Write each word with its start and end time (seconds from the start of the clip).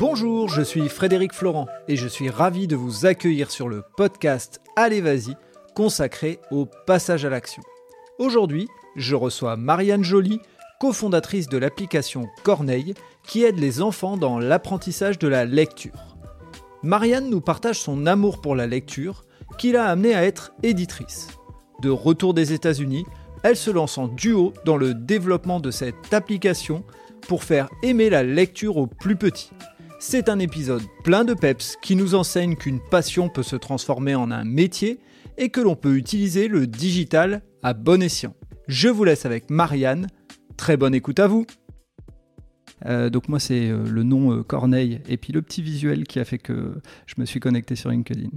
Bonjour, 0.00 0.48
je 0.48 0.62
suis 0.62 0.88
Frédéric 0.88 1.34
Florent 1.34 1.66
et 1.86 1.94
je 1.94 2.08
suis 2.08 2.30
ravi 2.30 2.66
de 2.66 2.74
vous 2.74 3.04
accueillir 3.04 3.50
sur 3.50 3.68
le 3.68 3.82
podcast 3.98 4.62
Allez 4.74 5.02
Vas-y 5.02 5.36
consacré 5.74 6.40
au 6.50 6.64
passage 6.86 7.26
à 7.26 7.28
l'action. 7.28 7.62
Aujourd'hui, 8.18 8.66
je 8.96 9.14
reçois 9.14 9.58
Marianne 9.58 10.02
Joly, 10.02 10.40
cofondatrice 10.80 11.48
de 11.48 11.58
l'application 11.58 12.30
Corneille 12.44 12.94
qui 13.24 13.44
aide 13.44 13.58
les 13.58 13.82
enfants 13.82 14.16
dans 14.16 14.38
l'apprentissage 14.38 15.18
de 15.18 15.28
la 15.28 15.44
lecture. 15.44 16.16
Marianne 16.82 17.28
nous 17.28 17.42
partage 17.42 17.78
son 17.78 18.06
amour 18.06 18.40
pour 18.40 18.56
la 18.56 18.66
lecture 18.66 19.26
qui 19.58 19.70
l'a 19.70 19.84
amenée 19.84 20.14
à 20.14 20.24
être 20.24 20.54
éditrice. 20.62 21.28
De 21.82 21.90
retour 21.90 22.32
des 22.32 22.54
États-Unis, 22.54 23.04
elle 23.42 23.54
se 23.56 23.70
lance 23.70 23.98
en 23.98 24.08
duo 24.08 24.54
dans 24.64 24.78
le 24.78 24.94
développement 24.94 25.60
de 25.60 25.70
cette 25.70 26.14
application 26.14 26.84
pour 27.28 27.44
faire 27.44 27.68
aimer 27.82 28.08
la 28.08 28.22
lecture 28.22 28.78
aux 28.78 28.86
plus 28.86 29.16
petits. 29.16 29.50
C'est 30.02 30.30
un 30.30 30.38
épisode 30.38 30.82
plein 31.04 31.26
de 31.26 31.34
peps 31.34 31.76
qui 31.82 31.94
nous 31.94 32.14
enseigne 32.14 32.56
qu'une 32.56 32.80
passion 32.80 33.28
peut 33.28 33.42
se 33.42 33.54
transformer 33.54 34.14
en 34.14 34.30
un 34.30 34.44
métier 34.44 34.98
et 35.36 35.50
que 35.50 35.60
l'on 35.60 35.76
peut 35.76 35.94
utiliser 35.94 36.48
le 36.48 36.66
digital 36.66 37.42
à 37.62 37.74
bon 37.74 38.02
escient. 38.02 38.34
Je 38.66 38.88
vous 38.88 39.04
laisse 39.04 39.26
avec 39.26 39.50
Marianne. 39.50 40.06
Très 40.56 40.78
bonne 40.78 40.94
écoute 40.94 41.20
à 41.20 41.26
vous. 41.26 41.44
Euh, 42.86 43.10
donc 43.10 43.28
moi 43.28 43.38
c'est 43.38 43.68
euh, 43.68 43.84
le 43.84 44.02
nom 44.02 44.32
euh, 44.32 44.42
Corneille 44.42 45.02
et 45.06 45.18
puis 45.18 45.34
le 45.34 45.42
petit 45.42 45.60
visuel 45.60 46.04
qui 46.04 46.18
a 46.18 46.24
fait 46.24 46.38
que 46.38 46.80
je 47.04 47.16
me 47.18 47.26
suis 47.26 47.38
connecté 47.38 47.76
sur 47.76 47.90
LinkedIn. 47.90 48.30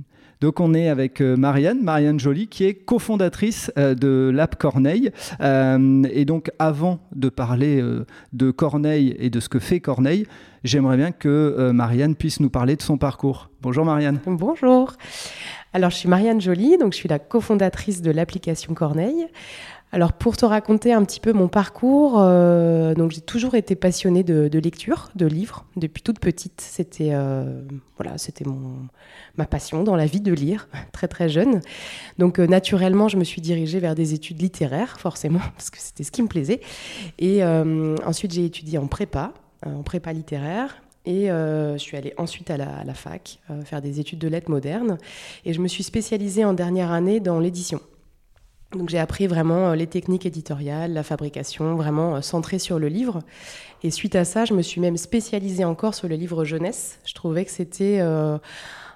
Donc 0.44 0.60
on 0.60 0.74
est 0.74 0.90
avec 0.90 1.22
Marianne, 1.22 1.82
Marianne 1.82 2.20
Joly, 2.20 2.50
qui 2.50 2.66
est 2.66 2.74
cofondatrice 2.74 3.72
de 3.78 4.30
l'app 4.30 4.58
Corneille. 4.58 5.10
et 5.40 6.26
donc 6.26 6.52
avant 6.60 7.00
de 7.16 7.30
parler 7.30 7.82
de 8.34 8.52
Corneille 8.52 9.16
et 9.20 9.30
de 9.30 9.40
ce 9.40 9.48
que 9.48 9.60
fait 9.60 9.80
Corneille, 9.80 10.28
j'aimerais 10.66 10.98
bien 10.98 11.14
que 11.14 11.72
Marianne 11.74 12.16
puisse 12.16 12.42
nous 12.42 12.50
parler 12.50 12.76
de 12.76 12.82
son 12.82 12.98
parcours. 12.98 13.52
Bonjour 13.62 13.86
Marianne. 13.86 14.20
Bonjour. 14.26 14.92
Alors 15.72 15.92
je 15.92 15.96
suis 15.96 16.10
Marianne 16.10 16.42
Joly, 16.42 16.78
donc 16.78 16.92
je 16.92 16.98
suis 16.98 17.08
la 17.08 17.20
cofondatrice 17.20 18.02
de 18.02 18.12
l'application 18.12 18.74
Corneille. 18.74 19.28
Alors 19.94 20.12
pour 20.12 20.36
te 20.36 20.44
raconter 20.44 20.92
un 20.92 21.06
petit 21.06 21.20
peu 21.20 21.34
mon 21.34 21.48
parcours, 21.48 22.16
euh, 22.18 22.96
donc 22.96 23.12
j'ai 23.12 23.22
toujours 23.22 23.54
été 23.54 23.76
passionnée 23.76 24.24
de, 24.24 24.58
lecture, 24.58 25.12
de 25.14 25.28
livres 25.28 25.66
depuis 25.76 26.02
toute 26.02 26.20
petite. 26.20 26.62
C'était 26.62 27.12
euh, 27.12 27.62
voilà, 28.00 28.18
c'était 28.18 28.44
mon 28.44 28.88
ma 29.38 29.46
passion 29.46 29.84
dans 29.84 29.96
la 29.96 30.08
vie 30.08 30.20
de 30.20 30.34
lire, 30.34 30.68
très 30.94 31.08
très 31.08 31.30
jeune. 31.30 31.62
Donc 32.18 32.40
euh, 32.40 32.48
naturellement, 32.48 33.08
je 33.08 33.18
me 33.18 33.24
suis 33.24 33.40
dirigée 33.40 33.80
vers 33.80 33.94
des 33.94 34.16
études 34.16 34.42
littéraires, 34.42 35.00
forcément, 35.00 35.42
parce 35.56 35.70
que 35.70 35.78
c'était 35.78 36.04
ce 36.04 36.12
qui 36.12 36.24
me 36.24 36.28
plaisait. 36.28 36.62
Et 37.20 37.44
ensuite, 37.44 38.34
j'ai 38.34 38.46
étudié 38.46 38.80
en 38.80 38.88
prépa, 38.88 39.32
en 39.64 39.84
prépa 39.84 40.12
littéraire. 40.12 40.82
Et 41.06 41.28
je 41.28 41.78
suis 41.78 41.98
allée 41.98 42.16
ensuite 42.18 42.50
à 42.50 42.58
la, 42.58 42.78
à 42.78 42.84
la 42.84 42.96
fac 42.96 43.40
faire 43.66 43.82
des 43.82 44.00
études 44.00 44.20
de 44.20 44.28
lettres 44.28 44.50
modernes. 44.50 44.98
Et 45.46 45.54
je 45.54 45.62
me 45.62 45.68
suis 45.68 45.84
spécialisée 45.84 46.46
en 46.46 46.54
dernière 46.54 46.92
année 46.92 47.20
dans 47.20 47.40
l'édition. 47.40 47.80
Donc 48.76 48.90
j'ai 48.90 49.00
appris 49.00 49.28
vraiment 49.28 49.70
euh, 49.70 49.76
les 49.76 49.88
techniques 49.88 50.26
éditoriales, 50.26 50.94
la 50.94 51.04
fabrication, 51.04 51.76
vraiment 51.76 52.16
euh, 52.16 52.22
centrée 52.22 52.60
sur 52.60 52.80
le 52.80 52.88
livre. 52.88 53.20
Et 53.84 53.92
suite 53.92 54.16
à 54.16 54.26
ça, 54.26 54.46
je 54.46 54.54
me 54.54 54.62
suis 54.62 54.82
même 54.82 54.98
spécialisée 54.98 55.66
encore 55.66 55.94
sur 55.94 56.08
le 56.08 56.16
livre 56.16 56.44
jeunesse. 56.44 57.00
Je 57.06 57.14
trouvais 57.14 57.46
que 57.46 57.52
c'était 57.52 58.00
euh, 58.02 58.38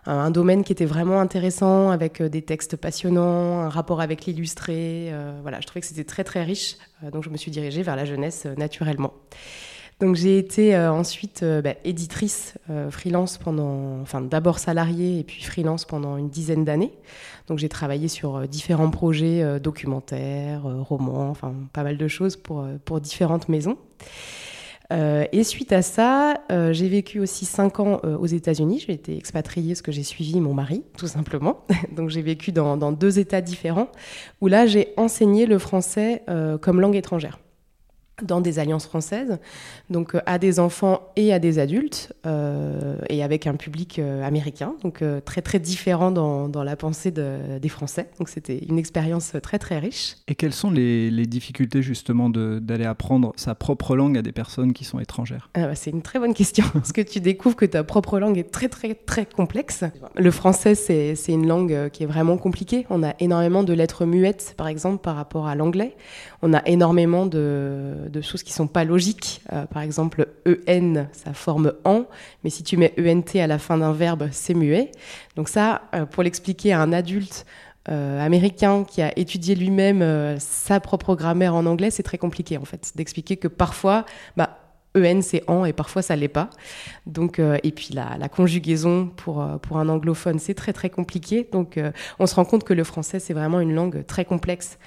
un 0.06 0.32
domaine 0.32 0.64
qui 0.64 0.72
était 0.72 0.86
vraiment 0.86 1.20
intéressant, 1.20 1.92
avec 1.92 2.22
des 2.22 2.42
textes 2.42 2.76
passionnants, 2.76 3.60
un 3.60 3.70
rapport 3.70 4.02
avec 4.02 4.26
l'illustré. 4.26 5.12
voilà, 5.42 5.60
je 5.60 5.68
trouvais 5.68 5.82
que 5.82 5.88
c'était 5.88 6.06
très 6.06 6.24
très 6.24 6.44
riche. 6.44 6.78
donc 7.12 7.26
je 7.26 7.30
me 7.30 7.36
suis 7.36 7.52
dirigée 7.52 7.84
vers 7.84 7.98
la 7.98 8.06
jeunesse 8.06 8.46
naturellement. 8.58 9.12
Donc 10.00 10.16
j'ai 10.16 10.38
été 10.38 10.78
ensuite 10.78 11.44
bah, 11.44 11.74
éditrice 11.84 12.54
freelance 12.92 13.40
pendant, 13.40 14.00
enfin 14.02 14.22
d'abord 14.22 14.60
salariée 14.60 15.20
et 15.20 15.24
puis 15.24 15.42
freelance 15.42 15.86
pendant 15.86 16.18
une 16.18 16.30
dizaine 16.30 16.64
d'années. 16.66 16.94
Donc 17.48 17.60
j'ai 17.60 17.70
travaillé 17.70 18.08
sur 18.08 18.36
euh, 18.36 18.46
différents 18.46 18.92
projets 18.92 19.42
euh, 19.42 19.60
documentaires, 19.60 20.66
euh, 20.68 20.82
romans, 20.82 21.30
enfin 21.30 21.54
pas 21.74 21.84
mal 21.84 21.98
de 21.98 22.08
choses 22.08 22.36
pour, 22.36 22.66
pour 22.84 23.00
différentes 23.00 23.48
maisons. 23.50 23.78
et 24.90 25.44
suite 25.44 25.74
à 25.74 25.82
ça, 25.82 26.36
j'ai 26.72 26.88
vécu 26.88 27.20
aussi 27.20 27.44
cinq 27.46 27.82
ans 27.82 28.00
aux 28.04 28.26
États-Unis. 28.26 28.86
J'ai 28.86 28.94
été 28.94 29.18
expatriée 29.18 29.74
parce 29.74 29.82
que 29.82 29.92
j'ai 29.92 30.04
suivi 30.04 30.40
mon 30.40 30.54
mari, 30.54 30.84
tout 30.98 31.08
simplement. 31.08 31.66
Donc 31.96 32.10
j'ai 32.10 32.22
vécu 32.22 32.54
dans, 32.54 32.78
dans, 32.78 32.94
deux 32.94 33.20
États 33.20 33.42
différents, 33.42 33.90
où 34.40 34.48
là 34.48 34.66
j'ai 34.66 34.94
enseigné 34.96 35.46
le 35.46 35.60
français 35.60 36.24
comme 36.62 36.80
langue 36.80 36.96
étrangère 36.96 37.38
dans 38.24 38.42
des 38.42 38.58
alliances 38.58 38.88
françaises, 38.88 39.38
donc 39.92 40.16
euh, 40.16 40.22
à 40.26 40.40
des 40.40 40.60
enfants 40.60 41.02
et 41.16 41.34
à 41.34 41.40
des 41.40 41.60
adultes, 41.60 42.14
euh, 42.26 42.98
et 43.10 43.24
avec 43.24 43.46
un 43.46 43.54
public 43.54 44.00
euh, 44.00 44.24
américain, 44.24 44.74
donc 44.82 45.04
très 45.24 45.42
très 45.42 45.60
différent 45.60 46.10
dans, 46.12 46.50
dans 46.50 46.64
la 46.64 46.76
pensée 46.76 47.12
de, 47.12 47.60
des 47.62 47.70
Français. 47.70 48.10
Donc 48.18 48.30
c'était 48.30 48.58
une 48.58 48.80
expérience 48.80 49.34
très 49.44 49.60
très 49.60 49.78
riche. 49.78 50.16
Et 50.28 50.36
quelles 50.36 50.54
sont 50.54 50.72
les, 50.72 51.12
les 51.12 51.26
difficultés 51.28 51.82
justement 51.82 52.30
d'aller 52.30 52.86
apprendre 52.86 53.34
sa 53.36 53.54
propre 53.54 53.96
langue 53.96 54.18
à 54.18 54.22
des 54.22 54.32
personnes 54.32 54.74
qui 54.74 54.84
sont 54.84 55.00
étrangères? 55.00 55.50
Ah 55.54 55.68
bah, 55.68 55.76
C'est 55.76 55.92
une 55.92 56.02
très 56.02 56.18
bonne 56.18 56.34
question, 56.34 56.66
parce 56.74 56.92
que 56.92 57.02
tu 57.02 57.20
découvres 57.20 57.56
que 57.56 57.66
ta 57.66 57.84
propre 57.84 58.20
langue 58.20 58.40
est 58.40 58.52
très 58.52 58.70
très 58.70 58.96
très 58.96 59.28
complexe. 59.28 59.84
Le 60.16 60.32
français, 60.32 60.74
c'est 60.74 61.16
une 61.28 61.48
langue 61.48 61.90
qui 61.90 62.04
est 62.04 62.08
vraiment 62.08 62.38
compliquée. 62.38 62.88
On 62.90 63.04
a 63.04 63.14
énormément 63.20 63.64
de 63.64 63.74
lettres 63.74 64.06
muettes, 64.06 64.56
par 64.58 64.68
exemple, 64.68 65.04
par 65.04 65.16
rapport 65.16 65.48
à 65.48 65.54
l'anglais. 65.54 65.96
On 66.42 66.54
a 66.54 66.66
énormément 66.66 67.26
de 67.26 68.07
de 68.10 68.22
choses 68.22 68.44
qui 68.44 68.54
sont 68.54 68.68
pas 68.68 68.84
logiques. 68.84 69.42
Euh, 69.54 69.66
par 69.66 69.82
exemple, 69.82 70.28
EN, 70.68 71.08
ça 71.12 71.34
forme 71.34 71.74
en, 71.84 72.06
mais 72.44 72.50
si 72.50 72.64
tu 72.64 72.78
mets 72.78 72.94
ENT 73.00 73.40
à 73.40 73.48
la 73.48 73.60
fin 73.60 73.78
d'un 73.78 73.94
verbe, 73.94 74.30
c'est 74.32 74.54
muet. 74.54 74.92
Donc 75.36 75.50
ça, 75.50 75.84
euh, 75.94 76.06
pour 76.06 76.24
l'expliquer 76.24 76.74
à 76.74 76.82
un 76.82 76.94
adulte 76.94 77.46
euh, 77.90 78.24
américain 78.24 78.84
qui 78.84 79.02
a 79.02 79.18
étudié 79.18 79.56
lui-même 79.56 80.38
sa 80.40 80.80
propre 80.80 81.16
grammaire 81.16 81.56
en 81.56 81.66
anglais, 81.66 81.92
c'est 81.92 82.04
très 82.04 82.18
compliqué 82.18 82.58
en 82.58 82.66
fait, 82.66 82.92
d'expliquer 82.96 83.38
que 83.38 83.48
parfois, 83.48 84.06
bah, 84.36 84.60
EN 84.96 85.22
c'est 85.22 85.44
en 85.48 85.64
et 85.64 85.74
parfois 85.74 86.02
ça 86.02 86.16
l'est 86.16 86.28
pas. 86.28 86.50
Donc 87.06 87.40
et 87.40 87.72
puis 87.72 87.90
la, 87.94 88.18
la 88.18 88.30
conjugaison 88.30 89.12
pour 89.16 89.46
pour 89.62 89.78
un 89.78 89.90
anglophone 89.90 90.40
c'est 90.40 90.56
très 90.56 90.74
très 90.74 90.90
compliqué. 90.90 91.48
Donc 91.52 91.80
on 92.18 92.26
se 92.26 92.34
rend 92.34 92.46
compte 92.46 92.64
que 92.64 92.74
le 92.74 92.84
français 92.84 93.20
c'est 93.20 93.34
vraiment 93.34 93.60
une 93.60 93.76
langue 93.76 94.04
très 94.08 94.26
complexe 94.26 94.80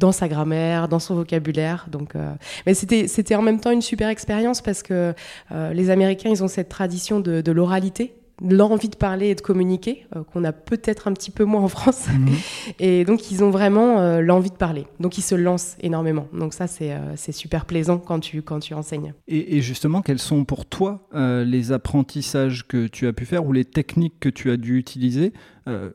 dans 0.00 0.12
sa 0.12 0.26
grammaire, 0.26 0.88
dans 0.88 0.98
son 0.98 1.14
vocabulaire. 1.14 1.86
Donc, 1.92 2.16
euh, 2.16 2.32
mais 2.66 2.74
c'était 2.74 3.06
c'était 3.06 3.36
en 3.36 3.42
même 3.42 3.60
temps 3.60 3.70
une 3.70 3.82
super 3.82 4.08
expérience 4.08 4.62
parce 4.62 4.82
que 4.82 5.14
euh, 5.52 5.72
les 5.72 5.90
Américains 5.90 6.30
ils 6.30 6.42
ont 6.42 6.48
cette 6.48 6.70
tradition 6.70 7.20
de, 7.20 7.40
de 7.40 7.52
l'oralité 7.52 8.14
l'envie 8.42 8.88
de 8.88 8.96
parler 8.96 9.28
et 9.28 9.34
de 9.34 9.42
communiquer, 9.42 10.06
euh, 10.16 10.22
qu'on 10.24 10.44
a 10.44 10.52
peut-être 10.52 11.08
un 11.08 11.12
petit 11.12 11.30
peu 11.30 11.44
moins 11.44 11.60
en 11.60 11.68
France. 11.68 12.06
Mhm. 12.08 12.28
Et 12.78 13.04
donc, 13.04 13.30
ils 13.30 13.44
ont 13.44 13.50
vraiment 13.50 14.18
l'envie 14.22 14.48
de 14.48 14.56
parler. 14.56 14.86
Donc, 14.98 15.18
ils 15.18 15.22
se 15.22 15.34
lancent 15.34 15.76
énormément. 15.82 16.26
Donc, 16.32 16.54
ça, 16.54 16.66
c'est 16.66 17.32
super 17.32 17.66
plaisant 17.66 17.98
quand 17.98 18.18
tu, 18.18 18.40
quand 18.40 18.60
tu 18.60 18.72
enseignes. 18.72 19.12
Et, 19.28 19.60
justement, 19.60 20.00
quels 20.00 20.18
sont 20.18 20.46
pour 20.46 20.64
toi 20.64 21.06
les 21.12 21.72
apprentissages 21.72 22.66
que 22.66 22.86
tu 22.86 23.06
as 23.06 23.12
pu 23.12 23.26
faire 23.26 23.44
ou 23.44 23.52
les 23.52 23.66
techniques 23.66 24.18
que 24.20 24.30
tu 24.30 24.50
as 24.50 24.56
dû 24.56 24.78
utiliser 24.78 25.34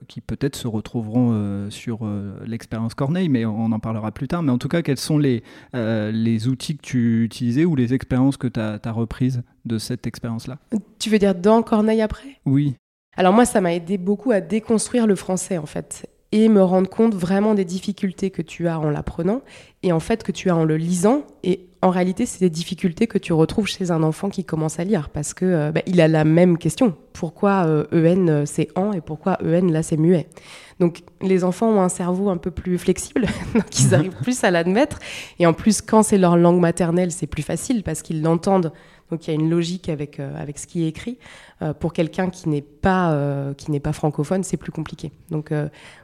qui 0.07 0.21
peut-être 0.21 0.55
se 0.55 0.67
retrouveront 0.67 1.69
sur 1.69 2.07
l'expérience 2.45 2.93
Corneille, 2.93 3.29
mais 3.29 3.45
on 3.45 3.71
en 3.71 3.79
parlera 3.79 4.11
plus 4.11 4.27
tard. 4.27 4.43
Mais 4.43 4.51
en 4.51 4.57
tout 4.57 4.67
cas, 4.67 4.81
quels 4.81 4.97
sont 4.97 5.17
les, 5.17 5.43
les 5.73 6.47
outils 6.47 6.77
que 6.77 6.81
tu 6.81 7.23
utilisais 7.23 7.65
ou 7.65 7.75
les 7.75 7.93
expériences 7.93 8.37
que 8.37 8.47
tu 8.47 8.59
as, 8.59 8.79
as 8.83 8.91
reprises 8.91 9.43
de 9.65 9.77
cette 9.77 10.07
expérience-là? 10.07 10.57
Tu 10.99 11.09
veux 11.09 11.19
dire 11.19 11.35
dans 11.35 11.61
Corneille 11.63 12.01
après? 12.01 12.39
Oui. 12.45 12.75
Alors 13.17 13.33
moi, 13.33 13.45
ça 13.45 13.61
m'a 13.61 13.73
aidé 13.73 13.97
beaucoup 13.97 14.31
à 14.31 14.41
déconstruire 14.41 15.07
le 15.07 15.15
français 15.15 15.57
en 15.57 15.65
fait 15.65 16.09
et 16.31 16.49
me 16.49 16.61
rendre 16.61 16.89
compte 16.89 17.15
vraiment 17.15 17.53
des 17.53 17.63
difficultés 17.63 18.29
que 18.29 18.41
tu 18.41 18.67
as 18.67 18.79
en 18.79 18.89
l'apprenant 18.89 19.41
et 19.83 19.91
en 19.91 20.01
fait 20.01 20.23
que 20.23 20.31
tu 20.31 20.49
as 20.49 20.55
en 20.55 20.65
le 20.65 20.75
lisant 20.75 21.23
et 21.43 21.69
en 21.81 21.89
réalité 21.89 22.25
c'est 22.25 22.39
des 22.39 22.49
difficultés 22.49 23.07
que 23.07 23.17
tu 23.17 23.33
retrouves 23.33 23.67
chez 23.67 23.91
un 23.91 24.03
enfant 24.03 24.29
qui 24.29 24.43
commence 24.43 24.79
à 24.79 24.83
lire 24.83 25.09
parce 25.09 25.33
que 25.33 25.45
euh, 25.45 25.71
bah, 25.71 25.81
il 25.85 26.01
a 26.01 26.07
la 26.07 26.23
même 26.23 26.57
question 26.57 26.95
pourquoi 27.13 27.65
euh, 27.65 27.85
en 27.91 28.27
euh, 28.27 28.43
c'est 28.45 28.67
en 28.75 28.91
et 28.91 29.01
pourquoi 29.01 29.37
en 29.41 29.67
là 29.67 29.83
c'est 29.83 29.97
muet? 29.97 30.27
Donc 30.79 31.03
les 31.21 31.43
enfants 31.43 31.69
ont 31.69 31.81
un 31.81 31.89
cerveau 31.89 32.29
un 32.29 32.37
peu 32.37 32.51
plus 32.51 32.77
flexible 32.77 33.27
donc 33.53 33.79
ils 33.79 33.87
mhm. 33.87 33.93
arrivent 33.93 34.17
plus 34.21 34.43
à 34.43 34.51
l'admettre 34.51 34.99
et 35.39 35.47
en 35.47 35.53
plus 35.53 35.81
quand 35.81 36.03
c'est 36.03 36.17
leur 36.17 36.37
langue 36.37 36.59
maternelle 36.59 37.11
c'est 37.11 37.27
plus 37.27 37.43
facile 37.43 37.83
parce 37.83 38.01
qu'ils 38.01 38.21
l'entendent 38.21 38.71
donc 39.11 39.27
il 39.27 39.31
y 39.31 39.37
a 39.37 39.39
une 39.39 39.51
logique 39.51 39.87
avec, 39.87 40.19
euh, 40.19 40.35
avec 40.35 40.57
ce 40.57 40.65
qui 40.65 40.83
est 40.83 40.87
écrit. 40.87 41.19
Pour 41.79 41.93
quelqu'un 41.93 42.29
qui 42.29 42.49
n'est 42.49 42.61
pas, 42.61 43.17
qui 43.57 43.71
n'est 43.71 43.79
pas 43.79 43.93
francophone, 43.93 44.43
c'est 44.43 44.57
plus 44.57 44.73
compliqué. 44.73 45.11
Donc 45.31 45.53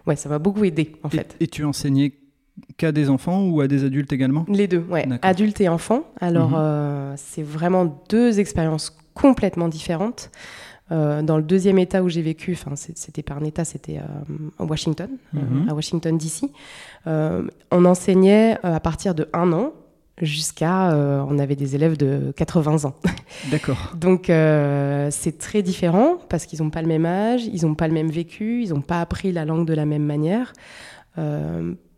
ouais, 0.08 0.16
ça 0.16 0.30
m'a 0.30 0.40
beaucoup 0.40 0.64
aidé 0.64 0.94
en 1.04 1.10
fait. 1.10 1.36
Et 1.42 1.48
tu 1.48 1.66
enseignais 1.66 2.14
qu'à 2.78 2.92
des 2.92 3.10
enfants 3.10 3.46
ou 3.46 3.62
à 3.62 3.68
des 3.68 3.84
adultes 3.84 4.14
également 4.14 4.46
Les 4.48 4.68
deux, 4.68 4.84
ouais. 4.90 5.08
Adultes 5.22 5.62
et 5.62 5.70
enfants. 5.70 6.04
Alors 6.20 6.52
mhm. 6.52 7.16
c'est 7.18 7.44
vraiment 7.44 8.04
deux 8.10 8.40
expériences 8.40 8.98
complètement 9.14 9.68
différentes. 9.68 10.32
dans 10.90 11.38
le 11.38 11.44
deuxième 11.44 11.80
État 11.80 12.04
où 12.04 12.10
j'ai 12.10 12.22
vécu, 12.22 12.54
enfin 12.54 12.76
c'était 12.76 13.24
pas 13.24 13.36
un 13.36 13.44
État, 13.44 13.66
c'était 13.66 13.98
à 13.98 14.64
Washington, 14.64 15.10
mhm. 15.34 15.70
à 15.70 15.74
Washington 15.74 16.18
DC. 16.18 16.52
on 17.06 17.86
enseignait 17.86 18.58
à 18.64 18.80
partir 18.80 19.16
de 19.16 19.28
un 19.34 19.52
an 19.54 19.74
jusqu'à 20.22 20.96
on 21.30 21.40
avait 21.40 21.56
des 21.56 21.76
élèves 21.76 21.98
de 21.98 22.34
80 22.36 22.86
ans. 22.86 22.96
D'accord. 23.52 23.94
Donc 23.96 24.26
c'est 24.28 25.38
très 25.38 25.62
différent 25.62 26.18
parce 26.30 26.46
qu'ils 26.46 26.62
n'ont 26.62 26.70
pas 26.70 26.82
le 26.82 26.88
même 26.88 27.06
âge, 27.06 27.46
ils 27.46 27.66
n'ont 27.66 27.76
pas 27.76 27.88
le 27.88 27.94
même 27.94 28.10
vécu, 28.10 28.64
ils 28.64 28.70
n'ont 28.70 28.82
pas 28.82 29.02
appris 29.02 29.32
la 29.32 29.46
langue 29.46 29.66
de 29.66 29.74
la 29.74 29.86
même 29.86 30.06
manière. 30.06 30.54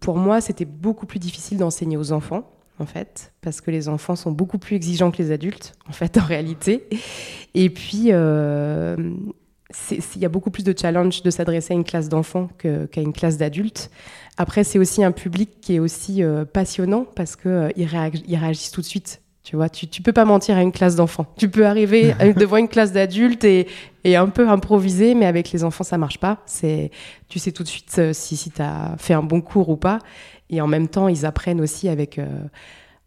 Pour 0.03 0.17
moi, 0.17 0.41
c'était 0.41 0.65
beaucoup 0.65 1.05
plus 1.05 1.19
difficile 1.19 1.57
d'enseigner 1.57 1.95
aux 1.95 2.11
enfants 2.11 2.43
en 2.79 2.85
fait, 2.85 3.31
parce 3.41 3.61
que 3.61 3.71
les 3.71 3.87
enfants 3.87 4.17
sont 4.17 4.31
beaucoup 4.31 4.57
plus 4.57 4.75
exigeants 4.75 5.11
que 5.11 5.17
les 5.19 5.31
adultes, 5.31 5.75
en 5.89 5.93
fait, 5.93 6.17
en 6.17 6.25
réalité. 6.25 6.89
Et 7.53 7.69
puis, 7.69 8.07
euh, 8.09 8.97
il 9.89 10.21
y 10.21 10.25
a 10.25 10.29
beaucoup 10.29 10.51
plus 10.51 10.63
de 10.63 10.75
challenge 10.77 11.23
de 11.23 11.29
s'adresser 11.29 11.73
à 11.73 11.77
une 11.77 11.85
classe 11.85 12.09
d'enfants 12.09 12.49
qu'à 12.57 13.01
une 13.01 13.13
classe 13.13 13.37
d'adultes. 13.37 13.89
Après, 14.35 14.65
c'est 14.65 14.77
aussi 14.77 15.03
un 15.03 15.13
public 15.13 15.61
qui 15.61 15.75
est 15.75 15.79
aussi 15.79 16.21
euh, 16.21 16.43
passionnant 16.43 17.05
parce 17.15 17.37
qu'ils 17.37 17.51
euh, 17.51 18.09
réagissent 18.27 18.71
tout 18.71 18.81
de 18.81 18.85
suite. 18.85 19.21
Tu 19.43 19.57
vois, 19.57 19.67
tu, 19.67 19.87
tu 19.87 20.01
peux 20.01 20.13
pas 20.13 20.23
mentir 20.23 20.55
à 20.55 20.61
une 20.61 20.71
classe 20.71 20.95
d'enfants. 20.95 21.25
Tu 21.37 21.49
peux 21.49 21.65
arriver 21.65 22.13
devant 22.37 22.57
une 22.57 22.69
classe 22.69 22.93
d'adultes 22.93 23.43
et, 23.43 23.67
et, 24.05 24.15
un 24.15 24.29
peu 24.29 24.47
improviser, 24.47 25.15
mais 25.15 25.25
avec 25.25 25.51
les 25.51 25.65
enfants, 25.65 25.83
ça 25.83 25.97
marche 25.97 26.17
pas. 26.17 26.39
C'est, 26.45 26.91
tu 27.27 27.39
sais 27.39 27.51
tout 27.51 27.63
de 27.63 27.67
suite 27.67 28.13
si, 28.13 28.37
si 28.37 28.51
tu 28.51 28.61
as 28.61 28.95
fait 28.97 29.13
un 29.13 29.23
bon 29.23 29.41
cours 29.41 29.67
ou 29.67 29.75
pas. 29.75 29.99
Et 30.49 30.61
en 30.61 30.67
même 30.67 30.87
temps, 30.87 31.07
ils 31.07 31.25
apprennent 31.25 31.59
aussi 31.59 31.89
avec, 31.89 32.19
euh, 32.19 32.27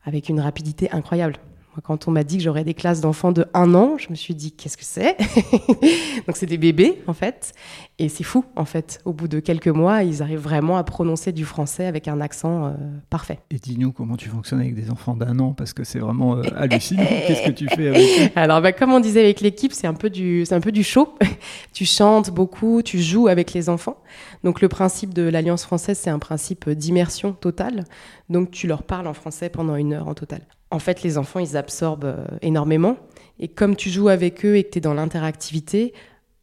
avec 0.05 0.29
une 0.29 0.41
rapidité 0.41 0.91
incroyable. 0.91 1.37
Quand 1.83 2.09
on 2.09 2.11
m'a 2.11 2.25
dit 2.25 2.39
que 2.39 2.43
j'aurais 2.43 2.65
des 2.65 2.75
classes 2.75 3.01
d'enfants 3.01 3.33
de 3.33 3.47
1 3.55 3.75
an, 3.75 3.99
je 3.99 4.09
me 4.11 4.15
suis 4.15 4.35
dit 4.35 4.53
qu'est-ce 4.53 4.77
que 4.77 4.85
c'est 4.85 5.17
Donc 6.27 6.37
c'est 6.37 6.47
des 6.47 6.59
bébés 6.59 7.03
en 7.07 7.13
fait, 7.13 7.53
et 7.99 8.09
c'est 8.09 8.25
fou 8.25 8.45
en 8.57 8.65
fait. 8.65 9.01
Au 9.05 9.13
bout 9.13 9.29
de 9.29 9.41
quelques 9.41 9.69
mois, 9.69 10.03
ils 10.03 10.23
arrivent 10.23 10.41
vraiment 10.41 10.77
à 10.77 10.85
prononcer 10.85 11.33
du 11.33 11.45
français 11.45 11.87
avec 11.87 12.09
un 12.09 12.21
accent 12.21 12.67
euh, 12.67 12.71
parfait. 13.11 13.41
Et 13.51 13.57
dis-nous 13.57 13.93
comment 13.93 14.17
tu 14.17 14.29
fonctionnes 14.29 14.61
avec 14.61 14.75
des 14.75 14.91
enfants 14.91 15.17
d'un 15.17 15.39
an 15.39 15.53
parce 15.53 15.73
que 15.73 15.85
c'est 15.85 15.99
vraiment 15.99 16.37
euh, 16.37 16.43
hallucinant. 16.57 17.05
qu'est-ce 17.27 17.47
que 17.47 17.53
tu 17.53 17.69
fais 17.69 17.89
avec 17.89 18.37
Alors 18.37 18.63
bah, 18.63 18.73
comme 18.73 18.93
on 18.93 19.01
disait 19.01 19.21
avec 19.21 19.41
l'équipe, 19.41 19.73
c'est 19.73 19.87
un 19.87 19.95
peu 19.95 20.11
du 20.11 20.45
c'est 20.47 20.55
un 20.55 20.61
peu 20.61 20.73
du 20.73 20.85
show. 20.85 21.15
tu 21.73 21.85
chantes 21.85 22.31
beaucoup, 22.31 22.83
tu 22.83 23.01
joues 23.01 23.29
avec 23.29 23.53
les 23.53 23.69
enfants. 23.69 23.99
Donc 24.45 24.61
le 24.61 24.69
principe 24.69 25.13
de 25.13 25.23
l'Alliance 25.23 25.65
française, 25.65 25.99
c'est 26.03 26.11
un 26.11 26.19
principe 26.19 26.71
d'immersion 26.71 27.33
totale. 27.33 27.85
Donc 28.29 28.51
tu 28.51 28.67
leur 28.67 28.83
parles 28.83 29.07
en 29.07 29.15
français 29.15 29.49
pendant 29.49 29.77
une 29.77 29.93
heure 29.93 30.09
en 30.09 30.15
total 30.15 30.41
en 30.77 30.79
fait, 30.79 31.03
les 31.03 31.17
enfants, 31.17 31.41
ils 31.41 31.57
absorbent 31.57 32.05
euh, 32.05 32.27
énormément. 32.43 32.99
Et 33.39 33.49
comme 33.49 33.77
tu 33.77 33.89
joues 33.89 34.09
avec 34.09 34.45
eux 34.45 34.57
et 34.57 34.65
que 34.65 34.71
tu 34.73 34.79
es 34.79 34.81
dans 34.83 34.93
l'interactivité, 34.93 35.95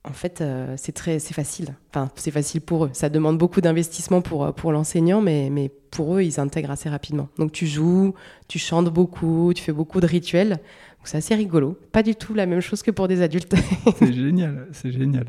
en 0.03 0.11
fait, 0.11 0.41
euh, 0.41 0.73
c'est 0.75 0.91
très, 0.91 1.19
c'est 1.19 1.35
facile. 1.35 1.75
Enfin, 1.91 2.09
c'est 2.15 2.31
facile 2.31 2.61
pour 2.61 2.85
eux. 2.85 2.89
Ça 2.93 3.09
demande 3.09 3.37
beaucoup 3.37 3.61
d'investissement 3.61 4.21
pour, 4.21 4.43
euh, 4.43 4.51
pour 4.51 4.71
l'enseignant, 4.71 5.21
mais, 5.21 5.51
mais 5.51 5.69
pour 5.69 6.15
eux, 6.15 6.23
ils 6.23 6.39
intègrent 6.39 6.71
assez 6.71 6.89
rapidement. 6.89 7.29
Donc, 7.37 7.51
tu 7.51 7.67
joues, 7.67 8.15
tu 8.47 8.57
chantes 8.57 8.89
beaucoup, 8.89 9.53
tu 9.55 9.61
fais 9.61 9.71
beaucoup 9.71 10.01
de 10.01 10.07
rituels 10.07 10.57
c'est 11.03 11.17
assez 11.17 11.35
rigolo. 11.35 11.77
Pas 11.91 12.03
du 12.03 12.15
tout 12.15 12.33
la 12.33 12.45
même 12.45 12.61
chose 12.61 12.81
que 12.81 12.91
pour 12.91 13.07
des 13.07 13.21
adultes. 13.21 13.55
c'est 13.99 14.13
génial, 14.13 14.67
c'est 14.71 14.91
génial. 14.91 15.25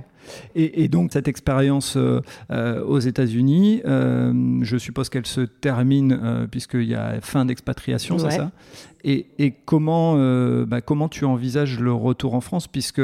Et, 0.55 0.89
donc 0.89 1.13
cette 1.13 1.29
expérience 1.29 1.97
euh, 1.97 2.21
euh, 2.51 2.83
aux 2.85 2.99
États-Unis, 2.99 3.83
euh, 3.85 4.61
je 4.63 4.77
suppose 4.77 5.09
qu'elle 5.09 5.27
se 5.27 5.43
termine 5.43 6.47
puisqu'il 6.51 6.85
y 6.85 6.95
a 6.95 7.21
fin 7.21 7.45
d'expatriation, 7.45 8.19
c'est 8.19 8.31
ça? 8.31 8.53
Et, 9.05 9.55
comment, 9.65 10.15
bah, 10.65 10.81
comment 10.81 11.09
tu 11.09 11.25
envisages 11.25 11.79
le 11.79 11.93
retour 11.93 12.35
en 12.35 12.41
France? 12.41 12.69
Puisque 12.69 13.03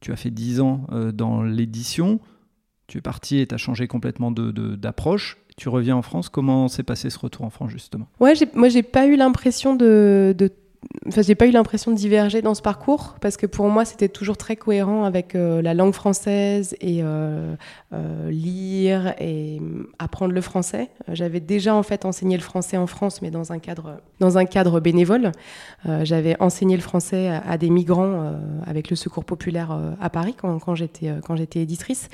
tu 0.00 0.12
as 0.12 0.16
fait 0.16 0.30
10 0.30 0.60
ans 0.60 0.86
dans 1.14 1.42
l'édition, 1.42 2.20
tu 2.86 2.98
es 2.98 3.00
parti 3.00 3.38
et 3.38 3.46
tu 3.46 3.54
as 3.54 3.58
changé 3.58 3.86
complètement 3.86 4.30
d'approche. 4.30 5.36
De, 5.36 5.54
tu 5.56 5.68
reviens 5.68 5.96
en 5.96 6.02
France. 6.02 6.28
Comment 6.28 6.68
s'est 6.68 6.82
passé 6.82 7.10
ce 7.10 7.18
retour 7.18 7.44
en 7.44 7.50
France 7.50 7.70
justement? 7.70 8.08
Ouais, 8.18 8.32
moi 8.54 8.68
j'ai 8.68 8.82
pas 8.82 9.06
eu 9.06 9.16
l'impression 9.16 9.76
de, 9.76 10.34
de 10.36 10.50
Enfin, 11.06 11.20
j'ai 11.20 11.34
pas 11.34 11.46
eu 11.46 11.50
l'impression 11.50 11.90
de 11.90 11.96
diverger 11.96 12.40
dans 12.40 12.54
ce 12.54 12.62
parcours 12.62 13.16
parce 13.20 13.36
que 13.36 13.44
pour 13.44 13.68
moi 13.68 13.84
c'était 13.84 14.08
toujours 14.08 14.38
très 14.38 14.56
cohérent 14.56 15.04
avec 15.04 15.34
euh, 15.34 15.60
la 15.60 15.74
langue 15.74 15.92
française 15.92 16.74
et 16.80 17.00
euh, 17.02 17.54
euh, 17.92 18.30
lire 18.30 19.14
et 19.18 19.60
apprendre 19.98 20.32
le 20.32 20.40
français. 20.40 20.88
J'avais 21.08 21.40
déjà 21.40 21.74
en 21.74 21.82
fait 21.82 22.06
enseigné 22.06 22.36
le 22.36 22.42
français 22.42 22.78
en 22.78 22.86
France 22.86 23.20
mais 23.20 23.30
dans 23.30 23.52
un 23.52 23.58
cadre 23.58 24.00
dans 24.20 24.38
un 24.38 24.46
cadre 24.46 24.80
bénévole. 24.80 25.32
J'avais 26.02 26.40
enseigné 26.40 26.76
le 26.76 26.82
français 26.82 27.28
à, 27.28 27.58
des 27.58 27.70
migrants 27.70 28.34
avec 28.66 28.90
le 28.90 28.96
Secours 28.96 29.24
populaire 29.24 29.76
à 30.00 30.10
Paris 30.10 30.34
quand 30.36 30.74
j'étais 30.74 31.12
quand 31.24 31.36
j'étais 31.36 31.60
éditrice. 31.60 32.08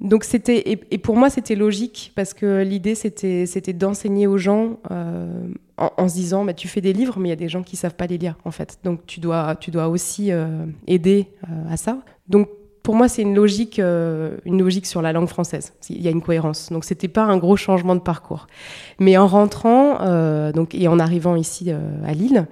Donc 0.00 0.24
c'était 0.24 0.62
et, 0.90 0.98
pour 0.98 1.16
moi 1.16 1.30
c'était 1.30 1.54
logique 1.54 2.12
parce 2.14 2.34
que 2.34 2.62
l'idée 2.62 2.94
c'était 2.94 3.46
c'était 3.46 3.72
d'enseigner 3.72 4.26
aux 4.26 4.36
gens 4.36 4.78
euh, 4.90 5.48
en, 5.78 6.08
se 6.08 6.14
disant 6.14 6.44
bah, 6.44 6.52
tu 6.52 6.68
fais 6.68 6.82
des 6.82 6.92
livres 6.92 7.18
mais 7.18 7.28
il 7.28 7.30
y 7.30 7.32
a 7.32 7.36
des 7.36 7.48
gens 7.48 7.62
qui 7.62 7.76
savent 7.76 7.94
pas 7.94 8.06
les 8.06 8.18
lire 8.18 8.36
en 8.44 8.50
fait. 8.50 8.78
Donc 8.84 9.06
tu 9.06 9.20
dois 9.20 9.56
tu 9.58 9.70
dois 9.70 9.88
aussi 9.88 10.32
euh, 10.32 10.66
aider 10.86 11.28
euh, 11.44 11.72
à 11.72 11.78
ça. 11.78 11.98
Donc 12.28 12.48
pour 12.82 12.94
moi 12.94 13.08
c'est 13.08 13.22
une 13.22 13.34
logique 13.34 13.78
une 13.78 14.58
logique 14.58 14.84
sur 14.84 15.00
la 15.00 15.14
langue 15.14 15.28
française. 15.28 15.72
Il 15.88 16.02
y 16.02 16.08
a 16.08 16.10
une 16.10 16.20
cohérence. 16.20 16.70
Donc 16.70 16.84
c'était 16.84 17.08
pas 17.08 17.22
un 17.22 17.38
gros 17.38 17.56
changement 17.56 17.94
de 17.94 18.00
parcours. 18.00 18.48
Mais 19.00 19.16
en 19.16 19.26
rentrant 19.26 20.52
donc 20.52 20.74
et 20.74 20.88
en 20.88 20.98
arrivant 20.98 21.36
ici 21.36 21.70
à 21.70 22.12
Lille 22.12 22.46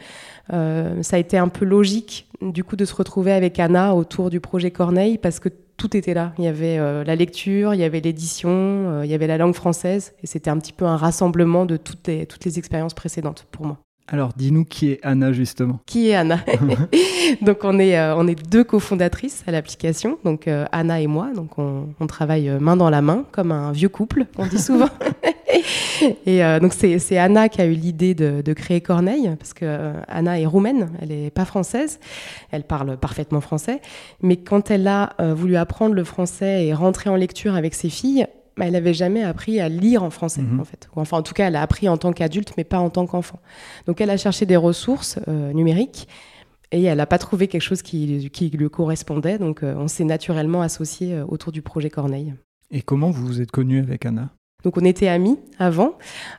ça 0.49 1.17
a 1.17 1.19
été 1.19 1.37
un 1.37 1.49
peu 1.49 1.67
logique 1.67 2.27
du 2.41 2.65
coup 2.65 2.77
de 2.77 2.85
se 2.85 2.95
retrouver 2.95 3.33
avec 3.33 3.61
Anna 3.61 3.95
autour 3.95 4.31
du 4.31 4.41
projet 4.41 4.71
Corneille 4.71 5.19
parce 5.19 5.39
que 5.41 5.51
tout 5.77 5.97
était 5.97 6.15
là. 6.15 6.33
Il 6.39 6.45
y 6.45 6.49
avait 6.49 6.79
euh, 6.79 7.05
la 7.05 7.17
lecture, 7.17 7.75
il 7.75 7.81
y 7.81 7.85
avait 7.85 8.01
l'édition, 8.01 8.51
euh, 8.51 9.05
il 9.05 9.11
y 9.11 9.15
avait 9.15 9.27
la 9.27 9.39
langue 9.39 9.55
française, 9.55 10.15
et 10.23 10.27
c'était 10.27 10.51
un 10.51 10.59
petit 10.59 10.73
peu 10.73 10.85
un 10.85 10.97
rassemblement 10.97 11.67
de 11.67 11.77
toutes 11.77 12.07
les, 12.07 12.27
toutes 12.27 12.45
les 12.45 12.59
expériences 12.59 12.95
précédentes 12.95 13.47
pour 13.51 13.67
moi. 13.67 13.84
Alors, 14.07 14.33
dis-nous 14.37 14.65
qui 14.65 14.91
est 14.91 15.01
Anna 15.03 15.33
justement. 15.33 15.81
Qui 15.87 16.11
est 16.11 16.15
Anna 16.15 16.41
Donc, 17.43 17.59
on 17.65 17.79
est, 17.79 17.99
euh, 17.99 18.15
on 18.17 18.27
est 18.27 18.49
deux 18.49 18.65
cofondatrices 18.65 19.45
à 19.47 19.51
l'application, 19.51 20.19
donc 20.25 20.49
Anna 20.73 21.01
et 21.01 21.07
moi. 21.07 21.31
Donc, 21.35 21.59
on, 21.59 21.89
on, 21.99 22.07
travaille 22.07 22.51
main 22.61 22.77
dans 22.77 22.91
la 22.91 23.03
main, 23.03 23.25
comme 23.33 23.53
un 23.53 23.73
vieux 23.73 23.89
couple, 23.89 24.27
on 24.37 24.47
dit 24.47 24.61
souvent. 24.61 24.91
et 26.27 26.45
euh, 26.45 26.61
donc 26.61 26.73
c'est 26.73 27.19
Anna 27.19 27.49
qui 27.49 27.61
a 27.61 27.67
eu 27.67 27.73
l'idée 27.73 28.15
de, 28.15 28.53
créer 28.53 28.81
Corneille, 28.81 29.35
parce 29.39 29.53
que 29.53 29.65
euh, 29.65 29.93
Anna 30.09 30.39
est 30.41 30.47
roumaine, 30.47 30.91
elle 31.01 31.09
n'est 31.09 31.31
pas 31.31 31.45
française, 31.45 31.99
elle 32.51 32.65
parle 32.65 32.97
parfaitement 32.97 33.41
français, 33.41 33.81
mais 34.21 34.37
quand 34.37 34.71
elle 34.71 34.87
a 34.87 35.15
euh, 35.21 35.35
voulu 35.35 35.57
apprendre 35.57 35.95
le 35.95 36.05
français 36.05 36.67
et 36.67 36.75
rentrer 36.75 37.11
en 37.11 37.17
lecture 37.17 37.55
avec 37.55 37.75
ses 37.75 37.89
filles, 37.89 38.27
elle 38.59 38.73
n'avait 38.73 38.95
jamais 38.95 39.23
appris 39.23 39.61
à 39.61 39.69
lire 39.69 40.03
en 40.03 40.11
français, 40.11 40.43
mhm. 40.43 40.61
en 40.61 40.65
fait. 40.65 40.89
Enfin, 40.95 41.19
en 41.19 41.23
tout 41.23 41.35
cas, 41.35 41.49
elle 41.49 41.57
a 41.57 41.63
appris 41.63 41.89
en 41.89 41.97
tant 41.97 42.13
qu'adulte, 42.13 42.55
mais 42.57 42.65
pas 42.65 42.79
en 42.79 42.91
tant 42.91 43.07
qu'enfant. 43.07 43.41
Donc, 43.87 44.01
elle 44.01 44.11
a 44.11 44.17
cherché 44.17 44.47
des 44.47 44.57
ressources 44.57 45.19
numériques 45.27 46.09
et 46.73 46.83
elle 46.83 46.99
n'a 46.99 47.07
pas 47.07 47.19
trouvé 47.19 47.49
quelque 47.49 47.63
chose 47.63 47.83
qui, 47.83 48.31
qui 48.31 48.51
lui 48.51 48.71
correspondait. 48.71 49.39
Donc, 49.39 49.63
on 49.63 49.89
s'est 49.89 50.05
naturellement 50.05 50.63
associé 50.63 51.21
autour 51.29 51.53
du 51.53 51.63
projet 51.63 51.91
Corneille. 51.91 52.35
Et 52.71 52.83
comment 52.83 53.11
vous 53.11 53.27
vous 53.27 53.41
êtes 53.41 53.51
connue 53.51 53.81
avec 53.81 54.07
Anna? 54.07 54.31
Donc 54.65 54.79
on 54.79 54.85
était 54.85 55.09
amis 55.09 55.39
avant, 55.59 55.99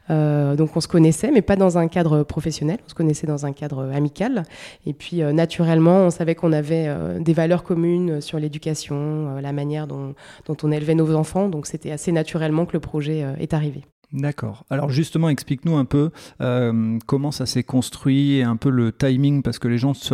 euh, 0.10 0.56
donc 0.56 0.76
on 0.76 0.82
se 0.82 0.88
connaissait, 0.88 1.32
mais 1.32 1.44
pas 1.44 1.56
dans 1.56 1.78
un 1.78 1.88
cadre 1.88 2.24
professionnel, 2.24 2.80
on 2.86 2.90
se 2.90 2.96
connaissait 2.96 3.28
dans 3.28 3.46
un 3.46 3.54
cadre 3.54 3.90
amical. 3.94 4.44
Et 4.86 4.94
puis 4.94 5.22
euh, 5.22 5.32
naturellement, 5.32 6.00
on 6.00 6.10
savait 6.10 6.36
qu'on 6.36 6.52
avait 6.52 6.86
euh, 6.88 7.20
des 7.20 7.34
valeurs 7.34 7.64
communes 7.64 8.22
sur 8.22 8.40
l'éducation, 8.40 9.36
la 9.40 9.54
manière 9.54 9.88
dont, 9.88 10.16
on 10.64 10.72
élevait 10.72 10.96
nos 10.96 11.14
enfants, 11.14 11.50
donc 11.50 11.68
c'était 11.68 11.92
assez 11.92 12.12
naturellement 12.12 12.66
que 12.66 12.74
le 12.74 12.80
projet 12.80 13.24
est 13.40 13.54
arrivé. 13.54 13.84
D'accord. 14.12 14.66
Alors 14.70 14.90
justement, 14.90 15.30
explique-nous 15.30 15.76
un 15.76 15.86
peu 15.86 16.10
comment 17.06 17.32
ça 17.32 17.46
s'est 17.46 17.64
construit 17.64 18.38
et 18.38 18.44
un 18.44 18.56
peu 18.56 18.70
le 18.70 18.92
timing, 18.92 19.44
parce 19.44 19.60
que 19.60 19.68
les 19.68 19.78
gens 19.78 19.94
se 19.94 20.06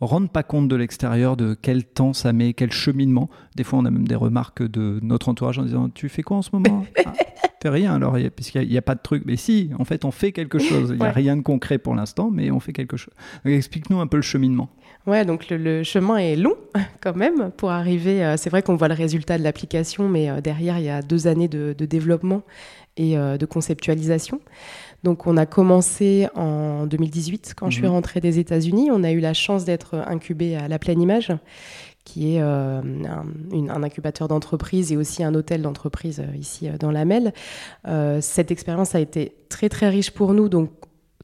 rendent 0.00 0.32
pas 0.32 0.42
compte 0.42 0.68
de 0.68 0.76
l'extérieur 0.76 1.36
de 1.36 1.56
quel 1.60 1.84
temps 1.84 2.12
ça 2.12 2.32
met, 2.32 2.52
quel 2.52 2.72
cheminement. 2.72 3.28
Des 3.56 3.64
fois, 3.64 3.78
on 3.78 3.84
a 3.84 3.90
même 3.90 4.06
des 4.06 4.14
remarques 4.14 4.62
de 4.62 5.00
notre 5.02 5.28
entourage 5.28 5.58
en 5.58 5.62
disant 5.62 5.88
Tu 5.88 6.08
fais 6.08 6.22
quoi 6.22 6.38
en 6.38 6.42
ce 6.42 6.50
moment? 6.52 6.84
Ah, 7.04 7.12
Fais 7.60 7.70
rien 7.70 7.96
alors, 7.96 8.16
puisqu'il 8.36 8.68
n'y 8.68 8.78
a, 8.78 8.82
pas 8.82 8.94
de 8.94 9.00
truc. 9.00 9.24
Mais 9.26 9.34
si, 9.34 9.70
en 9.80 9.84
fait, 9.84 10.04
on 10.04 10.12
fait 10.12 10.30
quelque 10.30 10.60
chose. 10.60 10.90
Il 10.90 11.00
n'y 11.00 11.06
a 11.06 11.10
rien 11.10 11.36
de 11.36 11.42
concret 11.42 11.78
pour 11.78 11.96
l'instant, 11.96 12.30
mais 12.30 12.52
on 12.52 12.60
fait 12.60 12.72
quelque 12.72 12.96
chose. 12.96 13.12
Explique-nous 13.44 13.98
un 13.98 14.06
peu 14.06 14.16
le 14.16 14.22
cheminement. 14.22 14.68
Ouais, 15.08 15.24
donc 15.24 15.48
le, 15.48 15.82
chemin 15.84 16.18
est 16.18 16.36
long 16.36 16.56
quand 17.00 17.16
même 17.16 17.50
pour 17.56 17.70
arriver. 17.70 18.24
Euh, 18.24 18.36
c'est 18.36 18.50
vrai 18.50 18.62
qu'on 18.62 18.76
voit 18.76 18.88
le 18.88 18.94
résultat 18.94 19.38
de 19.38 19.42
l'application, 19.42 20.08
mais 20.08 20.30
euh, 20.30 20.40
derrière, 20.40 20.78
il 20.78 20.84
y 20.84 20.90
a 20.90 21.02
deux 21.02 21.26
années 21.26 21.48
de, 21.48 21.72
développement 21.72 22.42
et 22.96 23.16
euh, 23.16 23.38
de 23.38 23.46
conceptualisation. 23.46 24.40
Donc 25.04 25.26
on 25.26 25.36
a 25.36 25.46
commencé 25.46 26.28
en 26.34 26.86
2018 26.86 27.54
quand 27.56 27.70
je 27.70 27.76
suis 27.76 27.86
mhm. 27.86 27.92
rentrée 27.92 28.20
des 28.20 28.38
États-Unis. 28.38 28.90
On 28.92 29.04
a 29.04 29.12
eu 29.12 29.20
la 29.20 29.34
chance 29.34 29.64
d'être 29.64 29.94
incubé 29.94 30.56
à 30.56 30.68
La 30.68 30.78
Pleine 30.78 31.00
Image, 31.00 31.32
qui 32.04 32.34
est 32.34 32.42
euh, 32.42 32.80
un, 32.80 33.82
incubateur 33.82 34.28
d'entreprise 34.28 34.92
et 34.92 34.96
aussi 34.96 35.22
un 35.22 35.34
hôtel 35.34 35.62
d'entreprise 35.62 36.20
euh, 36.20 36.36
ici 36.36 36.68
euh, 36.68 36.78
dans 36.78 36.90
la 36.90 37.04
Mel. 37.04 37.32
cette 38.20 38.50
expérience 38.50 38.94
a 38.94 39.00
été 39.00 39.34
très 39.48 39.68
très 39.68 39.88
riche 39.88 40.10
pour 40.10 40.34
nous. 40.34 40.48
Donc 40.48 40.70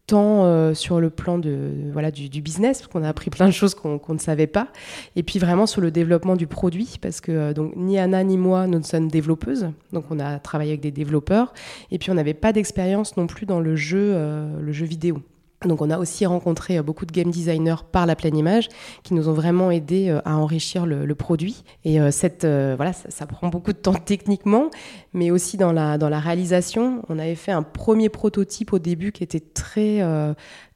tant 0.06 0.44
euh, 0.44 0.74
sur 0.74 1.00
le 1.00 1.10
plan 1.10 1.38
de, 1.38 1.70
voilà, 1.92 2.10
du, 2.10 2.28
business, 2.42 2.78
parce 2.78 2.92
qu'on 2.92 3.02
a 3.02 3.08
appris 3.08 3.30
plein 3.30 3.46
de 3.46 3.52
choses 3.52 3.74
qu'on 3.74 4.00
ne 4.08 4.18
savait 4.18 4.46
pas, 4.46 4.68
et 5.16 5.22
puis 5.22 5.38
vraiment 5.38 5.66
sur 5.66 5.80
le 5.80 5.90
développement 5.90 6.36
du 6.36 6.46
produit, 6.46 6.98
parce 7.00 7.20
que 7.20 7.32
euh, 7.32 7.52
donc, 7.54 7.74
ni 7.76 7.98
Anna 7.98 8.22
ni 8.22 8.36
moi, 8.36 8.66
nous 8.66 8.82
sommes 8.82 9.08
développeuses, 9.08 9.70
donc 9.92 10.04
on 10.10 10.20
a 10.20 10.38
travaillé 10.38 10.72
avec 10.72 10.80
des 10.80 10.90
développeurs, 10.90 11.54
et 11.90 11.98
puis 11.98 12.10
on 12.10 12.14
n'avait 12.14 12.34
pas 12.34 12.52
d'expérience 12.52 13.16
non 13.16 13.26
plus 13.26 13.46
dans 13.46 13.60
le 13.60 13.76
jeu, 13.76 14.12
euh, 14.14 14.60
le 14.60 14.72
jeu 14.72 14.84
vidéo. 14.84 15.22
Donc 15.66 15.82
on 15.82 15.90
a 15.90 15.98
aussi 15.98 16.26
rencontré 16.26 16.80
beaucoup 16.82 17.06
de 17.06 17.12
game 17.12 17.30
designers 17.30 17.82
par 17.90 18.06
la 18.06 18.16
pleine 18.16 18.36
image 18.36 18.68
qui 19.02 19.14
nous 19.14 19.28
ont 19.28 19.32
vraiment 19.32 19.70
aidé 19.70 20.16
à 20.24 20.36
enrichir 20.36 20.86
le, 20.86 21.14
produit. 21.14 21.64
Et 21.84 21.98
cette, 22.10 22.44
voilà, 22.44 22.92
ça, 22.92 23.26
prend 23.26 23.48
beaucoup 23.48 23.72
de 23.72 23.78
temps 23.78 23.94
techniquement, 24.04 24.70
mais 25.12 25.30
aussi 25.30 25.56
dans 25.56 25.72
la, 25.72 25.98
dans 25.98 26.08
la 26.08 26.18
réalisation. 26.18 27.02
On 27.08 27.18
avait 27.18 27.34
fait 27.34 27.52
un 27.52 27.62
premier 27.62 28.08
prototype 28.08 28.72
au 28.72 28.78
début 28.78 29.12
qui 29.12 29.22
était 29.22 29.40
très, 29.40 30.02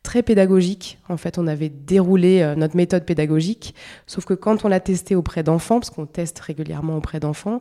très 0.08 0.22
pédagogique. 0.22 0.98
En 1.10 1.18
fait, 1.18 1.36
on 1.36 1.46
avait 1.46 1.68
déroulé 1.68 2.40
euh, 2.40 2.54
notre 2.54 2.76
méthode 2.76 3.04
pédagogique, 3.04 3.74
sauf 4.06 4.24
que 4.24 4.32
quand 4.32 4.64
on 4.64 4.68
l'a 4.68 4.80
testé 4.80 5.14
auprès 5.14 5.42
d'enfants, 5.42 5.80
parce 5.80 5.90
qu'on 5.90 6.06
teste 6.06 6.38
régulièrement 6.38 6.96
auprès 6.96 7.20
d'enfants, 7.20 7.60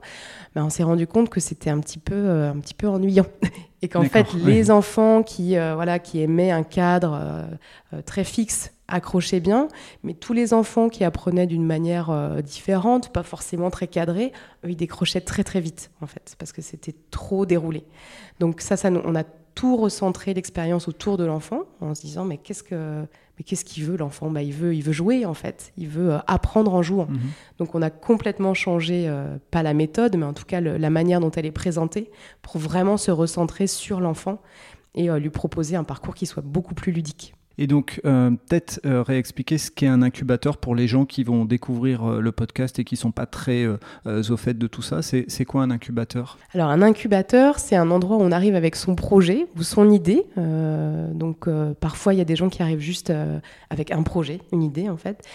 ben, 0.55 0.63
on 0.63 0.69
s'est 0.69 0.83
rendu 0.83 1.07
compte 1.07 1.29
que 1.29 1.41
c'était 1.41 1.69
un 1.69 1.79
petit 1.79 1.99
peu, 1.99 2.15
euh, 2.15 2.51
un 2.51 2.59
petit 2.59 2.73
peu 2.73 2.87
ennuyant. 2.87 3.25
Et 3.81 3.87
qu'en 3.87 4.03
fait, 4.03 4.33
les 4.33 4.71
enfants 4.71 5.21
qui, 5.21 5.55
euh, 5.55 5.75
voilà, 5.75 5.99
qui 5.99 6.21
aimaient 6.21 6.51
un 6.51 6.63
cadre 6.63 7.45
très 8.05 8.23
fixe 8.23 8.71
accrochaient 8.87 9.39
bien, 9.39 9.67
mais 10.03 10.13
tous 10.13 10.33
les 10.33 10.53
enfants 10.53 10.89
qui 10.89 11.03
apprenaient 11.03 11.45
d'une 11.45 11.65
manière 11.65 12.41
différente, 12.41 13.11
pas 13.13 13.23
forcément 13.23 13.69
très 13.69 13.87
cadrée, 13.87 14.31
eux, 14.65 14.69
ils 14.69 14.75
décrochaient 14.75 15.21
très 15.21 15.43
très 15.43 15.59
vite, 15.59 15.91
en 16.01 16.07
fait, 16.07 16.35
parce 16.39 16.53
que 16.53 16.61
c'était 16.61 16.95
trop 17.11 17.45
déroulé. 17.45 17.83
Donc 18.39 18.61
ça, 18.61 18.77
ça, 18.77 18.89
on 18.89 19.15
a 19.15 19.23
tout 19.57 19.75
recentrer 19.75 20.35
l'expérience 20.35 20.87
autour 20.87 21.17
de 21.17 21.25
l'enfant 21.25 21.63
en 21.81 21.95
se 21.95 22.01
disant 22.01 22.25
mais 22.25 22.37
qu'est-ce 22.37 22.61
que 22.61 23.01
mais 23.37 23.43
qu'est-ce 23.43 23.65
qu'il 23.65 23.85
veut 23.85 23.97
l'enfant? 23.97 24.29
Bah, 24.29 24.43
il 24.43 24.53
veut 24.53 24.75
il 24.75 24.83
veut 24.83 24.93
jouer 24.93 25.25
en 25.25 25.33
fait. 25.33 25.73
Il 25.77 25.87
veut 25.87 26.13
euh, 26.13 26.19
apprendre 26.27 26.75
en 26.75 26.83
jouant. 26.83 27.07
Mhm. 27.07 27.19
donc 27.57 27.73
on 27.73 27.81
a 27.81 27.89
complètement 27.89 28.53
changé 28.53 29.05
euh, 29.07 29.37
pas 29.49 29.63
la 29.63 29.73
méthode 29.73 30.15
mais 30.15 30.27
en 30.27 30.33
tout 30.33 30.45
cas 30.45 30.61
la 30.61 30.89
manière 30.91 31.19
dont 31.19 31.31
elle 31.31 31.47
est 31.47 31.51
présentée 31.51 32.11
pour 32.43 32.59
vraiment 32.59 32.97
se 32.97 33.09
recentrer 33.09 33.65
sur 33.65 33.99
l'enfant 33.99 34.39
et 34.93 35.09
euh, 35.09 35.17
lui 35.17 35.31
proposer 35.31 35.75
un 35.75 35.83
parcours 35.83 36.13
qui 36.13 36.27
soit 36.27 36.43
beaucoup 36.43 36.75
plus 36.75 36.91
ludique 36.91 37.33
et 37.59 37.65
donc, 37.65 38.01
euh, 38.05 38.31
peut-être 38.31 38.79
euh, 38.85 39.01
réexpliquer 39.01 39.57
ce 39.57 39.71
qu'est 39.71 39.87
un 39.87 40.03
incubateur 40.03 40.57
pour 40.57 40.75
les 40.75 40.87
gens 40.87 41.05
qui 41.05 41.23
vont 41.23 41.43
découvrir 41.43 42.03
euh, 42.03 42.21
le 42.21 42.31
podcast 42.31 42.77
et 42.77 42.83
qui 42.83 42.95
ne 42.95 42.99
sont 42.99 43.11
pas 43.11 43.25
très 43.25 43.65
au 44.05 44.37
fait 44.37 44.53
de 44.53 44.67
tout 44.67 44.81
ça. 44.81 45.01
C'est 45.01 45.45
quoi 45.45 45.63
un 45.63 45.71
incubateur? 45.71 46.37
Alors, 46.53 46.69
un 46.69 46.81
incubateur, 46.81 47.59
c'est 47.59 47.75
un 47.75 47.89
endroit 47.91 48.17
où 48.17 48.21
on 48.21 48.31
arrive 48.31 48.55
avec 48.55 48.75
son 48.75 48.95
projet 48.95 49.47
ou 49.57 49.63
son 49.63 49.89
idée. 49.89 50.25
donc, 50.35 51.49
parfois, 51.79 52.13
il 52.13 52.17
y 52.17 52.21
a 52.21 52.25
des 52.25 52.35
gens 52.35 52.49
qui 52.49 52.61
arrivent 52.61 52.79
juste 52.79 53.11
avec 53.69 53.91
un 53.91 54.03
projet, 54.03 54.41
une 54.51 54.63
idée 54.63 54.89
en 54.89 54.97
fait. 54.97 55.25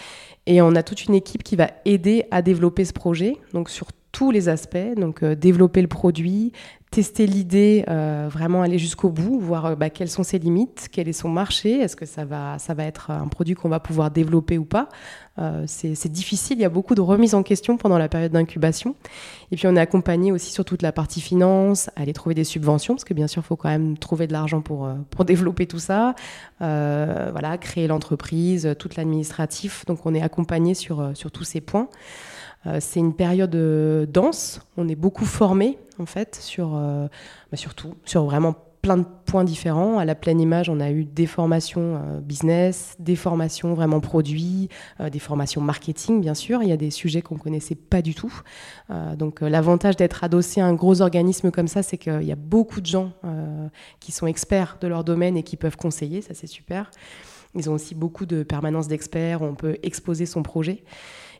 Et 0.45 0.61
on 0.61 0.75
a 0.75 0.83
toute 0.83 1.05
une 1.05 1.15
équipe 1.15 1.43
qui 1.43 1.55
va 1.55 1.71
aider 1.85 2.25
à 2.31 2.41
développer 2.41 2.85
ce 2.85 2.93
projet, 2.93 3.37
donc 3.53 3.69
sur 3.69 3.87
tous 4.13 4.31
les 4.31 4.47
aspects, 4.47 4.77
donc 4.95 5.25
développer 5.25 5.81
le 5.81 5.89
produit, 5.89 6.53
tester 6.93 7.25
l'idée, 7.25 7.83
euh, 7.89 8.29
vraiment 8.31 8.61
aller 8.61 8.77
jusqu'au 8.77 9.09
bout, 9.09 9.39
voir 9.39 9.65
euh, 9.65 9.75
bah, 9.75 9.89
quelles 9.89 10.11
sont 10.11 10.21
ses 10.21 10.37
limites, 10.37 10.89
quel 10.91 11.07
est 11.07 11.13
son 11.13 11.27
marché, 11.27 11.79
est-ce 11.79 11.95
que 11.95 12.05
ça 12.05 12.23
va, 12.23 12.59
ça 12.59 12.75
va 12.75 12.83
être 12.83 13.09
un 13.09 13.27
produit 13.27 13.55
qu'on 13.55 13.67
va 13.67 13.79
pouvoir 13.79 14.11
développer 14.11 14.59
ou 14.59 14.63
pas. 14.63 14.89
Euh, 15.39 15.63
c'est 15.65 16.11
difficile, 16.11 16.59
il 16.59 16.61
y 16.61 16.65
a 16.65 16.69
beaucoup 16.69 16.93
de 16.93 17.01
remises 17.01 17.33
en 17.33 17.41
question 17.41 17.77
pendant 17.77 17.97
la 17.97 18.09
période 18.09 18.31
d'incubation. 18.31 18.95
Et 19.51 19.55
puis 19.55 19.65
on 19.65 19.75
est 19.75 19.79
accompagné 19.79 20.31
aussi 20.31 20.51
sur 20.51 20.65
toute 20.65 20.83
la 20.83 20.91
partie 20.91 21.19
finance, 21.19 21.89
aller 21.95 22.13
trouver 22.13 22.35
des 22.35 22.43
subventions, 22.43 22.93
parce 22.93 23.05
que 23.05 23.15
bien 23.15 23.27
sûr, 23.27 23.41
il 23.43 23.47
faut 23.47 23.55
quand 23.55 23.69
même 23.69 23.97
trouver 23.97 24.27
de 24.27 24.33
l'argent 24.33 24.61
pour, 24.61 24.87
pour 25.09 25.25
développer 25.33 25.65
tout 25.65 25.79
ça, 25.79 26.13
voilà, 26.59 27.57
créer 27.59 27.87
l'entreprise, 27.87 28.75
tout 28.77 28.89
l'administratif. 28.95 29.83
Donc 29.87 30.05
on 30.05 30.13
est 30.13 30.21
accompagné 30.21 30.75
sur, 30.75 31.09
sur 31.15 31.31
tous 31.31 31.43
ces 31.43 31.59
points. 31.59 31.89
Euh, 32.65 32.77
c'est 32.79 32.99
une 32.99 33.13
période 33.13 33.55
euh, 33.55 34.05
dense. 34.05 34.61
On 34.77 34.87
est 34.87 34.95
beaucoup 34.95 35.25
formé 35.25 35.77
en 35.99 36.05
fait 36.05 36.35
sur, 36.35 36.73
euh, 36.75 37.07
bah, 37.51 37.57
sur 37.57 37.75
tout, 37.75 37.95
sur 38.05 38.25
vraiment 38.25 38.55
plein 38.81 38.97
de 38.97 39.05
points 39.25 39.43
différents. 39.43 39.97
À 39.97 40.05
la 40.05 40.15
pleine 40.15 40.41
image, 40.41 40.69
on 40.69 40.79
a 40.81 40.91
eu 40.91 41.05
des 41.05 41.25
formations 41.25 42.01
business, 42.21 42.97
des 42.99 43.15
formations 43.15 43.75
vraiment 43.75 44.01
produits, 44.01 44.67
des 44.99 45.19
formations 45.19 45.61
marketing, 45.61 46.19
bien 46.19 46.33
sûr. 46.33 46.61
Il 46.63 46.67
y 46.67 46.73
a 46.73 46.77
des 46.77 46.91
sujets 46.91 47.21
qu'on 47.21 47.37
connaissait 47.37 47.75
pas 47.75 48.01
du 48.01 48.13
tout. 48.13 48.41
donc, 49.15 49.39
l'avantage 49.39 49.95
d'être 49.95 50.25
adossé 50.25 50.59
à 50.59 50.65
un 50.65 50.73
gros 50.73 50.99
organisme 50.99 51.49
comme 51.49 51.69
ça, 51.69 51.81
c'est 51.81 51.97
qu'il 51.97 52.23
y 52.23 52.33
a 52.33 52.35
beaucoup 52.35 52.81
de 52.81 52.85
gens 52.85 53.13
qui 54.01 54.11
sont 54.11 54.27
experts 54.27 54.75
de 54.81 54.87
leur 54.87 55.05
domaine 55.05 55.37
et 55.37 55.43
qui 55.43 55.55
peuvent 55.55 55.77
conseiller. 55.77 56.21
Ça, 56.21 56.33
c'est 56.33 56.47
super. 56.47 56.91
Ils 57.55 57.69
ont 57.69 57.73
aussi 57.73 57.95
beaucoup 57.95 58.25
de 58.25 58.43
permanence 58.43 58.89
d'experts. 58.89 59.41
On 59.41 59.55
peut 59.55 59.77
exposer 59.83 60.25
son 60.25 60.43
projet. 60.43 60.83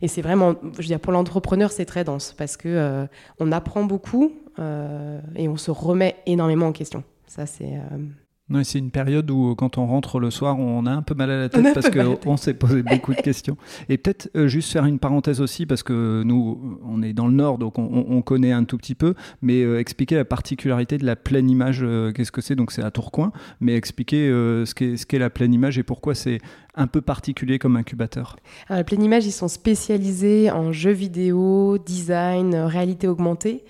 Et 0.04 0.10
c'est 0.10 0.22
vraiment, 0.22 0.56
je 0.62 0.80
veux 0.80 0.84
dire, 0.84 1.00
pour 1.00 1.14
l'entrepreneur, 1.14 1.72
c'est 1.72 1.86
très 1.86 2.04
dense 2.04 2.36
parce 2.38 2.58
que 2.58 2.68
euh, 2.68 3.06
on 3.40 3.54
apprend 3.54 3.86
beaucoup 3.86 4.34
euh, 4.60 5.22
et 5.38 5.48
on 5.48 5.56
se 5.56 5.72
remet 5.72 6.18
énormément 6.26 6.68
en 6.68 6.72
question. 6.74 7.06
Ça, 7.26 7.46
c'est. 7.46 7.78
Euh, 7.78 8.64
c'est 8.64 8.80
une 8.80 8.92
période 8.92 9.32
où, 9.32 9.56
quand 9.56 9.78
on 9.78 9.88
rentre 9.88 10.20
le 10.20 10.30
soir, 10.30 10.60
on 10.60 10.86
a 10.86 10.92
un 10.92 11.02
peu 11.04 11.16
mal 11.16 11.32
à 11.32 11.38
la 11.40 11.50
tête 11.50 11.74
parce 11.74 11.90
qu'on 11.90 12.36
s'est 12.36 12.54
posé 12.54 12.84
beaucoup 12.84 13.14
de 13.14 13.22
questions. 13.22 13.56
Et 13.88 13.98
peut-être 13.98 14.30
juste 14.48 14.74
faire 14.74 14.86
une 14.86 15.00
parenthèse 15.00 15.40
aussi, 15.40 15.66
parce 15.66 15.82
que 15.82 16.22
nous, 16.24 16.78
on 16.86 17.02
est 17.02 17.14
dans 17.14 17.28
le 17.28 17.34
Nord, 17.34 17.58
donc 17.58 17.80
on, 17.80 18.22
connaît 18.22 18.52
un 18.52 18.66
tout 18.66 18.78
petit 18.78 18.94
peu, 18.96 19.16
mais 19.42 19.62
expliquer 19.80 20.18
la 20.18 20.26
particularité 20.26 20.98
de 20.98 21.06
la 21.06 21.16
pleine 21.16 21.50
image, 21.50 21.84
qu'est-ce 22.14 22.34
que 22.34 22.42
c'est? 22.42 22.56
Donc 22.56 22.74
c'est 22.74 22.84
à 22.84 22.92
Tourcoing, 22.92 23.32
mais 23.60 23.76
expliquer 23.76 24.28
ce 24.28 25.06
qu'est 25.06 25.20
la 25.20 25.32
pleine 25.32 25.54
image 25.54 25.80
et 25.80 25.84
pourquoi 25.84 26.14
c'est 26.14 26.40
un 26.76 26.88
peu 26.88 27.02
particulier 27.02 27.60
comme 27.60 27.76
incubateur 27.76 28.38
Alors, 28.68 28.80
la 28.80 28.84
Pleine 28.84 29.04
Image, 29.04 29.26
ils 29.26 29.32
sont 29.32 29.48
spécialisés 29.48 30.50
en 30.52 30.72
jeux 30.72 30.92
vidéo, 30.92 31.78
design, 31.78 32.56
réalité 32.56 33.08
augmentée. 33.08 33.64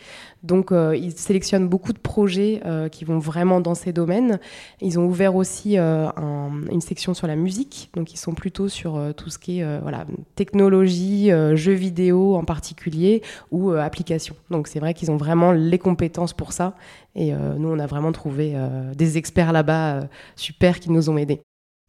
Donc, 0.43 0.73
euh, 0.73 0.95
ils 0.95 1.13
sélectionnent 1.13 1.69
beaucoup 1.69 1.93
de 1.93 1.99
projets 1.99 2.61
euh, 2.65 2.89
qui 2.89 3.05
vont 3.05 3.17
vraiment 3.17 3.61
dans 3.61 3.75
ces 3.75 3.93
domaines. 3.93 4.39
Ils 4.81 4.99
ont 4.99 5.05
ouvert 5.05 5.35
aussi 5.35 5.77
euh, 5.77 6.09
une 6.69 6.81
section 6.81 7.13
sur 7.13 7.27
la 7.27 7.37
musique. 7.37 7.89
Donc, 7.95 8.13
ils 8.13 8.17
sont 8.17 8.33
plutôt 8.33 8.67
sur 8.67 8.99
tout 9.15 9.29
ce 9.29 9.39
qui 9.39 9.59
est 9.59 9.79
voilà, 9.79 10.05
technologie, 10.35 11.29
jeux 11.55 11.73
vidéo 11.73 12.35
en 12.35 12.43
particulier 12.43 13.21
ou 13.51 13.71
applications. 13.71 14.35
Donc, 14.49 14.67
c'est 14.67 14.79
vrai 14.79 14.93
qu'ils 14.93 15.11
ont 15.11 15.17
vraiment 15.17 15.51
les 15.51 15.79
compétences 15.79 16.33
pour 16.33 16.51
ça. 16.51 16.75
Et 17.15 17.31
nous, 17.31 17.69
on 17.69 17.79
a 17.79 17.87
vraiment 17.87 18.11
trouvé 18.11 18.55
des 18.95 19.17
experts 19.17 19.53
là-bas 19.53 20.07
super 20.35 20.79
qui 20.79 20.91
nous 20.91 21.09
ont 21.09 21.17
aidés. 21.17 21.41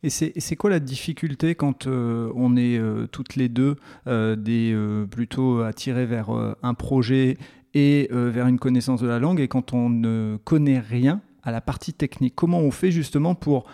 Et 0.04 0.10
c'est 0.10 0.56
quoi 0.56 0.68
la 0.68 0.80
difficulté 0.80 1.54
quand 1.54 1.86
euh, 1.86 2.30
on 2.36 2.58
est 2.58 2.76
euh, 2.76 3.06
toutes 3.06 3.36
les 3.36 3.48
deux 3.48 3.76
euh, 4.06 4.36
des, 4.36 4.76
plutôt 5.10 5.62
attirées 5.62 6.04
vers 6.04 6.28
un 6.62 6.74
projet 6.74 7.38
et 7.72 8.08
vers 8.12 8.46
une 8.46 8.58
connaissance 8.58 9.00
de 9.00 9.06
la 9.06 9.18
langue 9.18 9.40
et 9.40 9.48
quand 9.48 9.72
on 9.72 9.88
ne 9.88 10.36
connaît 10.44 10.78
rien 10.78 11.22
à 11.42 11.50
la 11.50 11.62
partie 11.62 11.94
technique? 11.94 12.34
Comment 12.34 12.60
on 12.60 12.70
fait 12.70 12.90
justement 12.90 13.34
pour 13.34 13.64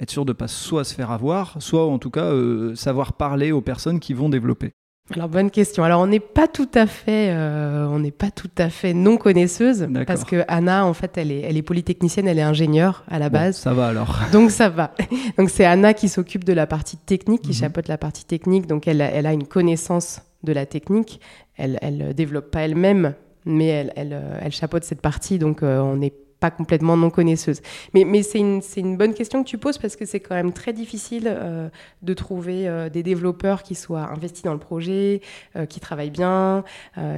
être 0.00 0.10
sûr 0.10 0.24
de 0.24 0.30
ne 0.30 0.36
pas 0.36 0.48
soit 0.48 0.84
se 0.84 0.94
faire 0.94 1.10
avoir, 1.10 1.60
soit 1.60 1.86
en 1.86 1.98
tout 1.98 2.10
cas 2.10 2.32
savoir 2.74 3.12
parler 3.12 3.52
aux 3.52 3.60
personnes 3.60 4.00
qui 4.00 4.14
vont 4.14 4.30
développer? 4.30 4.72
Alors 5.14 5.28
bonne 5.28 5.52
question. 5.52 5.84
Alors 5.84 6.00
on 6.00 6.08
n'est 6.08 6.20
pas 6.20 6.48
tout 6.48 6.68
à 6.74 6.86
fait, 6.86 7.30
euh, 7.30 7.86
on 7.88 8.00
n'est 8.00 8.10
pas 8.10 8.32
tout 8.32 8.50
à 8.58 8.70
fait 8.70 8.92
non 8.92 9.16
connaisseuse 9.16 9.86
parce 10.06 10.24
que 10.24 10.44
Anna 10.48 10.84
en 10.84 10.94
fait 10.94 11.16
elle 11.16 11.30
est, 11.30 11.42
elle 11.42 11.56
est 11.56 11.62
polytechnicienne, 11.62 12.26
elle 12.26 12.40
est 12.40 12.42
ingénieure 12.42 13.04
à 13.08 13.20
la 13.20 13.28
base. 13.28 13.56
ça 13.56 13.72
va 13.72 13.86
alors. 13.86 14.18
Donc 14.32 14.50
ça 14.50 14.68
va. 14.68 14.92
Donc 15.38 15.50
c'est 15.50 15.64
Anna 15.64 15.94
qui 15.94 16.08
s'occupe 16.08 16.42
de 16.42 16.52
la 16.52 16.66
partie 16.66 16.96
technique, 16.96 17.42
qui 17.42 17.50
mhm. 17.50 17.54
chapeaute 17.54 17.86
la 17.86 17.98
partie 17.98 18.24
technique. 18.24 18.66
Donc 18.66 18.88
elle, 18.88 19.00
elle 19.00 19.26
a 19.26 19.32
une 19.32 19.46
connaissance 19.46 20.22
de 20.42 20.52
la 20.52 20.66
technique. 20.66 21.20
Elle, 21.56 21.78
elle 21.82 22.12
développe 22.12 22.50
pas 22.50 22.62
elle-même, 22.62 23.14
mais 23.44 23.68
elle, 23.68 23.92
elle, 23.94 24.20
elle 24.42 24.52
chapeaute 24.52 24.82
cette 24.82 25.00
partie. 25.00 25.38
Donc 25.38 25.62
euh, 25.62 25.78
on 25.78 26.02
est 26.02 26.25
pas 26.46 26.56
complètement 26.56 26.96
non 26.96 27.10
connaisseuse. 27.10 27.60
Mais, 27.92 28.04
mais 28.04 28.22
c'est 28.22 28.38
une, 28.38 28.60
une, 28.76 28.96
bonne 28.96 29.14
question 29.14 29.42
que 29.42 29.48
tu 29.48 29.58
poses 29.58 29.78
parce 29.78 29.96
que 29.96 30.04
c'est 30.04 30.20
quand 30.20 30.34
même 30.34 30.52
très 30.52 30.72
difficile 30.72 31.24
euh, 31.26 31.68
de 32.02 32.14
trouver 32.14 32.68
euh, 32.68 32.88
des 32.88 33.02
développeurs 33.02 33.62
qui 33.62 33.74
soient 33.74 34.08
investis 34.12 34.44
dans 34.44 34.52
le 34.52 34.58
projet, 34.58 35.20
euh, 35.56 35.66
qui 35.66 35.80
travaillent 35.80 36.10
bien. 36.10 36.62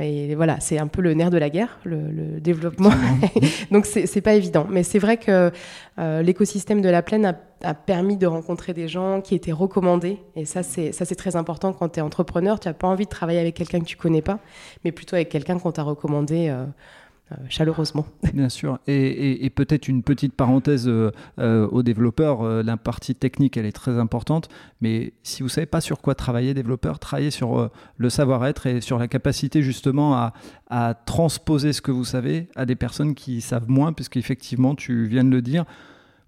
et 0.00 0.34
voilà, 0.34 0.60
c'est 0.60 0.78
un 0.78 0.86
peu 0.86 1.02
le 1.02 1.14
nerf 1.14 1.30
de 1.30 1.38
la 1.38 1.50
guerre, 1.50 1.78
le, 1.84 2.40
développement. 2.40 2.92
Donc 3.70 3.84
c'est 3.86 4.20
pas 4.20 4.34
évident. 4.34 4.66
Mais 4.70 4.82
c'est 4.82 4.98
vrai 4.98 5.16
que 5.18 5.50
l'écosystème 5.98 6.80
de 6.80 6.88
la 6.88 7.02
plaine 7.02 7.26
a, 7.26 7.34
a, 7.62 7.74
permis 7.74 8.16
de 8.16 8.26
rencontrer 8.26 8.72
des 8.72 8.88
gens 8.88 9.20
qui 9.20 9.34
étaient 9.34 9.52
recommandés. 9.52 10.18
Et 10.36 10.44
ça, 10.44 10.62
c'est 10.62 11.16
très 11.16 11.36
important 11.36 11.72
quand 11.72 11.90
tu 11.90 11.98
es 11.98 12.02
entrepreneur. 12.02 12.58
Tu 12.60 12.68
n'as 12.68 12.74
pas 12.74 12.88
envie 12.88 13.04
de 13.04 13.10
travailler 13.10 13.40
avec 13.40 13.54
quelqu'un 13.54 13.80
que 13.80 13.84
tu 13.84 13.96
connais 13.96 14.22
pas, 14.22 14.38
mais 14.84 14.92
plutôt 14.92 15.16
avec 15.16 15.28
quelqu'un 15.28 15.58
qu'on 15.58 15.72
t'a 15.72 15.82
recommandé 15.82 16.48
euh, 16.48 16.64
chaleureusement. 17.48 18.06
Bien 18.34 18.48
sûr. 18.48 18.78
Et, 18.86 19.50
peut-être 19.54 19.88
une 19.88 20.02
petite 20.02 20.34
parenthèse 20.34 20.88
euh, 20.88 21.10
euh, 21.38 21.66
aux 21.68 21.82
développeurs, 21.82 22.42
la 22.62 22.76
partie 22.76 23.14
technique, 23.14 23.56
elle 23.56 23.66
est 23.66 23.72
très 23.72 23.98
importante, 23.98 24.48
mais 24.80 25.12
si 25.22 25.42
vous 25.42 25.48
ne 25.48 25.52
savez 25.52 25.66
pas 25.66 25.80
sur 25.80 26.00
quoi 26.00 26.14
travailler, 26.14 26.54
développeur, 26.54 26.98
travaillez 26.98 27.30
sur 27.30 27.70
le 27.96 28.10
savoir-être 28.10 28.66
et 28.66 28.80
sur 28.80 28.98
la 28.98 29.08
capacité 29.08 29.62
justement 29.62 30.14
à, 30.14 30.32
à, 30.70 30.94
transposer 30.94 31.72
ce 31.72 31.80
que 31.80 31.90
vous 31.90 32.04
savez 32.04 32.48
à 32.56 32.66
des 32.66 32.76
personnes 32.76 33.14
qui 33.14 33.40
savent 33.40 33.68
moins, 33.68 33.92
puisqu'effectivement, 33.92 34.74
tu 34.74 35.06
viens 35.06 35.24
de 35.24 35.30
le 35.30 35.42
dire, 35.42 35.64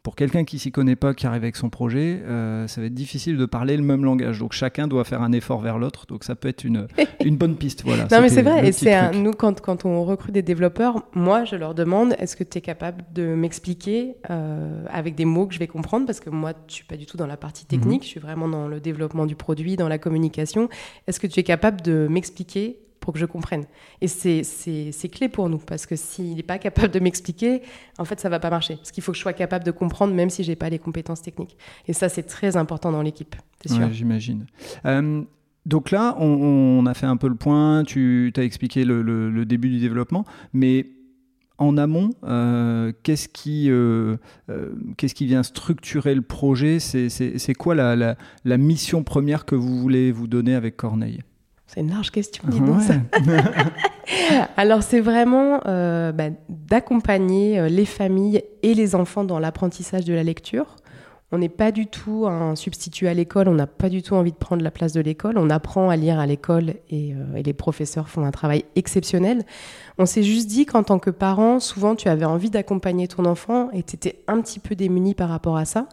pour 0.02 0.16
quelqu'un 0.16 0.45
qui 0.45 0.59
s'y 0.59 0.73
connaît 0.73 0.97
pas, 0.97 1.14
qui 1.14 1.26
arrive 1.26 1.42
avec 1.42 1.57
son 1.57 1.69
projet, 1.69 2.23
euh, 2.25 2.66
ça 2.66 2.80
va 2.80 2.87
être 2.87 2.95
difficile 2.95 3.37
de 3.37 3.47
parler 3.47 3.76
le 3.76 3.83
même 3.83 4.04
langage. 4.04 4.38
Donc 4.38 4.52
chacun 4.52 4.88
doit 4.88 5.04
faire 5.04 5.23
un 5.23 5.33
effort 5.33 5.61
vers 5.61 5.78
l'autre. 5.78 6.07
Donc 6.07 6.25
ça 6.25 6.35
peut 6.35 6.49
être 6.49 6.64
une, 6.64 6.87
une 7.25 7.37
bonne 7.37 7.57
piste. 7.57 7.83
Voilà, 7.85 8.07
non, 8.11 8.21
mais 8.21 8.28
c'est 8.28 8.42
vrai. 8.42 8.66
Et 8.66 8.73
c'est 8.73 9.12
nous, 9.12 9.33
quand, 9.33 9.61
quand 9.61 9.85
on 9.85 10.04
recrute 10.04 10.33
des 10.33 10.42
développeurs, 10.42 11.04
moi, 11.14 11.45
je 11.45 11.57
leur 11.57 11.75
demande 11.75 12.14
est-ce 12.19 12.37
que 12.37 12.45
tu 12.45 12.59
es 12.59 12.61
capable 12.61 13.04
de 13.12 13.35
m'expliquer 13.35 14.16
euh, 14.30 14.85
avec 14.90 15.14
des 15.14 15.25
mots 15.25 15.47
que 15.47 15.54
je 15.54 15.59
vais 15.59 15.66
comprendre? 15.66 16.07
Parce 16.07 16.21
que 16.21 16.30
moi, 16.30 16.52
je 16.69 16.75
suis 16.75 16.85
pas 16.85 16.97
du 16.97 17.07
tout 17.07 17.16
dans 17.16 17.26
la 17.26 17.37
partie 17.37 17.66
technique. 17.66 18.00
Mhm. 18.00 18.04
Je 18.04 18.09
suis 18.09 18.21
vraiment 18.21 18.49
dans 18.49 18.69
le 18.69 18.80
développement 18.80 19.26
du 19.26 19.37
produit, 19.37 19.76
dans 19.76 19.88
la 19.88 19.99
communication. 19.99 20.69
Est-ce 21.07 21.21
que 21.21 21.26
tu 21.26 21.40
es 21.40 21.45
capable 21.45 21.83
de 21.83 22.09
m'expliquer 22.11 22.78
pour 23.00 23.14
que 23.14 23.19
je 23.19 23.26
comprenne. 23.26 23.64
Et 24.00 24.09
c'est 24.09 25.09
clé 25.11 25.28
pour 25.28 25.49
nous, 25.49 25.59
parce 25.59 25.87
que 25.87 25.97
s'il 25.97 26.37
n'est 26.37 26.42
pas 26.42 26.59
capable 26.59 26.92
de 26.92 27.00
m'expliquer, 27.00 27.62
en 27.99 28.04
fait, 28.04 28.21
ça 28.21 28.28
va 28.28 28.38
pas 28.38 28.50
marcher. 28.50 28.76
Parce 28.76 28.92
qu'il 28.92 29.02
faut 29.02 29.12
que 29.12 29.16
je 29.16 29.23
sois 29.23 29.33
capable 29.33 29.64
de 29.64 29.71
comprendre, 29.71 30.14
même 30.14 30.30
si 30.30 30.45
j'ai 30.45 30.57
pas 30.57 30.69
les 30.69 30.78
compétences 30.78 31.23
techniques. 31.23 31.57
Et 31.88 31.92
ça, 31.92 32.09
c'est 32.09 32.23
très 32.23 32.57
important 32.57 32.92
dans 32.92 33.02
l'équipe. 33.02 33.35
J'imagine. 33.90 34.47
Euh, 34.85 35.23
donc 35.66 35.90
là, 35.90 36.16
on, 36.19 36.85
a 36.87 36.95
fait 36.95 37.07
un 37.07 37.16
peu 37.16 37.28
le 37.28 37.35
point, 37.35 37.85
tu 37.85 38.33
as 38.37 38.42
expliqué 38.42 38.85
le, 38.85 39.45
début 39.45 39.71
du 39.71 39.78
développement, 39.78 40.25
mais 40.52 40.87
en 41.59 41.76
amont, 41.76 42.11
euh, 42.25 42.92
qu'est-ce 43.02 43.28
qui, 43.28 43.66
euh, 43.71 44.16
qui 44.97 45.26
vient 45.26 45.42
structurer 45.42 46.14
le 46.14 46.23
projet? 46.23 46.78
C'est 46.80 47.54
quoi 47.54 47.75
la, 47.75 48.16
la, 48.45 48.57
mission 48.57 49.02
première 49.04 49.45
que 49.45 49.54
vous 49.54 49.78
voulez 49.78 50.12
vous 50.12 50.26
donner 50.26 50.54
avec 50.54 50.76
Corneille? 50.76 51.21
C'est 51.73 51.81
une 51.81 51.91
large 51.91 52.11
question, 52.11 52.43
dis 52.49 52.61
donc 52.61 52.83
ça. 52.83 52.95
Alors 54.57 54.83
c'est 54.83 54.99
vraiment 54.99 55.61
euh, 55.67 56.11
bah, 56.11 56.25
d'accompagner 56.49 57.61
euh, 57.61 57.69
les 57.69 57.85
familles 57.85 58.43
et 58.65 58.75
les 58.75 58.97
enfants 58.97 59.23
dans 59.23 59.39
l'apprentissage 59.39 60.05
de 60.05 60.12
la 60.12 60.25
lecture. 60.25 60.75
On 61.33 61.39
n'est 61.39 61.49
pas 61.49 61.71
du 61.71 61.87
tout 61.87 62.27
un 62.27 62.57
substitut 62.57 63.07
à 63.07 63.15
l'école, 63.15 63.47
on 63.47 63.55
n'a 63.55 63.69
pas 63.69 63.89
du 63.89 64.03
tout 64.03 64.15
envie 64.15 64.33
de 64.33 64.37
prendre 64.37 64.65
la 64.65 64.73
place 64.73 64.93
de 64.93 65.01
l'école. 65.01 65.39
On 65.39 65.49
apprend 65.49 65.89
à 65.89 65.95
lire 65.95 66.19
à 66.19 66.27
l'école 66.27 66.75
et, 66.91 67.15
euh, 67.15 67.37
et, 67.37 67.45
les 67.45 67.53
professeurs 67.53 68.09
font 68.09 68.25
un 68.25 68.33
travail 68.33 68.65
exceptionnel. 68.75 69.45
On 69.99 70.07
s'est 70.07 70.25
juste 70.25 70.49
dit 70.49 70.67
qu'en 70.67 70.83
tant 70.83 70.99
que 70.99 71.11
parent, 71.11 71.61
souvent 71.61 71.95
tu 71.95 72.09
avais 72.09 72.25
envie 72.25 72.51
d'accompagner 72.51 73.07
ton 73.07 73.27
enfant 73.27 73.71
et 73.71 73.85
tu 73.85 73.95
étais 73.95 74.25
un 74.27 74.41
petit 74.41 74.59
peu 74.59 74.75
démuni 74.75 75.15
par 75.15 75.29
rapport 75.29 75.57
à 75.57 75.67
ça. 75.67 75.87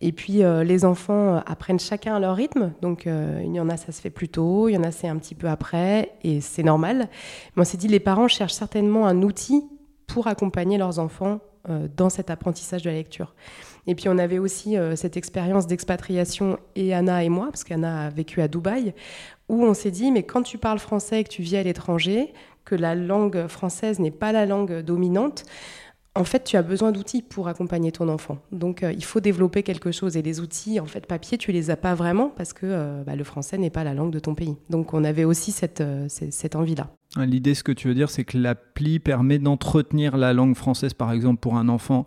Et 0.00 0.12
puis 0.12 0.44
euh, 0.44 0.62
les 0.62 0.84
enfants 0.84 1.34
euh, 1.34 1.40
apprennent 1.46 1.80
chacun 1.80 2.14
à 2.14 2.20
leur 2.20 2.36
rythme. 2.36 2.72
Donc 2.80 3.06
il 3.06 3.52
y 3.52 3.58
en 3.58 3.68
a, 3.68 3.76
ça 3.76 3.90
se 3.90 4.00
fait 4.00 4.10
plus 4.10 4.28
tôt, 4.28 4.68
il 4.68 4.74
y 4.74 4.78
en 4.78 4.84
a, 4.84 4.92
c'est 4.92 5.08
un 5.08 5.16
petit 5.16 5.34
peu 5.34 5.48
après, 5.48 6.12
et 6.22 6.40
c'est 6.40 6.62
normal. 6.62 7.08
Mais 7.56 7.62
on 7.62 7.64
s'est 7.64 7.76
dit, 7.76 7.88
les 7.88 7.98
parents 7.98 8.28
cherchent 8.28 8.54
certainement 8.54 9.08
un 9.08 9.22
outil 9.22 9.64
pour 10.06 10.28
accompagner 10.28 10.78
leurs 10.78 11.00
enfants 11.00 11.40
dans 11.96 12.08
cet 12.08 12.30
apprentissage 12.30 12.82
de 12.82 12.88
la 12.88 12.96
lecture. 12.96 13.34
Et 13.90 13.96
puis 13.96 14.08
on 14.08 14.18
avait 14.18 14.38
aussi 14.38 14.76
cette 14.94 15.16
expérience 15.16 15.66
d'expatriation, 15.66 16.58
et 16.76 16.94
Anna 16.94 17.24
et 17.24 17.28
moi, 17.28 17.46
parce 17.46 17.64
qu'Anna 17.64 18.06
a 18.06 18.10
vécu 18.10 18.40
à 18.40 18.46
Dubaï, 18.46 18.94
où 19.48 19.64
on 19.64 19.74
s'est 19.74 19.90
dit, 19.90 20.12
mais 20.12 20.22
quand 20.22 20.42
tu 20.42 20.58
parles 20.58 20.78
français 20.78 21.20
et 21.20 21.24
que 21.24 21.28
tu 21.28 21.42
vis 21.42 21.56
à 21.56 21.62
l'étranger, 21.64 22.32
que 22.64 22.76
la 22.76 22.94
langue 22.94 23.48
française 23.48 23.98
n'est 23.98 24.12
pas 24.12 24.30
la 24.30 24.46
langue 24.46 24.80
dominante, 24.82 25.44
en 26.16 26.24
fait, 26.24 26.42
tu 26.44 26.56
as 26.56 26.62
besoin 26.62 26.90
d'outils 26.90 27.22
pour 27.22 27.48
accompagner 27.48 27.92
ton 27.92 28.08
enfant. 28.08 28.38
Donc, 28.50 28.82
euh, 28.82 28.92
il 28.92 29.04
faut 29.04 29.20
développer 29.20 29.62
quelque 29.62 29.92
chose. 29.92 30.16
Et 30.16 30.22
les 30.22 30.40
outils, 30.40 30.80
en 30.80 30.86
fait, 30.86 31.06
papier, 31.06 31.38
tu 31.38 31.52
les 31.52 31.70
as 31.70 31.76
pas 31.76 31.94
vraiment 31.94 32.30
parce 32.30 32.52
que 32.52 32.66
euh, 32.66 33.04
bah, 33.04 33.14
le 33.14 33.22
français 33.22 33.58
n'est 33.58 33.70
pas 33.70 33.84
la 33.84 33.94
langue 33.94 34.10
de 34.10 34.18
ton 34.18 34.34
pays. 34.34 34.56
Donc, 34.70 34.92
on 34.92 35.04
avait 35.04 35.24
aussi 35.24 35.52
cette, 35.52 35.80
euh, 35.80 36.06
cette 36.08 36.56
envie-là. 36.56 36.88
L'idée, 37.16 37.54
ce 37.54 37.62
que 37.62 37.72
tu 37.72 37.88
veux 37.88 37.94
dire, 37.94 38.10
c'est 38.10 38.24
que 38.24 38.38
l'appli 38.38 38.98
permet 38.98 39.38
d'entretenir 39.38 40.16
la 40.16 40.32
langue 40.32 40.56
française, 40.56 40.94
par 40.94 41.12
exemple, 41.12 41.40
pour 41.40 41.56
un 41.56 41.68
enfant 41.68 42.06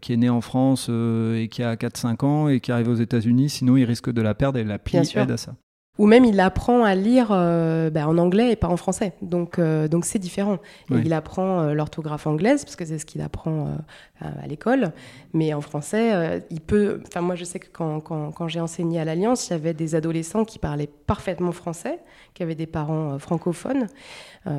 qui 0.00 0.12
est 0.12 0.16
né 0.16 0.28
en 0.28 0.40
France 0.40 0.88
et 0.88 1.48
qui 1.50 1.62
a 1.62 1.74
4-5 1.76 2.24
ans 2.24 2.48
et 2.48 2.60
qui 2.60 2.72
arrive 2.72 2.88
aux 2.88 2.94
États-Unis. 2.94 3.50
Sinon, 3.50 3.76
il 3.76 3.84
risque 3.84 4.10
de 4.10 4.22
la 4.22 4.34
perdre 4.34 4.58
et 4.58 4.64
l'appli 4.64 4.98
aide 4.98 5.30
à 5.30 5.36
ça 5.36 5.54
ou 5.98 6.06
même 6.06 6.24
il 6.24 6.40
apprend 6.40 6.84
à 6.84 6.94
lire 6.94 7.28
euh, 7.30 7.90
bah, 7.90 8.06
en 8.06 8.18
anglais 8.18 8.52
et 8.52 8.56
pas 8.56 8.68
en 8.68 8.76
français. 8.76 9.14
Donc 9.22 9.58
euh, 9.58 9.88
donc 9.88 10.04
c'est 10.04 10.18
différent. 10.18 10.58
il 10.90 11.12
apprend 11.12 11.60
euh, 11.60 11.74
l'orthographe 11.74 12.26
anglaise 12.26 12.64
parce 12.64 12.76
que 12.76 12.84
c'est 12.84 12.98
ce 12.98 13.06
qu'il 13.06 13.20
apprend 13.22 13.76
à 14.20 14.46
l'école, 14.46 14.92
mais 15.34 15.52
en 15.54 15.60
français, 15.60 16.42
il 16.50 16.60
peut. 16.60 17.00
Enfin 17.06 17.20
moi 17.20 17.34
je 17.34 17.44
sais 17.44 17.58
que 17.58 17.68
quand, 17.70 18.00
quand, 18.00 18.30
quand 18.32 18.48
j'ai 18.48 18.60
enseigné 18.60 19.00
à 19.00 19.04
l'Alliance, 19.04 19.48
j'avais 19.48 19.74
des 19.74 19.94
adolescents 19.94 20.44
qui 20.44 20.58
parlaient 20.58 20.88
parfaitement 21.06 21.52
français, 21.52 21.98
qui 22.34 22.42
avaient 22.42 22.54
des 22.54 22.66
parents 22.66 23.18
francophones, 23.18 23.86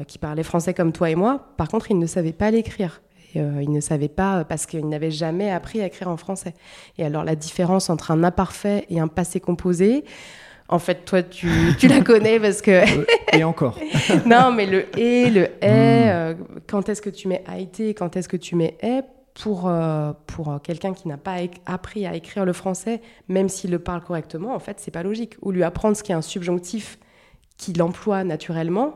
qui 0.08 0.18
parlaient 0.18 0.44
français 0.44 0.74
comme 0.74 0.92
toi 0.92 1.10
et 1.10 1.16
moi. 1.16 1.54
Par 1.58 1.70
contre, 1.70 1.92
ils 1.92 2.00
ne 2.00 2.06
savaient 2.06 2.34
pas 2.34 2.52
l'écrire. 2.52 3.02
Ils 3.38 3.72
ne 3.72 3.80
savaient 3.80 4.08
pas 4.08 4.44
parce 4.44 4.66
qu'ils 4.66 4.88
n'avaient 4.88 5.12
jamais 5.12 5.52
appris 5.52 5.82
à 5.82 5.86
écrire 5.86 6.10
en 6.10 6.18
français. 6.18 6.54
Et 6.98 7.06
alors 7.06 7.24
la 7.24 7.36
différence 7.36 7.90
entre 7.90 8.12
un 8.12 8.24
imparfait 8.24 8.86
et 8.90 9.00
un 9.00 9.08
passé 9.08 9.40
composé, 9.40 10.04
en 10.70 10.80
fait, 10.80 11.06
toi, 11.06 11.24
tu, 11.24 11.48
la 11.88 12.02
connais 12.02 12.40
parce 12.40 12.62
que. 12.62 12.84
et 13.36 13.44
encore. 13.44 13.80
non, 14.26 14.52
mais 14.52 14.66
le 14.66 14.98
et, 14.98 15.30
le 15.30 15.50
est, 15.62 16.06
hmm. 16.06 16.10
euh, 16.10 16.34
quand 16.68 16.90
est-ce 16.90 17.02
que 17.02 17.10
tu 17.10 17.28
mets 17.28 17.44
a 17.48 17.58
été, 17.58 17.94
quand 17.94 18.18
est-ce 18.18 18.28
que 18.28 18.38
tu 18.38 18.56
mets 18.56 18.78
est, 18.82 19.04
pour, 19.34 19.68
euh, 19.68 20.12
pour 20.26 20.60
quelqu'un 20.64 20.94
qui 20.94 21.08
n'a 21.08 21.18
pas 21.18 21.36
appris 21.66 22.06
à 22.06 22.16
écrire 22.16 22.44
le 22.44 22.54
français, 22.54 23.02
même 23.28 23.50
s'il 23.50 23.72
le 23.72 23.80
parle 23.80 24.02
correctement, 24.02 24.54
en 24.54 24.60
fait, 24.60 24.80
c'est 24.80 24.92
pas 24.92 25.04
logique. 25.04 25.36
Ou 25.42 25.52
lui 25.52 25.64
apprendre 25.64 25.96
ce 25.96 26.04
qui 26.04 26.12
est 26.12 26.16
un 26.16 26.22
subjonctif 26.22 26.98
qu'il 27.58 27.82
emploie 27.82 28.24
naturellement, 28.24 28.96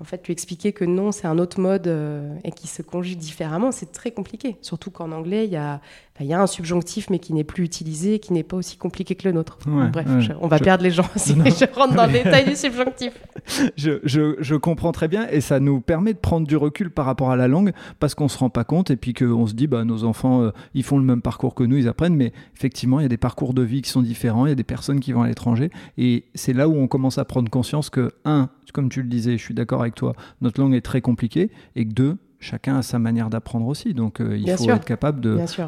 en 0.00 0.04
fait, 0.04 0.26
lui 0.26 0.32
expliquer 0.32 0.72
que 0.72 0.84
non, 0.84 1.12
c'est 1.12 1.26
un 1.26 1.38
autre 1.38 1.60
mode 1.60 1.86
euh, 1.86 2.34
et 2.42 2.52
qui 2.52 2.66
se 2.66 2.80
conjugue 2.80 3.18
différemment, 3.18 3.70
c'est 3.70 3.92
très 3.92 4.10
compliqué. 4.10 4.56
Surtout 4.62 4.90
qu'en 4.90 5.12
anglais, 5.12 5.44
il 5.44 5.52
y 5.52 5.56
a 5.56 5.80
y 6.24 6.32
a 6.32 6.40
un 6.40 6.46
subjonctif, 6.46 7.10
mais 7.10 7.18
qui 7.18 7.32
n'est 7.32 7.44
plus 7.44 7.64
utilisé, 7.64 8.18
qui 8.18 8.32
n'est 8.32 8.42
pas 8.42 8.56
aussi 8.56 8.76
compliqué 8.76 9.14
que 9.14 9.26
le 9.26 9.32
nôtre. 9.32 9.58
bref, 9.92 10.06
on 10.40 10.48
va 10.48 10.58
perdre 10.58 10.82
les 10.82 10.90
gens 10.90 11.08
si 11.16 11.34
je 11.34 11.74
rentre 11.74 11.94
dans 11.94 12.06
le 12.06 12.12
détail 12.24 12.44
du 12.44 12.56
subjonctif. 12.56 13.12
Je, 13.76 14.56
comprends 14.56 14.92
très 14.92 15.08
bien, 15.08 15.26
et 15.30 15.40
ça 15.40 15.60
nous 15.60 15.80
permet 15.80 16.12
de 16.12 16.18
prendre 16.18 16.46
du 16.46 16.56
recul 16.56 16.90
par 16.90 17.06
rapport 17.06 17.30
à 17.30 17.36
la 17.36 17.48
langue, 17.48 17.72
parce 17.98 18.14
qu'on 18.14 18.24
ne 18.24 18.28
se 18.28 18.38
rend 18.38 18.50
pas 18.50 18.64
compte, 18.64 18.90
et 18.90 18.96
puis 18.96 19.14
qu'on 19.14 19.46
se 19.46 19.54
dit, 19.54 19.66
bah, 19.66 19.84
nos 19.84 20.04
enfants, 20.04 20.42
euh, 20.42 20.50
ils 20.74 20.82
font 20.82 20.98
le 20.98 21.04
même 21.04 21.22
parcours 21.22 21.54
que 21.54 21.64
nous, 21.64 21.76
ils 21.76 21.88
apprennent, 21.88 22.16
mais 22.16 22.32
effectivement, 22.54 23.00
il 23.00 23.04
y 23.04 23.06
a 23.06 23.08
des 23.08 23.16
parcours 23.16 23.54
de 23.54 23.62
vie 23.62 23.82
qui 23.82 23.90
sont 23.90 24.02
différents, 24.02 24.46
il 24.46 24.50
y 24.50 24.52
a 24.52 24.56
des 24.56 24.64
personnes 24.64 25.00
qui 25.00 25.12
vont 25.12 25.22
à 25.22 25.28
l'étranger, 25.28 25.70
et 25.96 26.24
c'est 26.34 26.52
là 26.52 26.68
où 26.68 26.76
on 26.76 26.86
commence 26.86 27.18
à 27.18 27.24
prendre 27.24 27.50
conscience 27.50 27.90
que, 27.90 28.12
un, 28.24 28.50
comme 28.72 28.88
tu 28.88 29.02
le 29.02 29.08
disais, 29.08 29.38
je 29.38 29.42
suis 29.42 29.54
d'accord 29.54 29.80
avec 29.80 29.94
toi, 29.94 30.14
notre 30.40 30.60
langue 30.60 30.74
est 30.74 30.80
très 30.80 31.00
compliquée, 31.00 31.50
et 31.76 31.86
que 31.86 31.92
deux, 31.92 32.18
chacun 32.40 32.78
a 32.78 32.82
sa 32.82 32.98
manière 32.98 33.30
d'apprendre 33.30 33.66
aussi. 33.66 33.94
Donc, 33.94 34.20
euh, 34.20 34.36
il 34.36 34.50
faut 34.50 34.70
être 34.70 34.84
capable 34.84 35.20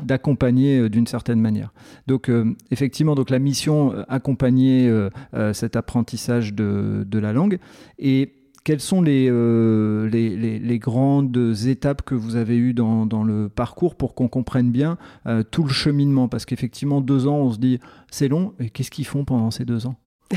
d'accompagner 0.05 0.79
euh, 0.79 0.88
d'une 0.88 1.07
certaine 1.07 1.41
manière. 1.41 1.73
Donc, 2.07 2.29
euh, 2.29 2.57
effectivement, 2.71 3.15
donc 3.15 3.31
la 3.31 3.38
mission, 3.38 3.95
accompagner 4.09 4.91
cet 5.53 5.77
apprentissage 5.77 6.55
de, 6.55 7.05
de, 7.07 7.19
la 7.19 7.33
langue. 7.33 7.59
Et 7.99 8.35
quelles 8.65 8.81
sont 8.81 9.03
les, 9.03 9.29
les, 10.11 10.59
les, 10.59 10.79
grandes 10.79 11.37
étapes 11.67 12.03
que 12.03 12.15
vous 12.15 12.37
avez 12.37 12.57
eues 12.57 12.75
dans, 12.75 13.07
dans 13.07 13.23
le 13.23 13.49
parcours 13.49 13.97
pour 13.97 14.15
qu'on 14.15 14.29
comprenne 14.29 14.71
bien 14.71 14.97
tout 15.51 15.65
le 15.65 15.73
cheminement? 15.73 16.29
Parce 16.29 16.47
qu'effectivement, 16.47 17.01
deux 17.01 17.27
ans, 17.27 17.37
on 17.37 17.53
se 17.53 17.59
dit, 17.59 17.79
c'est 18.11 18.29
long. 18.29 18.55
Et 18.59 18.71
qu'est-ce 18.71 18.91
qu'ils 18.91 19.07
font 19.07 19.25
pendant 19.25 19.51
ces 19.51 19.65
deux 19.65 19.87
ans? 19.87 19.97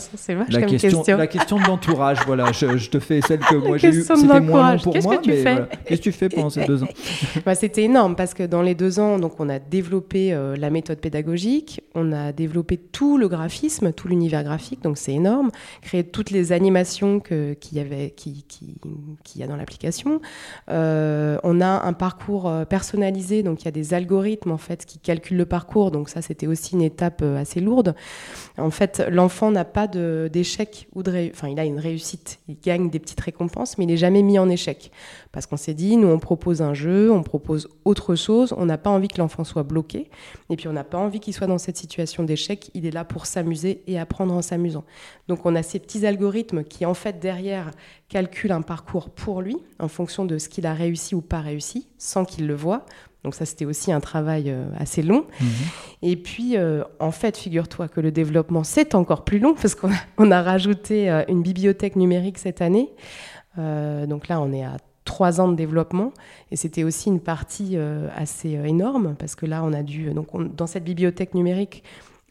c'est 0.00 0.34
vache 0.34 0.48
la 0.48 0.62
question, 0.62 1.02
La 1.06 1.26
question 1.26 1.58
de 1.58 1.66
l'entourage, 1.66 2.18
voilà. 2.26 2.50
Je, 2.52 2.88
te 2.88 2.98
fais 2.98 3.20
celle 3.20 3.40
que 3.40 3.56
moi 3.56 3.76
j'ai 3.76 3.88
eue. 3.88 4.02
C'était 4.02 4.40
moins 4.40 4.72
long 4.74 4.78
pour 4.80 5.02
moi, 5.02 5.18
que 5.18 5.22
tu 5.22 5.30
mais 5.32 5.56
qu'est-ce 5.84 6.00
que 6.00 6.04
tu 6.04 6.12
fais 6.12 6.28
pendant 6.30 6.48
ces 6.48 6.64
deux 6.64 6.82
ans 6.82 6.88
bah, 7.46 7.54
C'était 7.54 7.82
énorme 7.82 8.16
parce 8.16 8.32
que 8.32 8.42
dans 8.42 8.62
les 8.62 8.74
deux 8.74 9.00
ans, 9.00 9.18
donc 9.18 9.38
on 9.38 9.50
a 9.50 9.58
développé 9.58 10.32
euh, 10.32 10.56
la 10.56 10.70
méthode 10.70 10.98
pédagogique, 10.98 11.82
on 11.94 12.12
a 12.12 12.32
développé 12.32 12.78
tout 12.78 13.18
le 13.18 13.28
graphisme, 13.28 13.92
tout 13.92 14.08
l'univers 14.08 14.44
graphique, 14.44 14.82
donc 14.82 14.96
c'est 14.96 15.12
énorme. 15.12 15.50
Créé 15.82 16.04
toutes 16.04 16.30
les 16.30 16.52
animations 16.52 17.20
qu'il 17.20 17.56
y 17.72 17.80
avait, 17.80 18.10
qui, 18.10 18.44
qui, 18.48 18.76
qui 19.24 19.40
y 19.40 19.42
a 19.42 19.46
dans 19.46 19.56
l'application. 19.56 20.22
Euh, 20.70 21.36
on 21.42 21.60
a 21.60 21.82
un 21.82 21.92
parcours 21.92 22.48
euh, 22.48 22.64
personnalisé, 22.64 23.42
donc 23.42 23.62
il 23.62 23.64
y 23.66 23.68
a 23.68 23.72
des 23.72 23.92
algorithmes 23.92 24.52
en 24.52 24.58
fait 24.58 24.86
qui 24.86 24.98
calculent 24.98 25.36
le 25.36 25.46
parcours, 25.46 25.90
donc 25.90 26.08
ça 26.08 26.22
c'était 26.22 26.46
aussi 26.46 26.74
une 26.74 26.82
étape 26.82 27.22
assez 27.22 27.60
lourde. 27.60 27.94
En 28.56 28.70
fait, 28.70 29.02
l'enfant 29.10 29.50
n'a 29.50 29.64
pas 29.66 29.81
d'échec 29.86 30.88
ou 30.94 31.02
de 31.02 31.30
enfin 31.30 31.48
il 31.48 31.58
a 31.58 31.64
une 31.64 31.78
réussite, 31.78 32.40
il 32.48 32.58
gagne 32.58 32.90
des 32.90 32.98
petites 32.98 33.20
récompenses, 33.20 33.78
mais 33.78 33.84
il 33.84 33.88
n'est 33.88 33.96
jamais 33.96 34.22
mis 34.22 34.38
en 34.38 34.48
échec 34.48 34.90
parce 35.32 35.46
qu'on 35.46 35.56
s'est 35.56 35.74
dit 35.74 35.96
nous 35.96 36.08
on 36.08 36.18
propose 36.18 36.62
un 36.62 36.74
jeu, 36.74 37.10
on 37.10 37.22
propose 37.22 37.68
autre 37.84 38.14
chose, 38.14 38.54
on 38.56 38.66
n'a 38.66 38.78
pas 38.78 38.90
envie 38.90 39.08
que 39.08 39.18
l'enfant 39.18 39.44
soit 39.44 39.62
bloqué 39.62 40.10
et 40.50 40.56
puis 40.56 40.68
on 40.68 40.72
n'a 40.72 40.84
pas 40.84 40.98
envie 40.98 41.20
qu'il 41.20 41.34
soit 41.34 41.46
dans 41.46 41.58
cette 41.58 41.76
situation 41.76 42.24
d'échec, 42.24 42.70
il 42.74 42.86
est 42.86 42.90
là 42.90 43.04
pour 43.04 43.26
s'amuser 43.26 43.82
et 43.86 43.98
apprendre 43.98 44.34
en 44.34 44.42
s'amusant. 44.42 44.84
Donc 45.28 45.46
on 45.46 45.54
a 45.54 45.62
ces 45.62 45.78
petits 45.78 46.06
algorithmes 46.06 46.64
qui 46.64 46.86
en 46.86 46.94
fait 46.94 47.18
derrière 47.20 47.70
calculent 48.08 48.52
un 48.52 48.62
parcours 48.62 49.10
pour 49.10 49.42
lui 49.42 49.56
en 49.78 49.88
fonction 49.88 50.24
de 50.24 50.38
ce 50.38 50.48
qu'il 50.48 50.66
a 50.66 50.74
réussi 50.74 51.14
ou 51.14 51.20
pas 51.20 51.40
réussi 51.40 51.88
sans 51.98 52.24
qu'il 52.24 52.46
le 52.46 52.54
voit 52.54 52.84
donc 53.24 53.34
ça, 53.34 53.44
c'était 53.44 53.64
aussi 53.64 53.92
un 53.92 54.00
travail 54.00 54.50
euh, 54.50 54.64
assez 54.76 55.02
long. 55.02 55.26
Mhm. 55.40 55.48
Et 56.02 56.16
puis, 56.16 56.56
euh, 56.56 56.82
en 56.98 57.12
fait, 57.12 57.36
figure-toi 57.36 57.88
que 57.88 58.00
le 58.00 58.10
développement, 58.10 58.64
c'est 58.64 58.94
encore 58.94 59.24
plus 59.24 59.38
long 59.38 59.54
parce 59.54 59.74
qu'on 59.74 60.30
a, 60.30 60.42
rajouté 60.42 61.10
euh, 61.10 61.22
une 61.28 61.42
bibliothèque 61.42 61.96
numérique 61.96 62.38
cette 62.38 62.60
année. 62.60 62.90
donc 63.56 64.28
là, 64.28 64.40
on 64.40 64.52
est 64.52 64.64
à 64.64 64.76
trois 65.04 65.40
ans 65.40 65.48
de 65.48 65.54
développement 65.54 66.12
et 66.50 66.56
c'était 66.56 66.84
aussi 66.84 67.08
une 67.08 67.20
partie 67.20 67.76
assez 68.16 68.50
énorme 68.50 69.14
parce 69.18 69.34
que 69.34 69.46
là 69.46 69.62
on 69.64 69.72
a 69.72 69.82
dû 69.82 70.10
donc 70.14 70.28
dans 70.56 70.68
cette 70.68 70.84
bibliothèque 70.84 71.34
numérique 71.34 71.82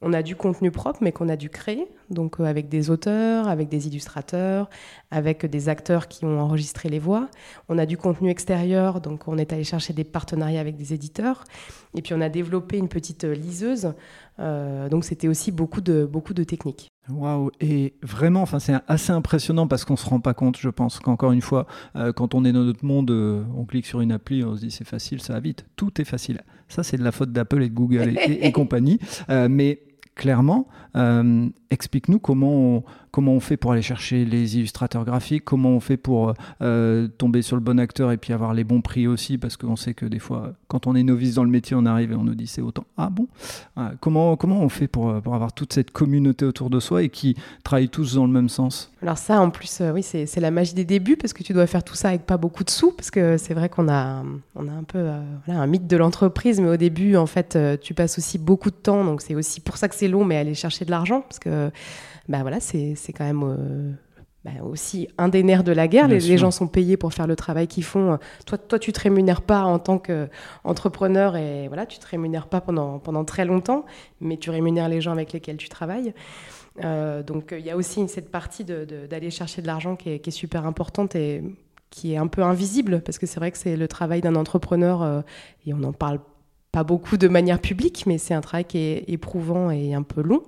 on 0.02 0.14
a 0.14 0.24
du 0.24 0.36
contenu 0.36 0.72
propre, 0.72 1.00
mais 1.02 1.12
qu'on 1.12 1.30
a 1.30 1.36
dû 1.36 1.50
créer, 1.50 1.88
donc 2.10 2.40
euh, 2.40 2.46
avec 2.46 2.70
des 2.70 2.90
auteurs, 2.90 3.48
avec 3.48 3.70
des 3.70 3.88
illustrateurs, 3.88 4.70
avec 5.12 5.46
des 5.46 5.70
acteurs 5.70 6.08
qui 6.08 6.26
ont 6.26 6.40
enregistré 6.40 6.90
les 6.90 7.00
voix. 7.00 7.30
On 7.70 7.78
a 7.78 7.86
du 7.86 7.98
contenu 7.98 8.30
extérieur, 8.30 9.00
donc 9.00 9.28
on 9.28 9.38
est 9.38 9.54
allé 9.54 9.64
chercher 9.64 9.94
des 9.94 10.04
partenariats 10.04 10.60
avec 10.60 10.76
des 10.76 10.94
éditeurs. 10.94 11.44
Et 11.96 12.02
puis 12.02 12.14
on 12.16 12.22
a 12.22 12.30
développé 12.30 12.78
une 12.78 12.88
petite 12.88 13.26
euh, 13.26 13.36
liseuse, 13.36 13.94
euh, 14.40 14.90
donc 14.90 15.06
c'était 15.06 15.28
aussi 15.28 15.52
beaucoup 15.52 15.82
de, 15.82 16.06
beaucoup 16.06 16.34
de 16.34 16.44
techniques. 16.44 16.88
Waouh 17.10 17.52
Et 17.60 17.94
vraiment, 18.02 18.42
enfin, 18.42 18.60
c'est 18.60 18.76
assez 18.88 19.12
impressionnant 19.12 19.68
parce 19.68 19.86
qu'on 19.86 19.98
se 19.98 20.08
rend 20.08 20.20
pas 20.20 20.34
compte, 20.34 20.58
je 20.58 20.70
pense, 20.70 21.00
qu'encore 21.00 21.32
une 21.32 21.42
fois, 21.42 21.66
quand 22.16 22.36
on 22.36 22.46
est 22.46 22.52
dans 22.54 22.64
notre 22.64 22.86
monde, 22.86 23.10
on 23.12 23.66
clique 23.66 23.88
sur 23.88 24.02
une 24.02 24.12
appli, 24.12 24.44
on 24.44 24.56
se 24.56 24.62
dit 24.62 24.72
c'est 24.72 24.88
facile, 24.88 25.20
ça 25.20 25.34
va 25.34 25.40
vite. 25.40 25.66
Tout 25.76 26.00
est 26.00 26.06
facile. 26.06 26.42
Ça, 26.70 26.84
c'est 26.84 26.98
de 26.98 27.04
la 27.04 27.12
faute 27.12 27.32
d'Apple 27.32 27.64
et 27.64 27.70
de 27.70 27.74
Google 27.74 28.18
et, 28.18 28.46
et 28.46 28.52
compagnie. 28.54 29.00
mais 29.28 29.82
clairement, 30.16 30.68
euh, 30.96 31.48
explique-nous 31.70 32.20
comment 32.20 32.52
on, 32.52 32.84
comment 33.12 33.34
on 33.34 33.40
fait 33.40 33.58
pour 33.58 33.72
aller 33.72 33.82
chercher 33.82 34.26
les 34.26 34.58
illustrateurs 34.58 35.06
graphiques, 35.06 35.46
comment 35.46 35.70
on 35.70 35.80
fait 35.80 35.98
pour 35.98 36.34
euh, 36.62 37.08
tomber 37.18 37.42
sur 37.42 37.56
le 37.56 37.62
bon 37.62 37.80
acteur 37.80 38.12
et 38.12 38.18
puis 38.18 38.34
avoir 38.34 38.54
les 38.54 38.64
bons 38.64 38.82
prix 38.82 39.08
aussi, 39.08 39.38
parce 39.38 39.58
qu'on 39.58 39.76
sait 39.76 39.94
que 39.94 40.06
des 40.06 40.20
fois, 40.20 40.54
quand 40.68 40.88
on 40.88 40.96
est 40.96 41.04
novice 41.04 41.36
dans 41.36 41.44
le 41.44 41.50
métier, 41.50 41.76
on 41.78 41.86
arrive 41.86 42.12
et 42.12 42.16
on 42.16 42.24
nous 42.24 42.36
dit 42.36 42.48
c'est 42.48 42.62
autant. 42.62 42.86
Ah 42.98 43.10
bon? 43.10 43.28
Comment, 44.00 44.36
comment 44.36 44.62
on 44.62 44.70
fait 44.70 44.88
pour, 44.88 45.22
pour 45.22 45.36
avoir 45.36 45.54
toute 45.54 45.74
cette 45.74 45.92
communauté 45.92 46.46
autour 46.46 46.70
de 46.70 46.80
soi 46.80 47.04
et 47.04 47.10
qui 47.10 47.36
travaillent 47.64 47.90
tous 47.90 48.16
dans 48.16 48.26
le 48.26 48.32
même 48.32 48.50
sens? 48.50 48.92
Alors 49.02 49.18
ça, 49.18 49.42
en 49.42 49.50
plus, 49.50 49.82
euh, 49.82 49.92
oui, 49.92 50.04
c'est 50.04 50.40
la 50.40 50.52
magie 50.52 50.74
des 50.74 50.86
débuts, 50.86 51.18
parce 51.18 51.34
que 51.34 51.44
tu 51.44 51.54
dois 51.54 51.68
faire 51.68 51.84
tout 51.84 51.96
ça 51.96 52.10
avec 52.10 52.26
pas 52.26 52.38
beaucoup 52.38 52.64
de 52.64 52.70
sous, 52.70 52.92
parce 52.92 53.12
que 53.12 53.38
c'est 53.38 53.54
vrai 53.54 53.70
qu'on 53.70 53.90
a, 53.90 54.24
on 54.56 54.68
a 54.68 54.72
un 54.72 54.84
peu 54.84 55.10
un 55.48 55.68
mythe 55.68 55.88
de 55.88 55.98
l'entreprise, 55.98 56.60
mais 56.60 56.70
au 56.70 56.78
début, 56.78 57.16
en 57.16 57.26
fait, 57.26 57.58
tu 57.82 57.94
passes 57.94 58.18
aussi 58.18 58.38
beaucoup 58.38 58.70
de 58.70 58.76
temps, 58.76 59.04
donc 59.04 59.22
c'est 59.22 59.36
aussi 59.36 59.60
pour 59.60 59.78
ça 59.78 59.88
que 59.88 59.96
c'est 59.96 60.08
long, 60.08 60.26
mais 60.26 60.38
aller 60.38 60.54
chercher 60.54 60.81
de 60.86 60.92
l'argent, 60.92 61.22
parce 61.22 61.40
que 61.40 61.72
bah 62.28 62.42
voilà, 62.42 62.60
c'est 62.60 62.96
quand 63.16 63.26
même 63.26 63.44
euh, 63.44 63.92
bah 64.46 64.64
aussi 64.64 65.08
un 65.18 65.28
des 65.28 65.44
nerfs 65.44 65.64
de 65.64 65.72
la 65.72 65.88
guerre. 65.88 66.08
Les, 66.08 66.38
gens 66.38 66.52
sont 66.52 66.68
payés 66.68 66.98
pour 66.98 67.14
faire 67.14 67.28
le 67.28 67.36
travail 67.36 67.68
qu'ils 67.68 67.84
font. 67.84 68.18
Toi, 68.46 68.58
toi, 68.58 68.80
tu 68.80 68.92
te 68.92 69.00
rémunères 69.00 69.42
pas 69.42 69.64
en 69.64 69.80
tant 69.80 70.00
qu'entrepreneur 70.00 71.36
et 71.36 71.68
voilà, 71.68 71.86
tu 71.86 72.00
te 72.00 72.08
rémunères 72.08 72.48
pas 72.48 72.62
pendant, 72.62 73.00
pendant 73.00 73.26
très 73.26 73.46
longtemps, 73.46 73.86
mais 74.20 74.38
tu 74.38 74.50
rémunères 74.50 74.90
les 74.90 75.02
gens 75.02 75.12
avec 75.12 75.34
lesquels 75.34 75.58
tu 75.58 75.70
travailles. 75.70 76.14
Euh, 76.84 77.22
donc 77.22 77.54
il 77.58 77.66
y 77.66 77.70
a 77.70 77.76
aussi 77.76 78.08
cette 78.08 78.32
partie 78.32 78.64
d'aller 78.64 79.30
chercher 79.30 79.62
de 79.62 79.68
l'argent 79.68 79.96
qui, 79.96 80.10
est, 80.10 80.32
super 80.32 80.66
importante 80.66 81.16
et 81.16 81.44
qui 81.90 82.14
est 82.14 82.18
un 82.18 82.28
peu 82.28 82.44
invisible 82.44 83.02
parce 83.02 83.20
que 83.20 83.26
c'est 83.26 83.40
vrai 83.40 83.52
que 83.52 83.58
c'est 83.58 83.76
le 83.76 83.88
travail 83.88 84.22
d'un 84.22 84.36
entrepreneur 84.36 85.02
euh, 85.02 85.22
et 85.66 85.74
on 85.74 85.78
n'en 85.78 85.92
parle 85.92 86.20
pas 86.72 86.84
beaucoup 86.84 87.18
de 87.18 87.28
manière 87.28 87.60
publique, 87.60 88.06
mais 88.08 88.18
c'est 88.18 88.34
un 88.34 88.42
travail 88.42 88.66
qui 88.66 88.78
est 88.78 89.06
éprouvant 89.08 89.72
et 89.72 89.94
un 89.94 90.04
peu 90.04 90.22
long. 90.22 90.44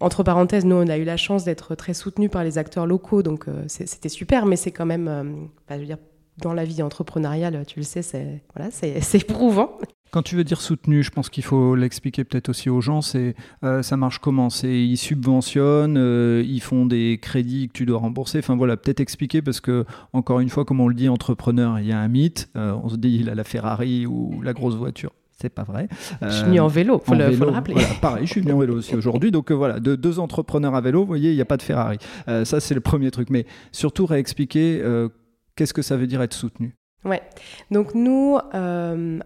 Entre 0.00 0.22
parenthèses, 0.22 0.64
nous, 0.64 0.76
on 0.76 0.88
a 0.88 0.96
eu 0.96 1.04
la 1.04 1.18
chance 1.18 1.44
d'être 1.44 1.74
très 1.74 1.92
soutenus 1.92 2.30
par 2.30 2.42
les 2.42 2.56
acteurs 2.56 2.86
locaux, 2.86 3.22
donc 3.22 3.48
euh, 3.48 3.64
c'était 3.66 4.08
super, 4.08 4.46
mais 4.46 4.56
c'est 4.56 4.70
quand 4.70 4.86
même, 4.86 5.08
euh, 5.08 5.24
je 5.70 5.76
veux 5.76 5.84
dire, 5.84 5.98
dans 6.38 6.54
la 6.54 6.64
vie 6.64 6.82
entrepreneuriale, 6.82 7.64
tu 7.66 7.80
le 7.80 7.84
sais, 7.84 8.00
c'est 8.00 8.42
voilà, 8.56 8.70
éprouvant. 9.14 9.76
Quand 10.10 10.22
tu 10.22 10.36
veux 10.36 10.42
dire 10.42 10.60
soutenu, 10.60 11.02
je 11.02 11.10
pense 11.10 11.28
qu'il 11.28 11.44
faut 11.44 11.76
l'expliquer 11.76 12.24
peut-être 12.24 12.48
aussi 12.48 12.68
aux 12.68 12.80
gens. 12.80 13.00
C'est 13.00 13.36
euh, 13.62 13.82
ça 13.82 13.96
marche 13.96 14.18
comment? 14.18 14.50
C'est 14.50 14.82
ils 14.82 14.96
subventionnent, 14.96 16.42
ils 16.44 16.60
font 16.60 16.86
des 16.86 17.20
crédits 17.22 17.68
que 17.68 17.74
tu 17.74 17.86
dois 17.86 17.98
rembourser. 17.98 18.38
Enfin 18.38 18.56
voilà, 18.56 18.76
peut-être 18.76 18.98
expliquer 18.98 19.40
parce 19.40 19.60
que 19.60 19.84
encore 20.12 20.40
une 20.40 20.48
fois, 20.48 20.64
comme 20.64 20.80
on 20.80 20.88
le 20.88 20.94
dit, 20.94 21.08
entrepreneur, 21.08 21.78
il 21.78 21.86
y 21.86 21.92
a 21.92 22.00
un 22.00 22.08
mythe. 22.08 22.50
on 22.56 22.88
se 22.88 22.96
dit 22.96 23.18
il 23.20 23.28
a 23.28 23.36
la 23.36 23.44
Ferrari 23.44 24.06
ou 24.06 24.40
la 24.42 24.52
grosse 24.52 24.74
voiture 24.74 25.12
c'est 25.40 25.48
pas 25.48 25.62
vrai. 25.62 25.88
je 26.20 26.28
suis 26.28 26.44
venu 26.44 26.60
en 26.60 26.68
vélo, 26.68 27.00
faut, 27.04 27.14
le, 27.14 27.32
faut 27.32 27.44
le 27.44 27.50
rappeler. 27.50 27.74
pareil, 28.00 28.26
je 28.26 28.32
suis 28.32 28.40
venu 28.40 28.52
en 28.52 28.58
vélo 28.58 28.76
aussi 28.76 28.94
aujourd'hui. 28.94 29.30
Donc 29.30 29.50
euh, 29.50 29.54
voilà, 29.54 29.80
de, 29.80 29.96
deux 29.96 30.18
entrepreneurs 30.18 30.74
à 30.74 30.80
vélo, 30.80 31.00
vous 31.00 31.06
voyez, 31.06 31.30
il 31.30 31.36
n'y 31.36 31.40
a 31.40 31.46
pas 31.46 31.56
de 31.56 31.62
Ferrari. 31.62 31.98
Euh, 32.28 32.44
ça, 32.44 32.60
c'est 32.60 32.74
le 32.74 32.80
premier 32.80 33.10
truc. 33.10 33.30
Mais 33.30 33.46
surtout, 33.72 34.06
réexpliquer 34.06 34.80
euh, 34.82 35.08
qu'est-ce 35.56 35.72
que 35.72 35.82
ça 35.82 35.96
veut 35.96 36.06
dire 36.06 36.20
être 36.22 36.34
soutenu? 36.34 36.76
Ouais. 37.04 37.22
Donc 37.70 37.94
nous, 37.94 38.38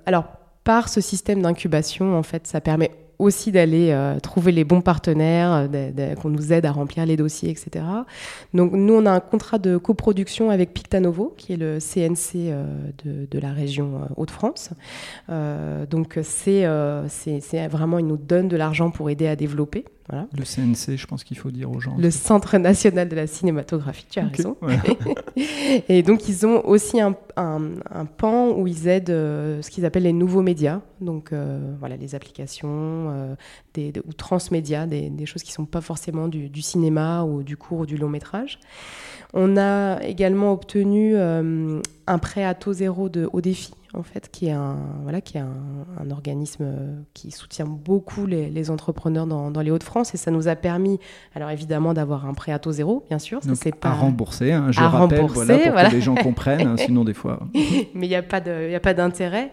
alors 0.06 0.26
par 0.62 0.88
ce 0.88 1.00
système 1.00 1.42
d'incubation, 1.42 2.16
en 2.16 2.22
fait, 2.22 2.46
ça 2.46 2.60
permet 2.60 2.90
aussi 3.18 3.52
d'aller 3.52 3.90
euh, 3.90 4.18
trouver 4.20 4.52
les 4.52 4.64
bons 4.64 4.80
partenaires, 4.80 5.68
euh, 5.72 6.14
qu'on 6.16 6.30
nous 6.30 6.52
aide 6.52 6.66
à 6.66 6.72
remplir 6.72 7.06
les 7.06 7.16
dossiers, 7.16 7.50
etc. 7.50 7.84
Donc 8.52 8.72
nous, 8.72 8.94
on 8.94 9.06
a 9.06 9.10
un 9.10 9.20
contrat 9.20 9.58
de 9.58 9.76
coproduction 9.76 10.50
avec 10.50 10.72
Pictanovo, 10.72 11.34
qui 11.36 11.52
est 11.52 11.56
le 11.56 11.78
CNC 11.78 12.50
euh, 12.50 12.64
de, 13.04 13.38
la 13.38 13.52
région 13.52 14.00
Hauts-de-France. 14.16 14.70
donc 15.90 16.18
c'est 16.22 16.66
vraiment, 17.68 17.98
ils 17.98 18.06
nous 18.06 18.16
donnent 18.16 18.48
de 18.48 18.56
l'argent 18.56 18.90
pour 18.90 19.10
aider 19.10 19.26
à 19.26 19.36
développer. 19.36 19.84
Le 20.12 20.44
CNC, 20.44 20.96
je 20.96 21.06
pense 21.06 21.24
qu'il 21.24 21.38
faut 21.38 21.50
dire 21.50 21.70
aux 21.70 21.80
gens. 21.80 21.96
Le 21.96 22.10
Centre 22.10 22.58
national 22.58 23.08
de 23.08 23.16
la 23.16 23.26
cinématographie, 23.26 24.06
tu 24.08 24.18
as 24.18 24.26
raison. 24.26 24.56
et 25.88 26.02
donc, 26.02 26.28
ils 26.28 26.46
ont 26.46 26.64
aussi 26.66 27.00
un, 27.00 27.16
un, 27.36 28.04
pan 28.04 28.50
où 28.50 28.66
ils 28.66 28.86
aident 28.86 29.10
euh, 29.10 29.62
ce 29.62 29.70
qu'ils 29.70 29.86
appellent 29.86 30.02
les 30.02 30.12
nouveaux 30.12 30.42
médias. 30.42 30.82
Donc, 31.00 31.32
euh, 31.32 31.74
voilà, 31.80 31.96
les 31.96 32.14
applications 32.14 32.68
euh, 32.70 33.34
des, 33.72 33.92
ou 34.06 34.12
transmédia, 34.12 34.86
des, 34.86 35.08
des, 35.08 35.24
choses 35.24 35.42
qui 35.42 35.52
ne 35.52 35.54
sont 35.54 35.64
pas 35.64 35.80
forcément 35.80 36.28
du, 36.28 36.50
du, 36.50 36.60
cinéma 36.60 37.24
ou 37.24 37.42
du 37.42 37.56
court 37.56 37.80
ou 37.80 37.86
du 37.86 37.96
long 37.96 38.10
métrage. 38.10 38.58
On 39.34 39.56
a 39.56 40.02
également 40.02 40.52
obtenu 40.52 41.16
un 41.16 42.18
prêt 42.18 42.44
à 42.44 42.54
taux 42.54 42.72
zéro 42.72 43.08
de 43.08 43.28
haut 43.32 43.40
défi 43.40 43.74
en 43.94 44.02
fait, 44.02 44.28
qui 44.30 44.46
est 44.46 44.52
un, 44.52 44.76
voilà, 45.02 45.20
qui 45.20 45.38
est 45.38 45.40
un, 45.40 46.10
organisme 46.10 46.66
qui 47.14 47.30
soutient 47.30 47.66
beaucoup 47.66 48.26
les, 48.26 48.70
entrepreneurs 48.70 49.26
dans, 49.26 49.60
les 49.60 49.70
Hauts-de-France 49.70 50.14
et 50.14 50.16
ça 50.16 50.30
nous 50.30 50.48
a 50.48 50.56
permis, 50.56 50.98
alors 51.34 51.50
évidemment, 51.50 51.94
d'avoir 51.94 52.26
un 52.26 52.34
prêt 52.34 52.52
à 52.52 52.58
taux 52.58 52.72
zéro, 52.72 53.04
bien 53.08 53.18
sûr. 53.18 53.40
Ça, 53.42 53.70
pas... 53.72 53.90
À 53.90 53.92
rembourser, 53.92 54.52
hein, 54.52 54.70
je 54.70 54.80
rappelle, 54.80 55.26
voilà, 55.26 55.58
pour 55.58 55.90
que 55.90 55.94
les 55.94 56.00
gens 56.00 56.14
comprennent, 56.14 56.66
hein, 56.66 56.76
sinon 56.76 57.04
des 57.04 57.14
fois. 57.14 57.40
Mais 57.54 58.06
il 58.06 58.08
n'y 58.08 58.14
a 58.16 58.22
pas 58.22 58.40
d'intérêt. 58.94 59.50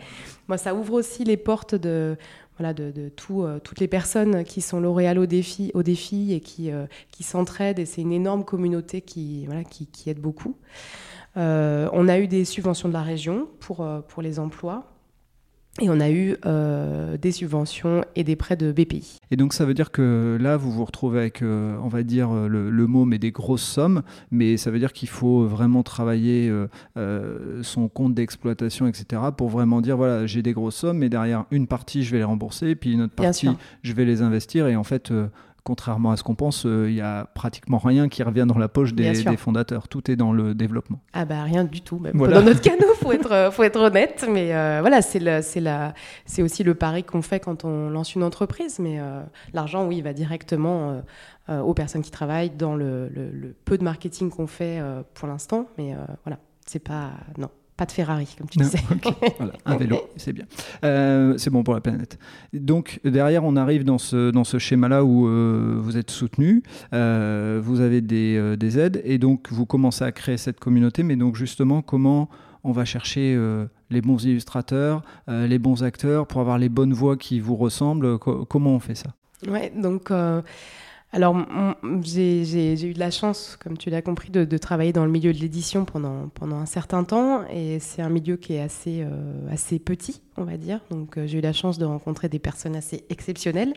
Moi, 0.47 0.57
ça 0.57 0.73
ouvre 0.75 0.93
aussi 0.93 1.23
les 1.23 1.37
portes 1.37 1.75
de, 1.75 2.17
voilà, 2.57 2.73
de, 2.73 3.09
tout, 3.09 3.43
euh, 3.43 3.59
toutes 3.59 3.79
les 3.79 3.87
personnes 3.87 4.43
qui 4.43 4.61
sont 4.61 4.79
lauréales 4.79 5.17
au 5.17 5.25
défi, 5.25 5.71
au 5.73 5.83
défi 5.83 6.33
et 6.33 6.41
qui, 6.41 6.71
euh, 6.71 6.85
qui 7.11 7.23
s'entraident. 7.23 7.79
Et 7.79 7.85
c'est 7.85 8.01
une 8.01 8.11
énorme 8.11 8.43
communauté 8.43 9.01
qui, 9.01 9.45
voilà, 9.45 9.63
qui, 9.63 9.87
qui 9.87 10.09
aide 10.09 10.19
beaucoup. 10.19 10.57
Euh, 11.37 11.89
on 11.93 12.07
a 12.07 12.19
eu 12.19 12.27
des 12.27 12.45
subventions 12.45 12.89
de 12.89 12.93
la 12.93 13.01
région 13.01 13.47
pour, 13.59 13.87
pour 14.07 14.21
les 14.21 14.39
emplois. 14.39 14.91
Et 15.79 15.89
on 15.89 15.99
a 15.99 16.10
eu 16.10 16.36
euh, 16.45 17.17
des 17.17 17.31
subventions 17.31 18.03
et 18.15 18.23
des 18.23 18.36
prêts 18.36 18.57
de 18.57 18.71
BPI. 18.71 19.19
Et 19.31 19.38
donc 19.38 19.53
ça 19.53 19.63
veut 19.63 19.73
dire 19.73 19.91
que 19.91 20.38
là, 20.39 20.57
vous 20.57 20.71
vous 20.71 20.84
retrouvez 20.84 21.19
avec, 21.19 21.41
on 21.41 21.88
va 21.88 22.03
dire, 22.03 22.34
le, 22.34 22.88
mot, 22.88 23.05
mais 23.05 23.19
des 23.19 23.31
grosses 23.31 23.63
sommes, 23.63 24.03
mais 24.31 24.57
ça 24.57 24.69
veut 24.69 24.79
dire 24.79 24.91
qu'il 24.91 25.07
faut 25.07 25.45
vraiment 25.45 25.81
travailler 25.81 26.51
son 27.62 27.88
compte 27.88 28.13
d'exploitation, 28.13 28.88
etc., 28.88 29.21
pour 29.36 29.49
vraiment 29.49 29.81
dire, 29.81 29.95
voilà, 29.95 30.25
j'ai 30.25 30.41
des 30.41 30.53
grosses 30.53 30.75
sommes, 30.75 30.97
mais 30.97 31.10
derrière, 31.10 31.45
une 31.51 31.67
partie, 31.67 32.03
je 32.03 32.12
vais 32.12 32.17
les 32.17 32.25
rembourser, 32.25 32.75
puis 32.75 32.91
une 32.91 33.03
autre 33.03 33.15
partie, 33.15 33.49
je 33.81 33.93
vais 33.93 34.05
les 34.05 34.21
investir, 34.21 34.67
et 34.67 34.75
en 34.75 34.84
fait 34.84 35.12
contrairement 35.63 36.12
à 36.12 36.17
ce 36.17 36.24
qu'on 36.24 36.36
pense, 36.36 36.63
il 36.63 36.69
euh, 36.69 36.91
n'y 36.91 37.02
a 37.02 37.26
pratiquement 37.34 37.78
rien 37.78 38.10
qui 38.10 38.24
revient 38.24 38.45
dans 38.47 38.58
la 38.58 38.67
poche 38.67 38.93
des, 38.93 39.13
fondateurs. 39.38 39.88
Tout 39.88 40.10
est 40.10 40.15
dans 40.15 40.34
le 40.34 40.56
développement. 40.56 41.00
Ah 41.13 41.26
bah 41.26 41.43
rien 41.43 41.63
du 41.63 41.82
tout. 41.82 42.00
Même. 42.00 42.17
Dans 42.17 42.41
notre 42.41 42.62
canot, 42.62 42.93
faut 43.00 43.12
être, 43.12 43.32
euh, 43.32 43.52
faut 43.52 43.63
être 43.63 43.80
honnête. 43.80 44.26
Mais 44.30 44.54
euh, 44.56 44.80
voilà, 44.82 45.02
c'est 45.02 45.21
c'est 46.26 46.41
aussi 46.41 46.63
le 46.63 46.76
pari 46.76 47.04
qu'on 47.04 47.21
fait 47.21 47.39
quand 47.39 47.63
on 47.65 47.89
lance 47.89 48.15
une 48.15 48.24
entreprise. 48.24 48.80
Mais 48.80 49.00
l'argent, 49.54 49.86
oui, 49.86 50.02
va 50.02 50.13
directement 50.13 51.02
aux 51.50 51.74
personnes 51.74 52.02
qui 52.02 52.12
travaillent 52.12 52.50
dans 52.50 52.76
le, 52.76 53.10
le 53.10 53.56
peu 53.65 53.78
de 53.78 53.84
marketing 53.84 54.30
qu'on 54.30 54.47
fait 54.47 54.82
pour 55.13 55.28
l'instant. 55.28 55.67
Mais 55.78 55.95
voilà, 56.24 56.39
c'est 56.65 56.80
pas 56.80 57.12
non. 57.38 57.50
Pas 57.77 57.86
de 57.86 57.91
Ferrari, 57.91 58.27
comme 58.38 58.47
tu 58.47 58.60
disais. 58.60 58.79
voilà, 59.38 59.53
un 59.65 59.77
vélo, 59.77 60.01
c'est 60.15 60.34
bien. 60.34 60.45
Euh, 60.84 61.36
c'est 61.38 61.49
bon 61.49 61.63
pour 61.63 61.73
la 61.73 61.81
planète. 61.81 62.19
Donc, 62.53 62.99
derrière, 63.03 63.43
on 63.43 63.55
arrive 63.55 63.84
dans 63.84 63.97
ce, 63.97 64.29
dans 64.31 64.43
ce 64.43 64.60
schéma-là 64.60 65.03
où 65.03 65.27
euh, 65.27 65.77
vous 65.79 65.97
êtes 65.97 66.12
soutenu, 66.12 66.63
euh, 66.93 67.60
vous 67.63 67.79
avez 67.79 68.01
des, 68.01 68.55
des, 68.57 68.79
aides, 68.79 69.01
et 69.03 69.17
donc 69.17 69.51
vous 69.51 69.65
commencez 69.65 70.03
à 70.03 70.12
créer 70.12 70.38
cette 70.38 70.60
communauté. 70.60 71.03
Mais 71.03 71.15
donc, 71.15 71.36
justement, 71.36 71.81
comment 71.81 72.29
on 72.63 72.71
va 72.71 72.86
chercher 72.86 73.39
les 73.89 74.01
bons 74.01 74.23
illustrateurs, 74.23 75.01
les 75.27 75.57
bons 75.57 75.84
acteurs 75.84 76.27
pour 76.27 76.41
avoir 76.41 76.60
les 76.60 76.69
bonnes 76.69 76.93
voix 76.93 77.17
qui 77.17 77.39
vous 77.39 77.55
ressemblent? 77.55 78.19
Comment 78.19 78.75
on 78.75 78.79
fait 78.79 78.95
ça? 78.95 79.15
Ouais, 79.47 79.73
donc 79.75 80.12
alors, 81.13 81.36
j'ai 82.04 82.86
eu 82.86 82.93
de 82.93 83.00
la 83.00 83.12
chance, 83.12 83.58
comme 83.62 83.78
tu 83.78 83.89
l'as 83.89 84.02
compris, 84.02 84.30
de, 84.30 84.58
travailler 84.58 84.93
dans 84.93 85.04
le 85.04 85.12
milieu 85.12 85.34
de 85.34 85.39
l'édition 85.39 85.84
pendant, 85.84 86.30
un 86.41 86.65
certain 86.65 87.04
temps. 87.04 87.43
Et 87.50 87.80
c'est 87.80 88.02
un 88.02 88.10
milieu 88.10 88.38
qui 88.38 88.54
est 88.54 88.62
assez, 88.62 89.02
euh, 89.02 89.52
assez 89.52 89.78
petit, 89.78 90.21
on 90.38 90.45
va 90.45 90.56
dire. 90.56 90.80
Donc, 90.89 91.17
euh, 91.17 91.28
j'ai 91.28 91.39
eu 91.39 91.41
la 91.41 91.52
chance 91.52 91.78
de 91.78 91.86
rencontrer 91.86 92.30
des 92.30 92.39
personnes 92.39 92.78
assez 92.78 93.04
exceptionnelles 93.10 93.74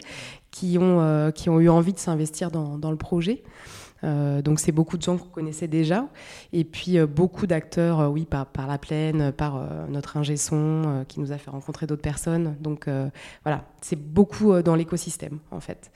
qui 0.53 0.79
ont, 0.79 1.01
euh, 1.01 1.33
eu 1.59 1.69
envie 1.69 1.93
de 1.93 1.99
s'investir 1.99 2.53
dans, 2.53 2.91
le 2.91 2.97
projet. 2.97 3.43
Donc 4.03 4.61
c'est 4.61 4.73
beaucoup 4.73 4.99
de 4.99 5.03
gens 5.03 5.17
qu'on 5.17 5.29
connaissait 5.29 5.69
déjà. 5.69 6.09
Et 6.53 6.65
puis 6.65 6.99
beaucoup 7.07 7.47
d'acteurs, 7.47 8.11
oui, 8.11 8.27
par, 8.27 8.67
la 8.67 8.79
plaine, 8.79 9.33
par 9.33 9.61
notre 9.89 10.17
ingé 10.17 10.37
son 10.37 11.05
qui 11.09 11.21
nous 11.21 11.33
a 11.33 11.39
fait 11.39 11.51
rencontrer 11.51 11.87
d'autres 11.87 12.03
personnes. 12.03 12.57
Donc 12.61 12.87
voilà, 13.45 13.65
c'est 13.81 13.99
beaucoup 13.99 14.61
dans 14.63 14.75
l'écosystème 14.75 15.39
en 15.51 15.61
fait. 15.61 15.91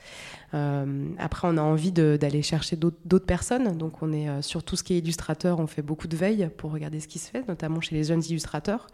après, 0.53 1.47
on 1.47 1.57
a 1.57 1.61
envie 1.61 1.91
d'aller 1.91 2.41
chercher 2.41 2.75
d'autres 2.75 3.25
personnes. 3.25 3.77
Donc 3.77 4.01
on 4.01 4.11
est 4.11 4.41
sur 4.41 4.63
tout 4.63 4.75
ce 4.75 4.83
qui 4.83 4.93
est 4.93 4.97
illustrateur, 4.97 5.59
on 5.59 5.67
fait 5.67 5.83
beaucoup 5.83 6.07
de 6.07 6.17
veille 6.17 6.49
pour 6.57 6.71
regarder 6.71 6.99
ce 6.99 7.07
qui 7.07 7.19
se 7.19 7.29
fait, 7.29 7.47
notamment 7.47 7.81
chez 7.81 7.95
les 7.95 8.05
jeunes 8.05 8.23
illustrateurs. 8.23 8.87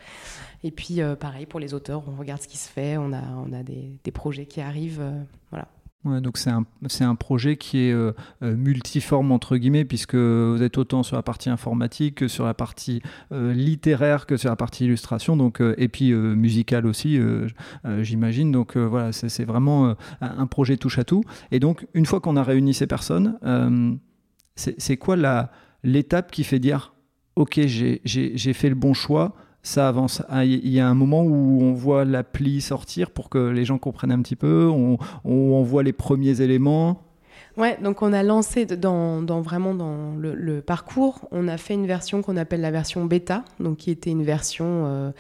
Et 0.63 0.72
puis 0.72 1.00
pareil 1.20 1.46
pour 1.46 1.60
les 1.60 1.74
auteurs, 1.74 2.04
on 2.08 2.20
regarde 2.20 2.41
ce 2.41 2.48
qui 2.48 2.58
se 2.58 2.70
fait, 2.70 2.98
on 2.98 3.13
a, 3.13 3.22
on 3.48 3.54
a 3.54 3.63
des, 3.63 3.98
des 4.04 4.12
projets 4.12 4.46
qui 4.46 4.62
arrivent. 4.62 5.04
voilà 5.52 5.68
donc 6.06 6.38
c'est 6.38 6.52
un, 6.52 6.65
un, 7.02 7.15
projet 7.15 7.58
qui 7.58 7.80
est 7.80 7.91
euh, 7.91 8.12
euh, 8.44 8.56
multiforme 8.56 9.32
entre 9.32 9.58
guillemets 9.58 9.86
puisque 9.86 10.15
vous 10.15 10.62
êtes 10.62 10.78
autant 10.78 11.04
sur 11.04 11.15
la 11.15 11.24
partie 11.24 11.50
informatique 11.50 12.15
que 12.15 12.28
sur 12.28 12.46
la 12.46 12.54
partie 12.54 13.02
euh, 13.32 13.54
littéraire 13.54 14.28
que 14.28 14.38
sur 14.38 14.50
la 14.50 14.56
partie 14.56 14.86
illustration 14.86 15.36
donc 15.36 15.62
et 15.78 15.88
puis 15.88 16.13
musicale 16.13 16.86
aussi 16.86 17.20
j'imagine. 18.02 18.52
Donc 18.52 18.78
voilà 18.78 19.12
c'est 19.12 19.46
vraiment 19.46 19.96
un 20.22 20.48
projet 20.48 20.78
touche 20.78 21.00
à 21.00 21.04
tout. 21.04 21.24
Et 21.52 21.60
donc 21.60 21.88
une 21.94 22.06
fois 22.06 22.20
qu'on 22.20 22.36
a 22.36 22.44
réuni 22.44 22.74
ces 22.74 22.88
personnes 22.88 23.38
c'est 24.56 24.98
quoi 24.98 25.15
l'étape 25.84 26.32
qui 26.32 26.44
fait 26.44 26.60
dire 26.60 26.94
ok 27.36 27.60
j'ai 27.65 28.54
fait 28.54 28.70
le 28.70 28.76
bon 28.76 28.94
choix 28.94 29.36
ça 29.65 29.88
avance. 29.88 30.21
Ah, 30.30 30.45
il 30.45 30.69
y 30.69 30.80
a 30.80 30.88
un 30.88 30.93
moment 30.93 31.23
où 31.23 31.62
on 31.62 31.73
voit 31.73 32.06
l'appli 32.06 32.62
sortir 32.62 33.10
pour 33.10 33.30
que 33.30 33.49
les 33.49 33.65
gens 33.65 33.80
comprennent 33.80 34.12
un 34.12 34.21
petit 34.21 34.36
peu, 34.36 34.69
on, 34.69 34.97
on, 35.23 35.63
voit 35.63 35.82
les 35.82 35.93
premiers 35.93 36.41
éléments. 36.41 37.01
Ouais, 37.58 37.78
donc 37.82 38.01
on 38.01 38.13
a 38.13 38.21
lancé 38.21 38.65
dans, 38.65 39.23
vraiment 39.41 39.73
dans 39.73 40.15
le, 40.15 40.62
parcours, 40.62 41.28
on 41.32 41.47
a 41.47 41.58
fait 41.58 41.73
une 41.73 41.88
version 41.88 42.21
qu'on 42.21 42.38
appelle 42.38 42.62
la 42.62 42.71
version 42.71 43.06
bêta, 43.06 43.43
donc 43.60 43.78
qui 43.78 43.91
était 43.91 44.12
une 44.12 44.23
version, 44.23 44.84
euh, 44.86 45.12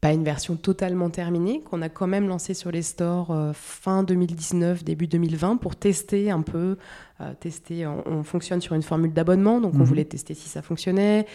pas 0.00 0.12
une 0.12 0.24
version 0.24 0.56
totalement 0.56 1.08
terminée, 1.08 1.62
qu'on 1.62 1.80
a 1.80 1.88
quand 1.88 2.06
même 2.06 2.28
lancé 2.28 2.52
sur 2.52 2.70
les 2.70 2.82
stores 2.82 3.30
euh, 3.30 3.52
fin 3.54 4.02
2019, 4.02 4.84
début 4.84 5.06
2020 5.06 5.56
pour 5.56 5.76
tester 5.76 6.30
un 6.30 6.42
peu, 6.42 6.76
euh, 7.20 7.32
tester, 7.40 7.86
on, 7.86 8.22
fonctionne 8.22 8.60
sur 8.60 8.74
une 8.74 8.82
formule 8.82 9.12
d'abonnement, 9.12 9.60
donc 9.60 9.74
on 9.74 9.78
mhm. 9.78 9.84
voulait 9.84 10.04
tester 10.04 10.34
si 10.34 10.48
ça 10.48 10.62
fonctionnait 10.62 11.26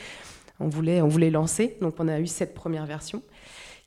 on 0.60 0.68
voulait, 0.68 1.02
on 1.02 1.08
voulait 1.08 1.30
lancer. 1.30 1.78
Donc 1.82 1.96
on 2.00 2.08
a 2.08 2.20
eu 2.20 2.28
cette 2.28 2.54
première 2.54 2.86
version 2.86 3.22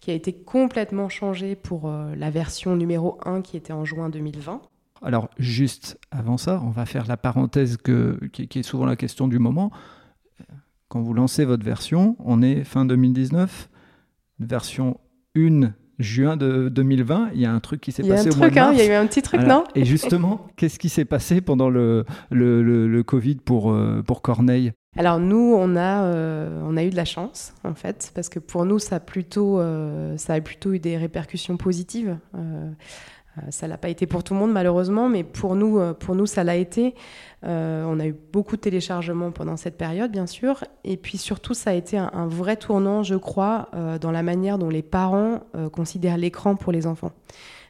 qui 0.00 0.10
a 0.10 0.14
été 0.14 0.32
complètement 0.32 1.08
changée 1.08 1.54
pour 1.54 1.88
euh, 1.88 2.14
la 2.16 2.30
version 2.30 2.74
numéro 2.76 3.18
1 3.24 3.40
qui 3.42 3.56
était 3.56 3.72
en 3.72 3.84
juin 3.84 4.08
2020. 4.08 4.60
Alors 5.00 5.30
juste 5.38 5.98
avant 6.10 6.36
ça, 6.36 6.60
on 6.64 6.70
va 6.70 6.86
faire 6.86 7.06
la 7.06 7.16
parenthèse 7.16 7.76
que, 7.76 8.18
qui, 8.32 8.58
est 8.58 8.62
souvent 8.62 8.86
la 8.86 8.96
question 8.96 9.28
du 9.28 9.38
moment. 9.38 9.70
Quand 10.88 11.00
vous 11.00 11.14
lancez 11.14 11.44
votre 11.44 11.64
version, 11.64 12.16
on 12.18 12.42
est 12.42 12.64
fin 12.64 12.84
2019, 12.84 13.68
version 14.40 14.98
1 15.36 15.72
juin 15.98 16.36
de 16.36 16.68
2020, 16.68 17.30
il 17.34 17.40
y 17.40 17.46
a 17.46 17.52
un 17.52 17.60
truc 17.60 17.80
qui 17.80 17.92
s'est 17.92 18.02
passé 18.02 18.30
au 18.30 18.36
mois 18.36 18.50
de 18.50 18.58
hein, 18.58 18.72
il 18.72 18.78
y 18.78 18.82
a 18.82 18.86
eu 18.86 18.92
un 18.94 19.06
petit 19.06 19.22
truc, 19.22 19.40
non? 19.42 19.64
Et 19.74 19.84
justement, 19.84 20.46
qu'est-ce 20.56 20.78
qui 20.78 20.88
s'est 20.88 21.04
passé 21.04 21.40
pendant 21.40 21.70
le, 21.70 22.04
le, 22.30 23.02
Covid 23.02 23.36
pour, 23.36 23.72
euh, 23.72 24.02
pour 24.02 24.22
Corneille? 24.22 24.72
Alors 24.96 25.18
nous, 25.18 25.54
on 25.56 25.74
a, 25.74 26.04
euh, 26.04 26.60
on 26.66 26.76
a 26.76 26.84
eu 26.84 26.90
de 26.90 26.96
la 26.96 27.06
chance 27.06 27.54
en 27.64 27.74
fait, 27.74 28.12
parce 28.14 28.28
que 28.28 28.38
pour 28.38 28.66
nous, 28.66 28.78
ça 28.78 28.96
a 28.96 29.00
plutôt, 29.00 29.58
euh, 29.58 30.16
ça 30.18 30.34
a 30.34 30.40
plutôt 30.40 30.72
eu 30.72 30.78
des 30.78 30.98
répercussions 30.98 31.56
positives. 31.56 32.18
Euh, 32.36 32.70
ça 33.48 33.66
l'a 33.66 33.78
pas 33.78 33.88
été 33.88 34.06
pour 34.06 34.22
tout 34.22 34.34
le 34.34 34.40
monde 34.40 34.52
malheureusement, 34.52 35.08
mais 35.08 35.24
pour 35.24 35.54
nous, 35.54 35.80
pour 35.94 36.14
nous, 36.14 36.26
ça 36.26 36.44
l'a 36.44 36.56
été. 36.56 36.94
on 37.42 37.98
a 37.98 38.06
eu 38.06 38.14
beaucoup 38.30 38.56
de 38.56 38.60
téléchargements 38.60 39.30
pendant 39.30 39.56
cette 39.56 39.78
période, 39.78 40.12
bien 40.12 40.26
sûr, 40.26 40.64
et 40.84 40.98
puis 40.98 41.16
surtout, 41.16 41.54
ça 41.54 41.70
a 41.70 41.72
été 41.72 41.96
un, 41.96 42.10
un 42.12 42.26
vrai 42.26 42.56
tournant, 42.56 43.02
je 43.02 43.14
crois, 43.14 43.70
dans 44.02 44.10
la 44.10 44.22
manière 44.22 44.58
dont 44.58 44.68
les 44.68 44.82
parents 44.82 45.40
considèrent 45.72 46.18
l'écran 46.18 46.56
pour 46.56 46.72
les 46.72 46.86
enfants. 46.86 47.12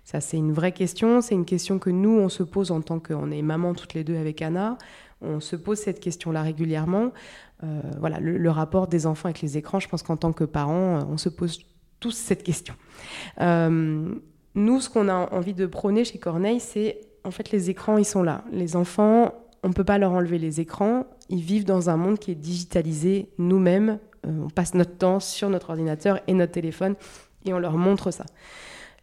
Ça, 0.05 0.21
c'est 0.21 0.37
une 0.37 0.53
vraie 0.53 0.73
question. 0.73 1.21
C'est 1.21 1.37
une 1.37 1.45
question 1.45 1.79
que 1.79 1.91
nous, 1.91 2.19
on 2.19 2.29
se 2.29 2.43
pose 2.43 2.73
en 2.73 2.81
tant 2.81 2.99
qu'on 2.99 3.31
est 3.31 3.43
maman 3.43 3.73
toutes 3.73 3.95
les 3.95 4.03
deux 4.03 4.17
avec 4.17 4.43
Anna. 4.43 4.79
On 5.23 5.41
se 5.41 5.57
pose 5.57 5.79
cette 5.79 6.01
question-là 6.01 6.43
régulièrement. 6.43 7.13
Euh, 7.65 7.81
voilà, 7.99 8.19
le, 8.21 8.51
rapport 8.51 8.89
des 8.89 9.07
enfants 9.07 9.27
avec 9.27 9.41
les 9.41 9.57
écrans, 9.57 9.81
je 9.81 9.89
pense 9.89 10.03
qu'en 10.03 10.17
tant 10.17 10.33
que 10.33 10.45
parents, 10.45 10.99
euh, 10.99 11.05
on 11.09 11.17
se 11.17 11.29
pose 11.29 11.61
tous 12.01 12.11
cette 12.11 12.43
question. 12.43 12.75
Euh, 13.41 14.15
nous, 14.55 14.81
ce 14.81 14.91
qu'on 14.91 15.09
a 15.09 15.33
envie 15.33 15.55
de 15.55 15.67
prôner 15.67 16.05
chez 16.05 16.19
Corneille, 16.19 16.61
c'est 16.61 17.01
en 17.25 17.31
fait 17.31 17.51
les 17.53 17.71
écrans, 17.71 17.99
ils 17.99 18.05
sont 18.05 18.23
là. 18.23 18.45
Les 18.51 18.75
enfants, 18.75 19.33
on 19.63 19.69
ne 19.69 19.73
peut 19.73 19.85
pas 19.85 19.99
leur 19.99 20.13
enlever 20.13 20.39
les 20.39 20.61
écrans. 20.61 21.07
Ils 21.29 21.43
vivent 21.43 21.65
dans 21.65 21.89
un 21.89 21.97
monde 21.97 22.19
qui 22.19 22.33
est 22.33 22.37
digitalisé. 22.37 23.31
Nous-mêmes, 23.39 23.99
on 24.25 24.51
passe 24.51 24.75
notre 24.75 24.97
temps 24.97 25.21
sur 25.21 25.49
notre 25.49 25.71
ordinateur 25.71 26.21
et 26.27 26.35
notre 26.35 26.53
téléphone 26.53 26.97
et 27.45 27.53
on 27.53 27.59
leur 27.59 27.77
montre 27.77 28.11
ça. 28.11 28.25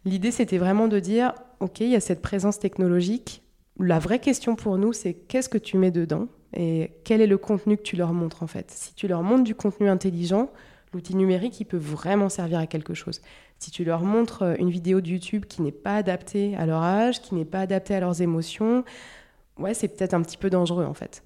L'idée, 0.04 0.30
c'était 0.30 0.58
vraiment 0.58 0.88
de 0.88 0.98
dire, 0.98 1.34
OK, 1.60 1.80
il 1.80 1.90
y 1.90 1.96
a 1.96 2.00
cette 2.00 2.22
présence 2.22 2.58
technologique, 2.58 3.42
la 3.82 3.98
vraie 3.98 4.18
question 4.18 4.56
pour 4.56 4.78
nous, 4.78 4.92
c'est 4.92 5.14
qu'est-ce 5.14 5.48
que 5.48 5.58
tu 5.58 5.76
mets 5.76 5.90
dedans 5.90 6.28
et 6.54 6.90
quel 7.04 7.20
est 7.20 7.26
le 7.26 7.38
contenu 7.38 7.76
que 7.76 7.82
tu 7.82 7.96
leur 7.96 8.12
montres 8.12 8.42
en 8.42 8.46
fait. 8.46 8.70
Si 8.70 8.94
tu 8.94 9.06
leur 9.06 9.22
montres 9.22 9.44
du 9.44 9.54
contenu 9.54 9.88
intelligent, 9.88 10.50
l'outil 10.92 11.14
numérique, 11.14 11.60
il 11.60 11.64
peut 11.64 11.76
vraiment 11.76 12.28
servir 12.28 12.58
à 12.58 12.66
quelque 12.66 12.94
chose. 12.94 13.20
Si 13.58 13.70
tu 13.70 13.84
leur 13.84 14.02
montres 14.02 14.42
euh, 14.42 14.54
une 14.58 14.70
vidéo 14.70 15.00
de 15.00 15.08
YouTube 15.08 15.44
qui 15.46 15.62
n'est 15.62 15.70
pas 15.70 15.96
adaptée 15.96 16.56
à 16.56 16.66
leur 16.66 16.82
âge, 16.82 17.20
qui 17.20 17.34
n'est 17.34 17.44
pas 17.44 17.60
adaptée 17.60 17.94
à 17.94 18.00
leurs 18.00 18.20
émotions, 18.22 18.84
ouais, 19.58 19.74
c'est 19.74 19.88
peut-être 19.88 20.14
un 20.14 20.22
petit 20.22 20.38
peu 20.38 20.50
dangereux 20.50 20.84
en 20.84 20.94
fait. 20.94 21.22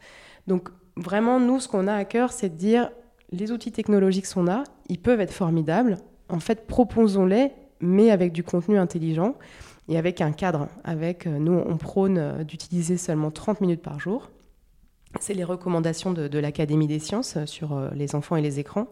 Donc 0.47 0.69
vraiment, 0.97 1.41
nous, 1.41 1.61
ce 1.61 1.69
qu'on 1.69 1.87
a 1.87 1.95
à 1.95 2.05
cœur, 2.05 2.33
c'est 2.33 2.51
de 2.51 2.57
dire 2.57 2.91
les 3.31 3.51
outils 3.51 3.73
technologiques 3.73 4.27
sont 4.27 4.43
là, 4.43 4.65
ils 4.89 5.01
peuvent 5.01 5.21
être 5.21 5.33
formidables. 5.33 5.99
En 6.29 6.41
fait, 6.41 6.67
proposons-les, 6.67 7.53
mais 7.81 8.11
avec 8.11 8.33
du 8.33 8.43
contenu 8.43 8.79
intelligent 8.79 9.37
et 9.89 9.99
avec 9.99 10.21
un 10.21 10.33
cadre. 10.33 10.69
Avec, 10.85 11.27
euh, 11.27 11.39
nous, 11.39 11.63
on 11.67 11.77
prône 11.77 12.19
euh, 12.19 12.45
d'utiliser 12.45 12.97
seulement 12.97 13.31
30 13.31 13.61
minutes 13.61 13.83
par 13.83 14.01
jour. 14.01 14.31
C'est 15.21 15.35
les 15.35 15.45
recommandations 15.45 16.13
de, 16.13 16.39
l'Académie 16.39 16.89
des 16.89 16.99
sciences 16.99 17.37
euh, 17.37 17.47
sur 17.47 17.91
les 17.95 18.15
enfants 18.15 18.37
et 18.37 18.43
les 18.43 18.59
écrans. 18.59 18.89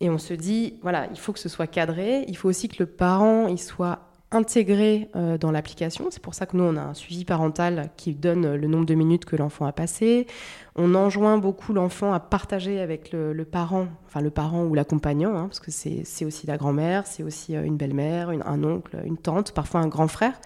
Et 0.00 0.08
on 0.08 0.18
se 0.18 0.32
dit, 0.32 0.78
voilà, 0.82 1.08
il 1.10 1.18
faut 1.18 1.32
que 1.32 1.38
ce 1.38 1.48
soit 1.48 1.66
cadré. 1.66 2.24
Il 2.28 2.36
faut 2.36 2.48
aussi 2.48 2.68
que 2.68 2.76
le 2.78 2.86
parent 2.86 3.48
il 3.48 3.58
soit 3.58 4.09
intégré 4.32 5.08
euh, 5.16 5.38
dans 5.38 5.50
l'application. 5.50 6.06
C'est 6.10 6.22
pour 6.22 6.34
ça 6.34 6.46
que 6.46 6.56
nous, 6.56 6.64
on 6.64 6.76
a 6.76 6.82
un 6.82 6.94
suivi 6.94 7.24
parental 7.24 7.90
qui 7.96 8.14
donne 8.14 8.54
le 8.54 8.66
nombre 8.68 8.86
de 8.86 8.94
minutes 8.94 9.24
que 9.24 9.36
l'enfant 9.36 9.66
a 9.66 9.72
passé. 9.72 10.26
On 10.76 10.94
enjoint 10.94 11.36
beaucoup 11.38 11.72
l'enfant 11.72 12.12
à 12.12 12.20
partager 12.20 12.80
avec 12.80 13.12
le, 13.12 13.44
parent, 13.44 13.88
enfin 14.06 14.20
le 14.20 14.30
parent 14.30 14.64
ou 14.64 14.74
l'accompagnant, 14.74 15.36
hein, 15.36 15.48
parce 15.48 15.58
que 15.58 15.72
c'est 15.72 16.24
aussi 16.24 16.46
la 16.46 16.56
grand-mère, 16.56 17.06
c'est 17.06 17.24
aussi 17.24 17.56
euh, 17.56 17.64
une 17.64 17.76
belle-mère, 17.76 18.30
un 18.30 18.64
oncle, 18.64 18.98
une 19.04 19.18
tante, 19.18 19.52
parfois 19.52 19.80
un 19.80 19.88
grand 19.88 20.08
frère, 20.08 20.40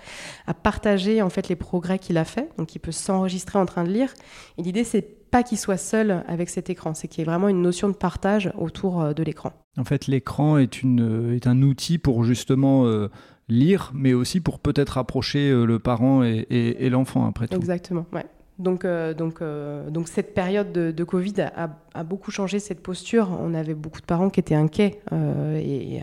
à 0.46 0.54
partager 0.54 1.20
en 1.20 1.28
fait 1.28 1.48
les 1.48 1.56
progrès 1.56 1.98
qu'il 1.98 2.16
a 2.16 2.24
fait. 2.24 2.48
Donc 2.56 2.74
il 2.74 2.78
peut 2.78 2.92
s'enregistrer 2.92 3.58
en 3.58 3.66
train 3.66 3.84
de 3.84 3.90
lire. 3.90 4.14
Et 4.56 4.62
l'idée, 4.62 4.84
c'est 4.84 5.02
pas 5.30 5.42
qu'il 5.42 5.58
soit 5.58 5.76
seul 5.76 6.24
avec 6.26 6.48
cet 6.48 6.70
écran, 6.70 6.94
c'est 6.94 7.08
qu'il 7.08 7.18
y 7.18 7.22
ait 7.22 7.30
vraiment 7.30 7.48
une 7.48 7.60
notion 7.60 7.88
de 7.88 7.94
partage 7.94 8.50
autour 8.56 9.02
euh, 9.02 9.12
de 9.12 9.22
l'écran. 9.22 9.52
En 9.76 9.84
fait, 9.84 10.06
l'écran 10.06 10.56
est 10.56 11.46
un 11.46 11.62
outil 11.62 11.98
pour 11.98 12.22
justement 12.22 13.08
lire, 13.48 13.90
mais 13.94 14.14
aussi 14.14 14.40
pour 14.40 14.58
peut-être 14.58 14.98
approcher 14.98 15.50
euh, 15.50 15.64
le 15.64 15.78
parent 15.78 16.22
et, 16.22 16.88
l'enfant 16.90 17.26
après 17.26 17.48
tout. 17.48 17.56
Exactement, 17.56 18.06
ouais. 18.12 18.26
Donc, 18.60 18.84
euh, 18.84 19.14
donc, 19.14 19.42
euh, 19.42 19.90
donc 19.90 20.06
cette 20.06 20.32
période 20.32 20.70
de, 20.70 21.04
Covid 21.04 21.34
a, 21.40 22.04
beaucoup 22.04 22.30
changé 22.30 22.60
cette 22.60 22.84
posture. 22.84 23.36
On 23.40 23.52
avait 23.52 23.74
beaucoup 23.74 24.00
de 24.00 24.06
parents 24.06 24.30
qui 24.30 24.38
étaient 24.38 24.54
inquiets, 24.54 25.00
et, 25.10 26.00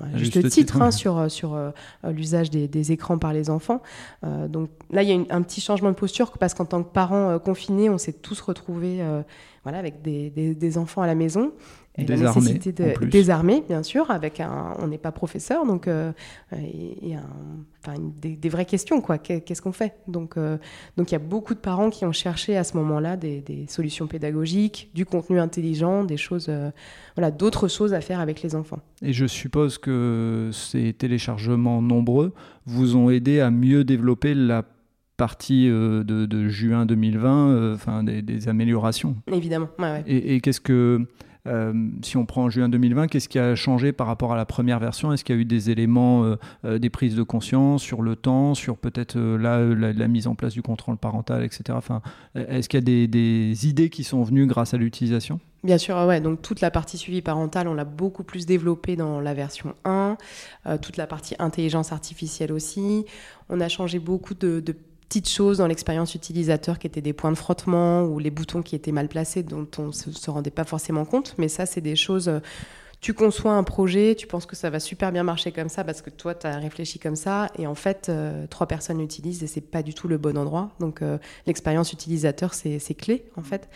à 0.00 0.16
juste, 0.16 0.48
titre, 0.50 0.80
hein, 0.80 0.92
sur, 0.92 1.28
sur 1.28 1.58
l'usage 2.04 2.48
des, 2.50 2.92
écrans 2.92 3.18
par 3.18 3.32
les 3.32 3.50
enfants. 3.50 3.82
donc 4.22 4.70
là, 4.92 5.02
il 5.02 5.08
y 5.08 5.12
a 5.12 5.34
un 5.34 5.42
petit 5.42 5.60
changement 5.60 5.90
de 5.90 5.96
posture 5.96 6.30
parce 6.38 6.54
qu'en 6.54 6.64
tant 6.64 6.84
que 6.84 6.92
parents 6.92 7.40
confinés, 7.40 7.90
on 7.90 7.98
s'est 7.98 8.12
tous 8.12 8.40
retrouvés 8.40 9.02
voilà, 9.64 9.78
avec 9.78 10.00
des, 10.00 10.30
des, 10.30 10.78
enfants 10.78 11.02
à 11.02 11.08
la 11.08 11.16
maison 11.16 11.52
des 11.98 12.24
armées, 12.24 12.54
de 12.54 13.04
désarmer, 13.06 13.64
bien 13.66 13.82
sûr, 13.82 14.10
avec 14.10 14.40
un, 14.40 14.74
on 14.78 14.86
n'est 14.86 14.98
pas 14.98 15.10
professeur, 15.10 15.66
donc 15.66 15.88
euh, 15.88 16.12
et, 16.52 17.16
enfin, 17.84 17.98
des, 18.20 18.48
vraies 18.48 18.64
questions, 18.64 19.00
quoi. 19.00 19.18
Qu'est-ce 19.18 19.60
qu'on 19.60 19.72
fait? 19.72 19.94
Donc, 20.06 20.36
euh, 20.36 20.56
donc 20.96 21.10
il 21.10 21.14
y 21.14 21.16
a 21.16 21.20
beaucoup 21.20 21.54
de 21.54 21.58
parents 21.58 21.90
qui 21.90 22.04
ont 22.04 22.12
cherché 22.12 22.56
à 22.56 22.64
ce 22.64 22.76
moment-là 22.76 23.16
des, 23.16 23.42
solutions 23.68 24.06
pédagogiques, 24.06 24.90
du 24.94 25.04
contenu 25.04 25.40
intelligent, 25.40 26.04
des 26.04 26.16
choses, 26.16 26.46
euh, 26.48 26.70
voilà, 27.16 27.30
d'autres 27.30 27.68
choses 27.68 27.92
à 27.92 28.00
faire 28.00 28.20
avec 28.20 28.42
les 28.42 28.54
enfants. 28.54 28.80
Et 29.02 29.12
je 29.12 29.26
suppose 29.26 29.78
que 29.78 30.50
ces 30.52 30.92
téléchargements 30.92 31.82
nombreux 31.82 32.32
vous 32.66 32.96
ont 32.96 33.10
aidé 33.10 33.40
à 33.40 33.50
mieux 33.50 33.84
développer 33.84 34.34
la 34.34 34.64
partie 35.16 35.66
de, 35.66 36.48
juin 36.48 36.86
2020, 36.86 37.74
enfin 37.74 38.02
des, 38.04 38.48
améliorations. 38.48 39.16
Évidemment. 39.30 39.68
Ouais, 39.78 39.90
ouais. 39.90 40.04
Et, 40.06 40.36
et 40.36 40.40
qu'est-ce 40.40 40.62
que 40.62 41.06
si 42.02 42.16
on 42.16 42.26
prend 42.26 42.48
juin 42.50 42.68
2020, 42.68 43.08
qu'est-ce 43.08 43.28
qui 43.28 43.38
a 43.38 43.54
changé 43.54 43.92
par 43.92 44.06
rapport 44.06 44.32
à 44.32 44.36
la 44.36 44.44
première 44.44 44.78
version? 44.78 45.12
Est-ce 45.12 45.24
qu'il 45.24 45.34
y 45.34 45.38
a 45.38 45.42
eu 45.42 45.44
des 45.44 45.70
éléments, 45.70 46.36
des 46.64 46.90
prises 46.90 47.16
de 47.16 47.22
conscience 47.22 47.82
sur 47.82 48.02
le 48.02 48.16
temps, 48.16 48.54
sur 48.54 48.76
peut-être 48.76 49.18
la, 49.18 50.08
mise 50.08 50.26
en 50.26 50.34
place 50.34 50.52
du 50.52 50.62
contrôle 50.62 50.96
parental, 50.96 51.44
etc. 51.44 51.78
Est-ce 52.34 52.68
qu'il 52.68 52.78
y 52.78 53.04
a 53.04 53.06
des, 53.06 53.66
idées 53.66 53.90
qui 53.90 54.04
sont 54.04 54.22
venues 54.22 54.46
grâce 54.46 54.74
à 54.74 54.76
l'utilisation? 54.76 55.40
Bien 55.62 55.76
sûr, 55.76 55.94
ouais. 56.06 56.20
Donc 56.20 56.40
toute 56.40 56.60
la 56.60 56.70
partie 56.70 56.96
suivi 56.96 57.20
parental, 57.20 57.68
on 57.68 57.74
l'a 57.74 57.84
beaucoup 57.84 58.24
plus 58.24 58.46
développée 58.46 58.96
dans 58.96 59.20
la 59.20 59.34
version 59.34 59.74
1. 59.84 60.16
Euh, 60.66 60.78
toute 60.78 60.96
la 60.96 61.06
partie 61.06 61.34
intelligence 61.38 61.92
artificielle 61.92 62.52
aussi. 62.52 63.04
On 63.50 63.60
a 63.60 63.68
changé 63.68 63.98
beaucoup 63.98 64.34
de, 64.34 64.62
petites 65.10 65.28
choses 65.28 65.58
dans 65.58 65.66
l'expérience 65.66 66.14
utilisateur 66.14 66.78
qui 66.78 66.86
étaient 66.86 67.00
des 67.00 67.12
points 67.12 67.32
de 67.32 67.36
frottement 67.36 68.04
ou 68.04 68.20
les 68.20 68.30
boutons 68.30 68.62
qui 68.62 68.76
étaient 68.76 68.92
mal 68.92 69.08
placés 69.08 69.42
dont 69.42 69.66
on 69.78 69.88
ne 69.88 69.92
se, 69.92 70.30
rendait 70.30 70.52
pas 70.52 70.62
forcément 70.62 71.04
compte. 71.04 71.34
Mais 71.36 71.48
ça, 71.48 71.66
c'est 71.66 71.80
des 71.80 71.96
choses. 71.96 72.28
Euh, 72.28 72.38
tu 73.00 73.12
conçois 73.12 73.54
un 73.54 73.64
projet, 73.64 74.14
tu 74.14 74.28
penses 74.28 74.46
que 74.46 74.54
ça 74.54 74.70
va 74.70 74.78
super 74.78 75.10
bien 75.10 75.24
marcher 75.24 75.50
comme 75.50 75.68
ça 75.68 75.82
parce 75.82 76.00
que 76.00 76.10
toi, 76.10 76.36
tu 76.36 76.46
as 76.46 76.58
réfléchi 76.58 77.00
comme 77.00 77.16
ça, 77.16 77.50
et 77.58 77.66
en 77.66 77.74
fait, 77.74 78.08
euh, 78.08 78.46
trois 78.46 78.68
personnes 78.68 78.98
l'utilisent 78.98 79.42
et 79.42 79.48
c'est 79.48 79.60
pas 79.60 79.82
du 79.82 79.94
tout 79.94 80.06
le 80.06 80.16
bon 80.16 80.38
endroit. 80.38 80.70
Donc, 80.78 81.02
l'expérience 81.44 81.92
utilisateur, 81.92 82.54
c'est 82.54 82.94
clé, 82.94 83.24
en 83.36 83.42
fait 83.42 83.68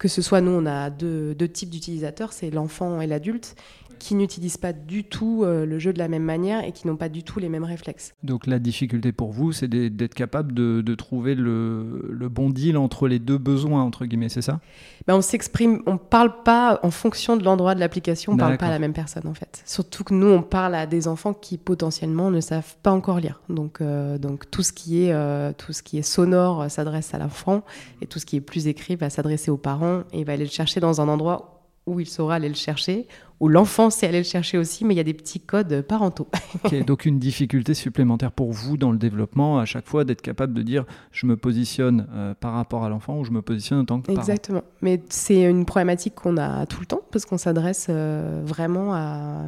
que 0.00 0.08
ce 0.08 0.22
soit 0.22 0.40
nous, 0.40 0.52
on 0.52 0.64
a 0.64 0.88
deux, 0.88 1.36
types 1.52 1.68
d'utilisateurs, 1.68 2.32
c'est 2.32 2.50
l'enfant 2.50 3.02
et 3.02 3.06
l'adulte, 3.06 3.54
qui 3.98 4.14
n'utilisent 4.14 4.56
pas 4.56 4.72
du 4.72 5.04
tout 5.04 5.42
euh, 5.44 5.66
le 5.66 5.78
jeu 5.78 5.92
de 5.92 5.98
la 5.98 6.08
même 6.08 6.22
manière 6.22 6.64
et 6.64 6.72
qui 6.72 6.86
n'ont 6.86 6.96
pas 6.96 7.10
du 7.10 7.22
tout 7.22 7.38
les 7.38 7.50
mêmes 7.50 7.64
réflexes. 7.64 8.14
Donc 8.22 8.46
la 8.46 8.58
difficulté 8.58 9.12
pour 9.12 9.30
vous, 9.30 9.52
c'est 9.52 9.68
d'être 9.68 10.14
capable 10.14 10.54
de, 10.54 10.94
trouver 10.94 11.34
le, 11.34 12.28
bon 12.30 12.48
deal 12.48 12.78
entre 12.78 13.08
les 13.08 13.18
deux 13.18 13.36
besoins, 13.36 13.82
entre 13.82 14.06
guillemets, 14.06 14.30
c'est 14.30 14.40
ça? 14.40 14.60
Ben 15.06 15.16
On 15.16 15.20
s'exprime, 15.20 15.82
on 15.84 15.94
ne 15.94 15.98
parle 15.98 16.42
pas 16.44 16.80
en 16.82 16.90
fonction 16.90 17.36
de 17.36 17.44
l'endroit 17.44 17.74
de 17.74 17.80
l'application, 17.80 18.32
on 18.32 18.36
ne 18.36 18.40
parle 18.40 18.56
pas 18.56 18.66
à 18.66 18.70
la 18.70 18.78
même 18.78 18.94
personne 18.94 19.26
en 19.26 19.34
fait. 19.34 19.62
Surtout 19.66 20.02
que 20.02 20.14
nous, 20.14 20.28
on 20.28 20.40
parle 20.40 20.76
à 20.76 20.86
des 20.86 21.06
enfants 21.06 21.34
qui 21.34 21.58
potentiellement 21.58 22.30
ne 22.30 22.40
savent 22.40 22.76
pas 22.82 22.92
encore 22.92 23.20
lire. 23.20 23.42
Donc, 23.50 23.82
euh, 23.82 24.16
donc 24.16 24.50
tout, 24.50 24.62
ce 24.62 24.72
qui 24.72 25.04
est, 25.04 25.12
euh, 25.12 25.52
tout 25.52 25.74
ce 25.74 25.82
qui 25.82 25.98
est 25.98 26.02
sonore 26.02 26.70
s'adresse 26.70 27.12
à 27.12 27.18
l'enfant 27.18 27.64
et 28.00 28.06
tout 28.06 28.18
ce 28.18 28.24
qui 28.24 28.36
est 28.36 28.40
plus 28.40 28.66
écrit 28.66 28.96
va 28.96 29.10
s'adresser 29.10 29.50
aux 29.50 29.58
parents 29.58 29.89
et 30.12 30.20
il 30.20 30.24
va 30.24 30.34
aller 30.34 30.44
le 30.44 30.50
chercher 30.50 30.80
dans 30.80 31.00
un 31.00 31.08
endroit 31.08 31.60
où 31.86 32.00
il 32.00 32.06
saura 32.06 32.36
aller 32.36 32.48
le 32.48 32.54
chercher, 32.54 33.06
où 33.40 33.48
l'enfant 33.48 33.90
sait 33.90 34.06
aller 34.06 34.18
le 34.18 34.24
chercher 34.24 34.58
aussi, 34.58 34.84
mais 34.84 34.94
il 34.94 34.96
y 34.96 35.00
a 35.00 35.04
des 35.04 35.14
petits 35.14 35.40
codes 35.40 35.82
parentaux. 35.82 36.28
donc 36.86 37.06
une 37.06 37.18
difficulté 37.18 37.74
supplémentaire 37.74 38.32
pour 38.32 38.52
vous 38.52 38.76
dans 38.76 38.92
le 38.92 38.98
développement, 38.98 39.58
à 39.58 39.64
chaque 39.64 39.86
fois 39.86 40.04
d'être 40.04 40.22
capable 40.22 40.52
de 40.52 40.62
dire 40.62 40.84
je 41.10 41.26
me 41.26 41.36
positionne 41.36 42.06
euh, 42.12 42.34
par 42.34 42.52
rapport 42.52 42.84
à 42.84 42.88
l'enfant 42.88 43.18
ou 43.18 43.24
je 43.24 43.30
me 43.30 43.42
positionne 43.42 43.80
en 43.80 43.84
tant 43.84 44.00
que 44.00 44.06
parent. 44.06 44.18
Exactement. 44.18 44.62
Mais 44.82 45.02
c'est 45.08 45.42
une 45.42 45.64
problématique 45.64 46.14
qu'on 46.14 46.36
a 46.36 46.66
tout 46.66 46.80
le 46.80 46.86
temps 46.86 47.00
parce 47.10 47.24
qu'on 47.24 47.38
s'adresse 47.38 47.86
euh, 47.88 48.42
vraiment 48.44 48.94
à, 48.94 49.44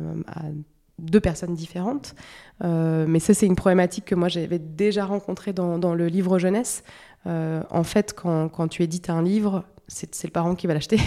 deux 0.98 1.20
personnes 1.20 1.54
différentes. 1.54 2.14
Euh, 2.62 3.06
mais 3.08 3.18
ça, 3.18 3.34
c'est 3.34 3.46
une 3.46 3.56
problématique 3.56 4.04
que 4.04 4.14
moi 4.14 4.28
j'avais 4.28 4.60
déjà 4.60 5.04
rencontrée 5.04 5.52
dans, 5.52 5.78
dans, 5.78 5.94
le 5.94 6.06
livre 6.06 6.38
jeunesse. 6.38 6.84
en 7.26 7.82
fait, 7.82 8.14
quand, 8.14 8.48
quand 8.48 8.68
tu 8.68 8.82
édites 8.82 9.10
un 9.10 9.22
livre, 9.22 9.64
c'est 9.92 10.24
le 10.24 10.30
parent 10.30 10.54
qui 10.54 10.66
va 10.66 10.74
l'acheter. 10.74 10.98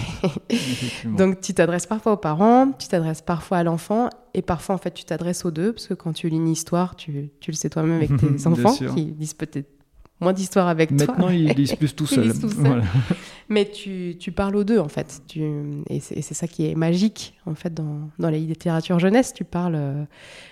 Donc 1.05 1.41
tu 1.41 1.53
t'adresses 1.53 1.87
parfois 1.87 2.13
aux 2.13 2.17
parents, 2.17 2.71
tu 2.71 2.87
t'adresses 2.87 3.21
parfois 3.21 3.57
à 3.57 3.63
l'enfant, 3.63 4.09
et 4.33 4.41
parfois 4.41 4.75
en 4.75 4.77
fait 4.77 4.93
tu 4.93 5.03
t'adresses 5.03 5.45
aux 5.45 5.51
deux, 5.51 5.73
parce 5.73 5.87
que 5.87 5.93
quand 5.93 6.13
tu 6.13 6.29
lis 6.29 6.37
une 6.37 6.47
histoire, 6.47 6.95
tu, 6.95 7.31
tu 7.39 7.51
le 7.51 7.55
sais 7.55 7.69
toi-même 7.69 7.95
avec 7.95 8.15
tes 8.17 8.47
enfants, 8.47 8.73
qui 8.73 9.15
lisent 9.17 9.33
peut-être 9.33 9.69
moins 10.21 10.33
d'histoire 10.33 10.67
avec 10.67 10.95
toi. 10.95 11.07
Maintenant 11.07 11.29
ils 11.29 11.47
lisent 11.55 11.75
plus 11.75 11.95
tout 11.95 12.05
seuls. 12.05 12.31
Mais 13.49 13.69
tu, 13.69 14.15
tu, 14.19 14.31
parles 14.31 14.55
aux 14.55 14.63
deux 14.63 14.79
en 14.79 14.87
fait, 14.87 15.21
tu, 15.27 15.41
et 15.89 15.99
c'est 15.99 16.33
ça 16.33 16.47
qui 16.47 16.69
est 16.69 16.75
magique 16.75 17.35
en 17.45 17.55
fait 17.55 17.73
dans, 17.73 18.09
dans 18.19 18.29
la 18.29 18.37
littérature 18.37 18.99
jeunesse. 18.99 19.33
Tu 19.33 19.43
parles, 19.43 19.75
euh, 19.75 20.05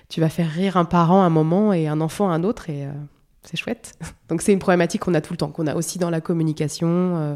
tu 0.09 0.21
vas 0.21 0.29
faire 0.29 0.49
rire 0.49 0.77
un 0.77 0.85
parent 0.85 1.21
à 1.21 1.25
un 1.25 1.29
moment 1.29 1.71
et 1.71 1.87
un 1.87 2.01
enfant 2.01 2.29
à 2.29 2.33
un 2.33 2.43
autre, 2.43 2.69
et... 2.69 2.85
Euh, 2.85 2.91
c'est 3.43 3.57
chouette. 3.57 3.93
Donc 4.29 4.41
c'est 4.41 4.53
une 4.53 4.59
problématique 4.59 5.01
qu'on 5.01 5.13
a 5.13 5.21
tout 5.21 5.33
le 5.33 5.37
temps, 5.37 5.49
qu'on 5.49 5.67
a 5.67 5.75
aussi 5.75 5.99
dans 5.99 6.09
la 6.09 6.21
communication, 6.21 6.87
euh, 6.89 7.35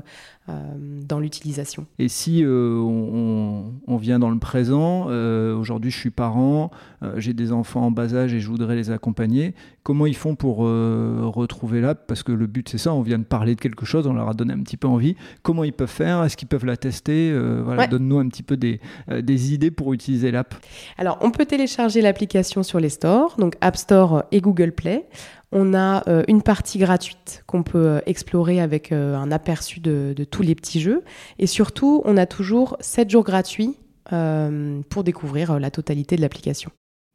euh, 0.49 0.53
dans 0.79 1.19
l'utilisation. 1.19 1.85
Et 1.99 2.07
si 2.07 2.43
euh, 2.43 2.79
on, 2.79 3.97
vient 3.97 4.17
dans 4.17 4.29
le 4.29 4.39
présent, 4.39 5.05
aujourd'hui 5.05 5.91
je 5.91 5.97
suis 5.97 6.09
parent, 6.09 6.71
j'ai 7.17 7.33
des 7.33 7.51
enfants 7.51 7.81
en 7.81 7.91
bas 7.91 8.15
âge 8.15 8.33
et 8.33 8.39
je 8.39 8.47
voudrais 8.47 8.75
les 8.75 8.89
accompagner, 8.89 9.53
comment 9.83 10.05
ils 10.05 10.15
font 10.15 10.35
pour 10.35 10.57
retrouver 10.57 11.81
l'app? 11.81 12.07
Parce 12.07 12.23
que 12.23 12.31
le 12.31 12.47
but 12.47 12.69
c'est 12.69 12.77
ça, 12.77 12.93
on 12.93 13.01
vient 13.01 13.19
de 13.19 13.23
parler 13.23 13.55
de 13.55 13.59
quelque 13.59 13.85
chose, 13.85 14.07
on 14.07 14.13
leur 14.13 14.29
a 14.29 14.33
donné 14.33 14.53
un 14.53 14.61
petit 14.61 14.77
peu 14.77 14.87
envie. 14.87 15.15
Comment 15.41 15.63
ils 15.63 15.73
peuvent 15.73 15.89
faire? 15.89 16.23
Est-ce 16.23 16.37
qu'ils 16.37 16.47
peuvent 16.47 16.65
la 16.65 16.77
tester? 16.77 17.37
Voilà, 17.63 17.87
Donne-nous 17.87 18.19
un 18.19 18.27
petit 18.27 18.43
peu 18.43 18.55
des, 18.55 18.79
des 19.21 19.53
idées 19.53 19.71
pour 19.71 19.93
utiliser 19.93 20.31
l'app. 20.31 20.55
Alors 20.97 21.17
on 21.21 21.31
peut 21.31 21.45
télécharger 21.45 22.01
l'application 22.01 22.63
sur 22.63 22.79
les 22.79 22.89
stores, 22.89 23.35
donc 23.37 23.55
App 23.61 23.75
Store 23.75 24.23
et 24.31 24.41
Google 24.41 24.71
Play. 24.71 25.05
On 25.51 25.73
a 25.73 26.07
euh, 26.09 26.23
une 26.27 26.41
partie 26.41 26.77
gratuite 26.77 27.43
qu'on 27.47 27.63
peut 27.63 27.87
euh, 27.87 27.99
explorer 28.05 28.59
avec 28.59 28.91
euh, 28.91 29.15
un 29.15 29.31
aperçu 29.31 29.79
de, 29.79 30.13
tous 30.29 30.41
les 30.41 30.55
petits 30.55 30.81
jeux. 30.81 31.03
Et 31.39 31.47
surtout, 31.47 32.01
on 32.05 32.17
a 32.17 32.25
toujours 32.25 32.77
7 32.79 33.09
jours 33.09 33.23
gratuits 33.23 33.77
pour 34.89 35.03
découvrir 35.03 35.59
la 35.59 35.69
totalité 35.69 36.15
de 36.15 36.21
l'application. 36.21 36.71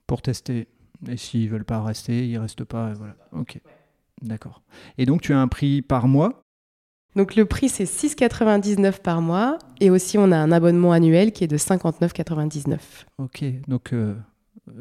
Pour 0.07 0.21
tester. 0.21 0.69
Et 1.09 1.17
s'ils 1.17 1.49
veulent 1.49 1.65
pas 1.65 1.83
rester, 1.83 2.29
ils 2.29 2.37
restent 2.37 2.65
pas. 2.65 2.93
Voilà. 2.93 3.17
Ok. 3.33 3.59
D'accord. 4.21 4.61
Et 4.99 5.07
donc, 5.07 5.23
tu 5.23 5.33
as 5.33 5.41
un 5.41 5.49
prix 5.49 5.81
par 5.81 6.07
mois? 6.07 6.43
Donc 7.15 7.37
le 7.37 7.45
prix 7.45 7.69
c'est 7.69 7.85
6,99 7.85 9.01
par 9.03 9.21
mois 9.21 9.59
et 9.81 9.91
aussi 9.91 10.17
on 10.17 10.33
a 10.33 10.37
un 10.37 10.51
abonnement 10.51 10.93
annuel 10.93 11.33
qui 11.33 11.45
est 11.45 11.49
de 11.49 11.59
59,99. 11.59 12.79
Ok, 13.19 13.45
donc 13.69 13.93
euh, 13.93 14.15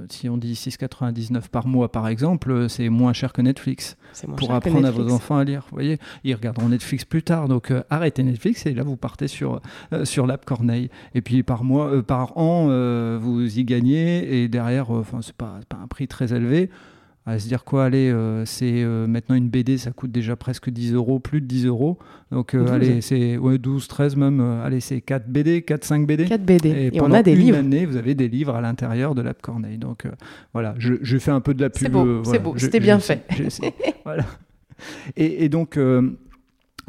si 0.09 0.29
on 0.29 0.37
dit 0.37 0.53
6,99 0.53 1.49
par 1.49 1.67
mois 1.67 1.91
par 1.91 2.07
exemple, 2.07 2.51
euh, 2.51 2.67
c'est 2.67 2.89
moins 2.89 3.13
cher 3.13 3.33
que 3.33 3.41
Netflix 3.41 3.97
pour 4.37 4.51
apprendre 4.53 4.85
à 4.85 4.91
vos 4.91 5.11
enfants 5.11 5.37
à 5.37 5.43
lire. 5.43 5.65
Vous 5.69 5.75
voyez, 5.75 5.97
ils 6.23 6.35
regarderont 6.35 6.69
Netflix 6.69 7.05
plus 7.05 7.23
tard, 7.23 7.47
donc 7.47 7.71
euh, 7.71 7.83
arrêtez 7.89 8.23
Netflix 8.23 8.65
et 8.65 8.73
là 8.73 8.83
vous 8.83 8.97
partez 8.97 9.27
sur, 9.27 9.61
sur 10.03 10.27
l'app 10.27 10.45
Corneille. 10.45 10.89
Et 11.15 11.21
puis 11.21 11.43
par 11.43 11.63
mois, 11.63 12.03
par 12.03 12.37
an, 12.37 12.67
vous 13.17 13.59
y 13.59 13.63
gagnez 13.63 14.43
et 14.43 14.47
derrière, 14.47 14.91
enfin 14.91 15.21
c'est 15.21 15.35
pas, 15.35 15.59
pas 15.67 15.77
un 15.77 15.87
prix 15.87 16.07
très 16.07 16.33
élevé 16.33 16.69
à 17.25 17.37
se 17.37 17.47
dire 17.47 17.63
quoi, 17.63 17.85
allez, 17.85 18.09
euh, 18.09 18.45
c'est 18.45 18.81
euh, 18.83 19.05
maintenant 19.05 19.35
une 19.35 19.49
BD, 19.49 19.77
ça 19.77 19.91
coûte 19.91 20.11
déjà 20.11 20.35
presque 20.35 20.71
10 20.71 20.93
euros, 20.93 21.19
plus 21.19 21.39
de 21.39 21.45
10 21.45 21.67
euros. 21.67 21.99
Donc, 22.31 22.55
euh, 22.55 22.67
allez, 22.67 23.01
c'est 23.01 23.37
ouais, 23.37 23.59
12, 23.59 23.87
13 23.87 24.15
même, 24.15 24.39
allez, 24.39 24.79
c'est 24.79 25.01
4 25.01 25.27
BD, 25.27 25.61
4, 25.61 25.83
5 25.83 26.07
BD. 26.07 26.25
4 26.25 26.43
BD. 26.43 26.89
Et, 26.93 27.01
on 27.01 27.11
a 27.11 27.21
des 27.21 27.33
une 27.33 27.39
livres. 27.39 27.57
année, 27.57 27.85
vous 27.85 27.97
avez 27.97 28.15
des 28.15 28.27
livres 28.27 28.55
à 28.55 28.61
l'intérieur 28.61 29.13
de 29.13 29.21
l'app 29.21 29.41
Corneille. 29.41 29.77
Donc, 29.77 30.07
voilà, 30.53 30.73
je, 30.79 30.95
je, 31.01 31.17
fais 31.19 31.31
un 31.31 31.41
peu 31.41 31.53
de 31.53 31.61
la 31.61 31.69
pub. 31.69 31.93
C'est 32.23 32.39
beau, 32.39 32.57
c'était 32.57 32.79
bien 32.79 32.99
fait. 32.99 33.23
voilà. 34.03 34.25
Et, 35.15 35.45
et 35.45 35.49
donc, 35.49 35.77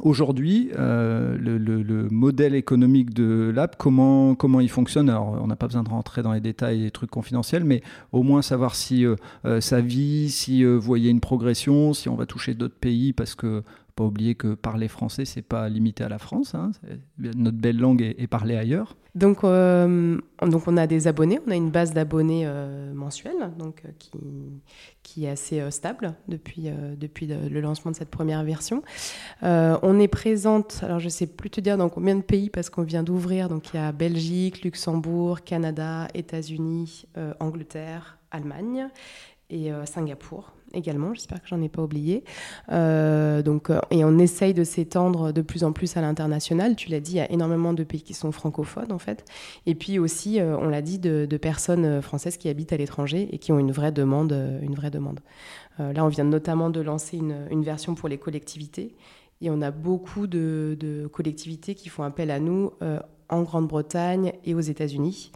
Aujourd'hui, 0.03 0.73
euh, 0.77 1.37
le, 1.39 2.09
modèle 2.11 2.57
économique 2.57 3.15
de 3.15 3.53
l'app, 3.55 3.77
comment, 3.79 4.35
comment 4.35 4.59
il 4.59 4.69
fonctionne 4.69 5.09
Alors, 5.09 5.39
on 5.41 5.47
n'a 5.47 5.55
pas 5.55 5.69
besoin 5.69 5.85
de 5.85 5.89
rentrer 5.89 6.23
dans 6.23 6.33
les 6.33 6.41
détails 6.41 6.81
des 6.81 6.91
trucs 6.91 7.11
confidentiels, 7.11 7.63
mais 7.63 7.83
au 8.11 8.25
moins 8.25 8.43
savoir 8.43 8.75
si 8.75 9.07
euh, 9.07 9.15
euh, 9.45 9.61
ça 9.61 9.81
vit, 9.81 10.29
si 10.29 10.65
vous 10.65 10.81
voyez 10.81 11.09
une 11.09 11.21
progression, 11.21 11.95
si 11.95 12.09
on 12.09 12.17
va 12.17 12.27
toucher 12.27 12.55
d'autres 12.55 12.75
pays, 12.75 13.13
parce 13.13 13.37
que 13.37 13.63
pas 13.95 14.05
oublier 14.05 14.35
que 14.35 14.55
parler 14.55 14.89
français, 14.89 15.25
c'est 15.25 15.43
pas 15.43 15.69
limité 15.69 16.05
à 16.05 16.09
la 16.09 16.19
France. 16.19 16.55
Hein, 16.55 16.73
notre 17.19 17.59
belle 17.59 17.79
langue 17.79 18.03
est, 18.03 18.27
parlée 18.27 18.57
ailleurs. 18.57 18.97
Donc, 19.15 19.45
euh, 19.45 20.19
donc, 20.41 20.67
on 20.67 20.77
a 20.77 20.87
des 20.87 21.07
abonnés, 21.07 21.39
on 21.47 21.51
a 21.51 21.55
une 21.55 21.71
base 21.71 21.93
d'abonnés 21.93 22.45
euh, 22.47 22.95
mensuelle 22.95 23.53
donc, 23.59 23.83
euh, 23.85 23.91
qui, 23.99 24.11
qui 25.03 25.27
est 25.27 25.29
assez 25.29 25.71
stable 25.71 26.15
depuis, 26.29 26.71
depuis 26.97 27.27
le 27.27 27.61
lancement 27.61 27.91
de 27.91 27.97
cette 27.97 28.11
première 28.11 28.43
version. 28.45 28.83
on 29.43 29.99
est 29.99 30.09
présente, 30.09 30.81
alors 30.83 30.99
je 30.99 31.11
sais 31.11 31.27
plus 31.27 31.51
te 31.51 31.61
dire 31.61 31.77
dans 31.77 31.91
combien 31.91 32.17
de 32.17 32.23
pays 32.23 32.49
parce 32.49 32.71
qu'on 32.71 32.83
vient 32.83 33.03
d'ouvrir. 33.03 33.49
Donc, 33.49 33.75
il 33.75 33.77
y 33.77 33.81
a 33.81 33.93
Belgique, 33.93 34.65
Luxembourg, 34.65 35.43
Canada, 35.43 36.09
États-Unis, 36.15 37.07
Angleterre, 37.41 38.19
Allemagne 38.31 38.89
et 39.51 39.71
Singapour 39.85 40.55
également, 40.75 41.15
j'espère 41.15 41.43
que 41.43 41.49
j'en 41.49 41.61
ai 41.63 41.69
pas 41.69 41.83
oublié. 41.83 42.25
Euh, 42.71 43.43
donc, 43.43 43.71
euh, 43.71 43.81
et 43.91 44.05
on 44.05 44.19
essaye 44.19 44.55
de 44.55 44.65
s'étendre 44.65 45.33
de 45.33 45.43
plus 45.43 45.65
en 45.65 45.73
plus 45.73 45.97
à 45.97 46.01
l'international. 46.01 46.77
Tu 46.77 46.91
l'as 46.91 47.01
dit, 47.01 47.13
il 47.13 47.17
y 47.17 47.21
a 47.21 47.31
énormément 47.31 47.73
de 47.73 47.85
pays 47.85 48.03
qui 48.03 48.15
sont 48.15 48.33
francophones 48.33 48.93
en 48.93 48.99
fait. 48.99 49.25
Et 49.67 49.75
puis 49.75 49.99
aussi, 49.99 50.41
euh, 50.41 50.57
on 50.59 50.69
l'a 50.69 50.83
dit, 50.83 50.99
de, 50.99 51.27
personnes 51.37 52.01
françaises 52.03 52.37
qui 52.37 52.49
habitent 52.49 52.73
à 52.73 52.77
l'étranger 52.77 53.29
et 53.33 53.39
qui 53.39 53.51
ont 53.51 53.59
une 53.59 53.73
vraie 53.73 53.91
demande. 53.91 54.33
Une 54.63 54.75
vraie 54.75 54.91
demande. 54.91 55.21
là, 55.79 56.05
on 56.05 56.09
vient 56.09 56.25
notamment 56.25 56.71
de 56.71 56.81
lancer 56.81 57.17
une, 57.17 57.65
version 57.65 57.95
pour 57.95 58.09
les 58.09 58.19
collectivités. 58.19 58.95
Et 59.41 59.51
on 59.51 59.61
a 59.61 59.73
beaucoup 59.73 60.29
de 60.29 61.11
collectivités 61.13 61.75
qui 61.75 61.89
font 61.89 62.05
appel 62.05 62.31
à 62.31 62.39
nous 62.39 62.71
en 63.29 63.43
Grande-Bretagne 63.43 64.35
et 64.45 64.55
aux 64.55 64.61
États-Unis. 64.61 65.33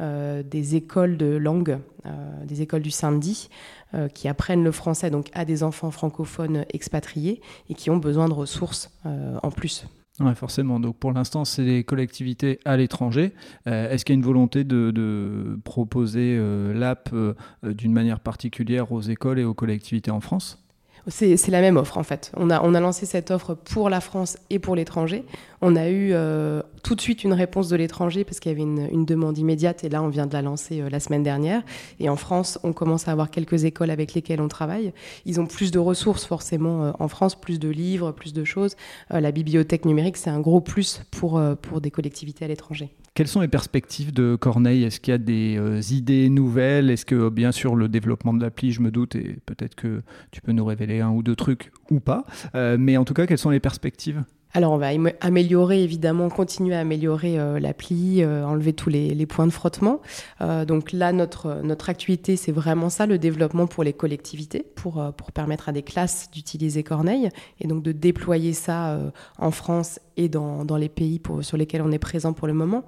Euh, 0.00 0.44
des 0.44 0.76
écoles 0.76 1.16
de 1.16 1.26
langue, 1.26 1.78
euh, 2.06 2.44
des 2.44 2.62
écoles 2.62 2.82
du 2.82 2.90
samedi, 2.92 3.48
euh, 3.94 4.06
qui 4.06 4.28
apprennent 4.28 4.62
le 4.62 4.70
français 4.70 5.10
donc 5.10 5.28
à 5.32 5.44
des 5.44 5.64
enfants 5.64 5.90
francophones 5.90 6.64
expatriés 6.72 7.40
et 7.68 7.74
qui 7.74 7.90
ont 7.90 7.96
besoin 7.96 8.28
de 8.28 8.32
ressources 8.32 8.90
en 9.04 9.50
plus. 9.50 9.86
Oui, 10.20 10.34
forcément. 10.36 10.78
Donc 10.78 10.96
pour 10.98 11.12
l'instant, 11.12 11.44
c'est 11.44 11.64
des 11.64 11.82
collectivités 11.82 12.60
à 12.64 12.76
l'étranger. 12.76 13.32
Est-ce 13.66 14.04
qu'il 14.04 14.14
y 14.14 14.16
a 14.16 14.20
une 14.20 14.24
volonté 14.24 14.64
de, 14.64 15.58
proposer 15.64 16.38
l'app 16.74 17.14
d'une 17.62 17.92
manière 17.92 18.20
particulière 18.20 18.92
aux 18.92 19.00
écoles 19.00 19.38
et 19.38 19.44
aux 19.44 19.54
collectivités 19.54 20.10
en 20.10 20.20
France? 20.20 20.62
C'est 21.10 21.48
la 21.48 21.60
même 21.60 21.76
offre 21.76 21.96
en 21.96 22.02
fait. 22.02 22.32
On 22.36 22.50
a, 22.50 22.62
on 22.62 22.74
a 22.74 22.80
lancé 22.80 23.06
cette 23.06 23.30
offre 23.30 23.54
pour 23.54 23.88
la 23.88 24.00
France 24.00 24.36
et 24.50 24.58
pour 24.58 24.76
l'étranger. 24.76 25.24
On 25.62 25.74
a 25.74 25.88
eu 25.88 26.10
euh, 26.12 26.62
tout 26.88 26.94
de 26.94 27.02
suite 27.02 27.22
une 27.22 27.34
réponse 27.34 27.68
de 27.68 27.76
l'étranger 27.76 28.24
parce 28.24 28.40
qu'il 28.40 28.50
y 28.50 28.54
avait 28.54 28.62
une, 28.62 29.04
demande 29.04 29.36
immédiate 29.36 29.84
et 29.84 29.90
là 29.90 30.02
on 30.02 30.08
vient 30.08 30.26
de 30.26 30.32
la 30.32 30.40
lancer 30.40 30.80
euh, 30.80 30.88
la 30.88 31.00
semaine 31.00 31.22
dernière. 31.22 31.60
Et 32.00 32.08
en 32.08 32.16
France, 32.16 32.58
on 32.62 32.72
commence 32.72 33.08
à 33.08 33.12
avoir 33.12 33.30
quelques 33.30 33.64
écoles 33.64 33.90
avec 33.90 34.14
lesquelles 34.14 34.40
on 34.40 34.48
travaille. 34.48 34.94
Ils 35.26 35.38
ont 35.38 35.44
plus 35.44 35.70
de 35.70 35.78
ressources 35.78 36.24
forcément 36.24 36.84
euh, 36.84 36.92
en 36.98 37.08
France, 37.08 37.38
plus 37.38 37.58
de 37.58 37.68
livres, 37.68 38.12
plus 38.12 38.32
de 38.32 38.42
choses. 38.42 38.74
la 39.10 39.32
bibliothèque 39.32 39.84
numérique, 39.84 40.16
c'est 40.16 40.30
un 40.30 40.40
gros 40.40 40.62
plus 40.62 41.02
pour, 41.10 41.38
pour 41.60 41.82
des 41.82 41.90
collectivités 41.90 42.46
à 42.46 42.48
l'étranger. 42.48 42.88
Quelles 43.12 43.28
sont 43.28 43.42
les 43.42 43.48
perspectives 43.48 44.14
de 44.14 44.34
Corneille? 44.36 44.84
Est-ce 44.84 44.98
qu'il 44.98 45.12
y 45.12 45.14
a 45.14 45.18
des 45.18 45.92
idées 45.92 46.30
nouvelles? 46.30 46.88
Est-ce 46.88 47.04
que, 47.04 47.28
bien 47.28 47.52
sûr, 47.52 47.74
le 47.74 47.88
développement 47.88 48.32
de 48.32 48.40
l'appli, 48.40 48.72
je 48.72 48.80
me 48.80 48.90
doute, 48.90 49.14
et 49.14 49.36
peut-être 49.44 49.74
que 49.74 50.00
tu 50.30 50.40
peux 50.40 50.52
nous 50.52 50.64
révéler 50.64 51.00
un 51.00 51.10
ou 51.10 51.22
deux 51.22 51.36
trucs 51.36 51.70
ou 51.90 52.00
pas, 52.00 52.24
mais 52.54 52.96
en 52.96 53.04
tout 53.04 53.14
cas, 53.14 53.26
quelles 53.26 53.36
sont 53.36 53.50
les 53.50 53.60
perspectives? 53.60 54.24
Alors 54.54 54.72
on 54.72 54.78
va 54.78 54.88
améliorer 55.20 55.82
évidemment, 55.82 56.30
continuer 56.30 56.74
à 56.74 56.80
améliorer 56.80 57.38
euh, 57.38 57.60
l'appli, 57.60 58.22
euh, 58.22 58.46
enlever 58.46 58.72
tous 58.72 58.88
les, 58.88 59.26
points 59.26 59.46
de 59.46 59.52
frottement. 59.52 60.00
Euh, 60.40 60.64
donc 60.64 60.92
là, 60.92 61.12
notre, 61.12 61.60
notre 61.62 61.90
activité, 61.90 62.36
c'est 62.36 62.52
vraiment 62.52 62.88
ça, 62.88 63.06
le 63.06 63.18
développement 63.18 63.66
pour 63.66 63.84
les 63.84 63.92
collectivités, 63.92 64.64
pour, 64.74 65.12
pour 65.16 65.32
permettre 65.32 65.68
à 65.68 65.72
des 65.72 65.82
classes 65.82 66.30
d'utiliser 66.32 66.82
Corneille 66.82 67.28
et 67.60 67.66
donc 67.66 67.82
de 67.82 67.92
déployer 67.92 68.54
ça 68.54 68.98
en 69.38 69.50
France 69.50 70.00
et 70.18 70.28
dans, 70.28 70.66
dans 70.66 70.76
les 70.76 70.90
pays 70.90 71.18
pour, 71.18 71.42
sur 71.42 71.56
lesquels 71.56 71.80
on 71.80 71.90
est 71.90 71.98
présent 71.98 72.34
pour 72.34 72.46
le 72.46 72.52
moment. 72.52 72.84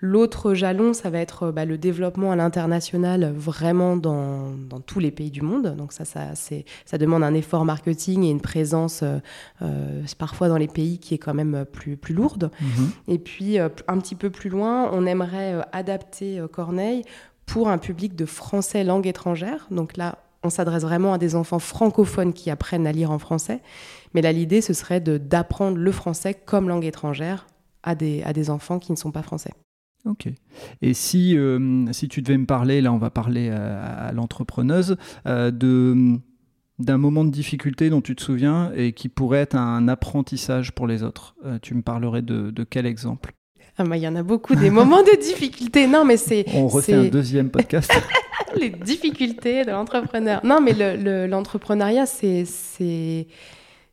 L'autre 0.00 0.54
jalon, 0.54 0.92
ça 0.92 1.10
va 1.10 1.18
être 1.18 1.50
bah, 1.50 1.64
le 1.64 1.78
développement 1.78 2.30
à 2.30 2.36
l'international 2.36 3.32
vraiment 3.36 3.96
dans, 3.96 4.52
dans, 4.68 4.78
tous 4.78 5.00
les 5.00 5.10
pays 5.10 5.32
du 5.32 5.42
monde. 5.42 5.74
Donc 5.76 5.92
ça, 5.92 6.04
ça, 6.04 6.34
ça 6.34 6.98
demande 6.98 7.24
un 7.24 7.34
effort 7.34 7.64
marketing 7.64 8.22
et 8.22 8.30
une 8.30 8.40
présence 8.40 9.02
parfois 10.14 10.48
dans 10.48 10.56
les 10.56 10.68
pays 10.68 10.98
qui 10.98 11.14
est 11.14 11.18
quand 11.18 11.34
même 11.34 11.54
euh, 11.54 11.64
plus, 11.64 11.96
plus 11.96 12.14
lourde. 12.14 12.50
Mhm. 12.60 12.90
Et 13.08 13.18
puis, 13.18 13.58
euh, 13.58 13.68
un 13.88 13.98
petit 13.98 14.14
peu 14.14 14.30
plus 14.30 14.50
loin, 14.50 14.90
on 14.92 15.06
aimerait 15.06 15.54
euh, 15.54 15.62
adapter 15.72 16.42
Corneille 16.52 17.02
pour 17.46 17.68
un 17.68 17.78
public 17.78 18.14
de 18.14 18.26
français 18.26 18.84
langue 18.84 19.06
étrangère. 19.06 19.66
Donc 19.70 19.96
là, 19.96 20.18
on 20.42 20.50
s'adresse 20.50 20.82
vraiment 20.82 21.14
à 21.14 21.18
des 21.18 21.36
enfants 21.36 21.58
francophones 21.58 22.32
qui 22.32 22.50
apprennent 22.50 22.86
à 22.86 22.92
lire 22.92 23.10
en 23.10 23.18
français. 23.18 23.60
Mais 24.14 24.22
là, 24.22 24.32
l'idée, 24.32 24.60
ce 24.60 24.72
serait 24.72 25.00
d'apprendre 25.00 25.76
le 25.76 25.92
français 25.92 26.34
comme 26.34 26.68
langue 26.68 26.84
étrangère 26.84 27.46
à 27.82 27.94
des, 27.94 28.22
à 28.22 28.32
des 28.32 28.48
enfants 28.48 28.78
qui 28.78 28.92
ne 28.92 28.96
sont 28.96 29.10
pas 29.10 29.22
français. 29.22 29.52
Ok. 30.06 30.28
Et 30.82 30.94
si, 30.94 31.36
si 31.92 32.08
tu 32.08 32.22
devais 32.22 32.36
me 32.36 32.46
parler, 32.46 32.82
là 32.82 32.92
on 32.92 32.98
va 32.98 33.08
parler 33.10 33.48
à, 33.48 34.12
l'entrepreneuse, 34.12 34.96
de 35.24 36.20
d'un 36.78 36.98
moment 36.98 37.24
de 37.24 37.30
difficulté 37.30 37.90
dont 37.90 38.00
tu 38.00 38.16
te 38.16 38.22
souviens 38.22 38.72
et 38.74 38.92
qui 38.92 39.08
pourrait 39.08 39.38
être 39.38 39.56
un 39.56 39.86
apprentissage 39.88 40.72
pour 40.72 40.86
les 40.86 41.02
autres. 41.02 41.36
Euh, 41.44 41.58
tu 41.62 41.74
me 41.74 41.82
parlerais 41.82 42.22
de, 42.22 42.52
quel 42.68 42.86
exemple? 42.86 43.32
Ah 43.78 43.84
bah, 43.84 43.96
Il 43.96 44.02
y 44.02 44.08
en 44.08 44.16
a 44.16 44.22
beaucoup 44.22 44.54
des 44.54 44.70
moments 44.70 45.02
de 45.02 45.20
difficulté. 45.20 45.86
Non, 45.86 46.04
mais 46.04 46.16
c'est. 46.16 46.44
On 46.54 46.68
refait 46.68 46.94
un 46.94 47.04
deuxième 47.04 47.50
podcast. 47.50 47.92
les 48.56 48.70
difficultés 48.70 49.64
de 49.64 49.70
l'entrepreneur. 49.70 50.40
Non, 50.44 50.60
mais 50.60 50.72
l'entrepreneuriat, 51.26 52.06
c'est 52.06 53.26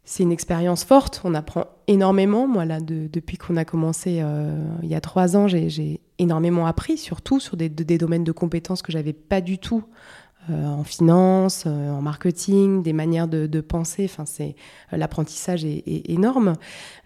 c'est 0.04 0.24
une 0.24 0.32
expérience 0.32 0.84
forte. 0.84 1.22
On 1.24 1.34
apprend 1.34 1.66
énormément. 1.88 2.48
Moi, 2.48 2.66
là, 2.66 2.80
depuis 2.82 3.38
qu'on 3.38 3.58
a 3.58 3.66
commencé 3.66 4.20
euh, 4.22 4.66
il 4.84 4.90
y 4.90 4.96
a 4.96 5.02
trois 5.02 5.38
ans, 5.38 5.48
j'ai 5.48 6.02
énormément 6.18 6.66
appris, 6.66 6.98
surtout 6.98 7.40
sur 7.40 7.58
des, 7.58 7.70
domaines 7.70 8.24
de 8.24 8.32
compétences 8.32 8.82
que 8.82 8.92
j'avais 8.92 9.14
pas 9.14 9.42
du 9.42 9.58
tout 9.58 9.84
euh, 10.50 10.66
en 10.66 10.84
finance, 10.84 11.66
euh, 11.68 11.92
en 11.92 12.02
marketing, 12.02 12.82
des 12.82 12.94
manières 12.94 13.28
de, 13.28 13.62
penser. 13.62 14.06
Enfin, 14.06 14.26
c'est 14.26 14.56
l'apprentissage 14.92 15.64
est, 15.66 16.10
énorme. 16.10 16.54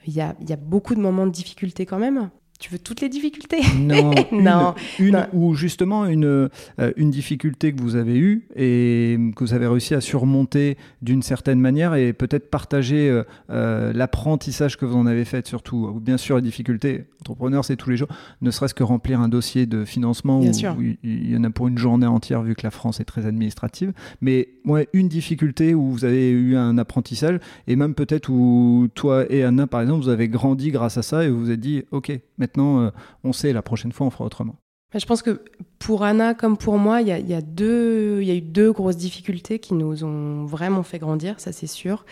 Il 0.08 0.14
y 0.14 0.22
a 0.22 0.34
beaucoup 0.60 0.96
de 0.96 1.02
moments 1.02 1.28
de 1.28 1.32
difficulté 1.32 1.86
quand 1.86 2.00
même. 2.00 2.30
Tu 2.58 2.72
veux 2.72 2.80
toutes 2.80 3.02
les 3.02 3.10
difficultés? 3.10 3.60
Non, 3.78 4.12
non, 4.32 4.76
une, 4.98 5.28
ou 5.34 5.56
justement 5.56 6.06
une, 6.06 6.24
euh, 6.26 6.50
une 6.96 7.12
difficulté 7.12 7.74
que 7.74 7.82
vous 7.82 7.98
avez 7.98 8.18
eue 8.18 8.48
et 8.56 9.20
que 9.36 9.44
vous 9.44 9.54
avez 9.54 9.68
réussi 9.68 9.94
à 9.94 10.00
surmonter 10.00 10.78
d'une 11.02 11.22
certaine 11.22 11.60
manière 11.60 11.96
et 11.96 12.14
peut-être 12.14 12.50
partager 12.50 13.10
euh, 13.10 13.24
euh, 13.50 13.92
l'apprentissage 13.92 14.78
que 14.78 14.86
vous 14.86 14.96
en 14.96 15.06
avez 15.06 15.26
fait 15.26 15.46
surtout. 15.46 16.00
Bien 16.02 16.16
sûr, 16.16 16.36
la 16.36 16.42
difficulté, 16.42 17.06
entrepreneur, 17.20 17.66
c'est 17.66 17.76
tous 17.76 17.90
les 17.90 17.98
jours, 17.98 18.08
ne 18.42 18.52
serait-ce 18.52 18.74
que 18.74 18.84
remplir 18.84 19.20
un 19.20 19.28
dossier 19.28 19.66
de 19.66 19.84
financement 19.84 20.40
où, 20.40 20.82
il 21.04 21.32
y 21.32 21.36
en 21.36 21.44
a 21.44 21.50
pour 21.50 21.68
une 21.68 21.78
journée 21.78 22.08
entière 22.08 22.42
vu 22.42 22.56
que 22.56 22.64
la 22.64 22.72
France 22.72 23.02
est 23.02 23.06
très 23.06 23.26
administrative. 23.26 23.92
Mais 24.22 24.48
ouais, 24.64 24.88
une 24.94 25.10
difficulté 25.10 25.74
où 25.74 25.92
vous 25.92 26.06
avez 26.06 26.32
eu 26.32 26.56
un 26.56 26.78
apprentissage 26.78 27.40
et 27.68 27.76
même 27.76 27.96
peut-être 27.96 28.30
où 28.30 28.88
toi 28.96 29.26
et 29.30 29.44
Anna, 29.44 29.68
par 29.68 29.82
exemple, 29.82 30.04
vous 30.04 30.10
avez 30.10 30.30
grandi 30.30 30.72
grâce 30.72 30.98
à 30.98 31.02
ça 31.02 31.26
et 31.26 31.30
vous 31.30 31.40
vous 31.40 31.52
êtes 31.52 31.60
dit, 31.60 31.84
ok, 31.92 32.18
Maintenant, 32.46 32.82
euh, 32.82 32.92
on 33.24 33.34
sait, 33.34 33.54
la 33.54 33.64
prochaine 33.64 33.92
fois, 33.92 34.06
on 34.06 34.12
fera 34.12 34.24
autrement. 34.24 34.56
Bah, 34.94 35.00
je 35.00 35.08
pense 35.08 35.24
que 35.24 35.42
pour 35.80 36.04
Anna 36.04 36.36
comme 36.36 36.58
pour 36.58 36.78
moi, 36.78 37.02
il 37.02 37.08
y, 37.08 37.34
a, 37.34 37.42
deux, 37.42 38.20
il 38.22 38.28
y 38.28 38.32
a 38.32 38.36
eu 38.36 38.42
deux 38.42 38.72
grosses 38.72 38.98
difficultés 38.98 39.58
qui 39.58 39.74
nous 39.74 40.04
ont 40.04 40.46
vraiment 40.46 40.84
fait 40.84 41.00
grandir, 41.00 41.40
ça 41.40 41.52
c'est 41.52 41.66
sûr. 41.66 42.06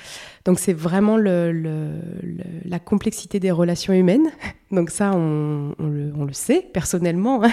Donc 0.43 0.57
c'est 0.57 0.73
vraiment 0.73 1.17
la 1.17 2.79
complexité 2.79 3.39
des 3.39 3.51
relations 3.51 3.93
humaines. 3.93 4.31
Donc 4.71 4.89
ça, 4.89 5.11
on, 5.13 5.75
le, 5.77 6.33
sait 6.33 6.67
personnellement. 6.73 7.43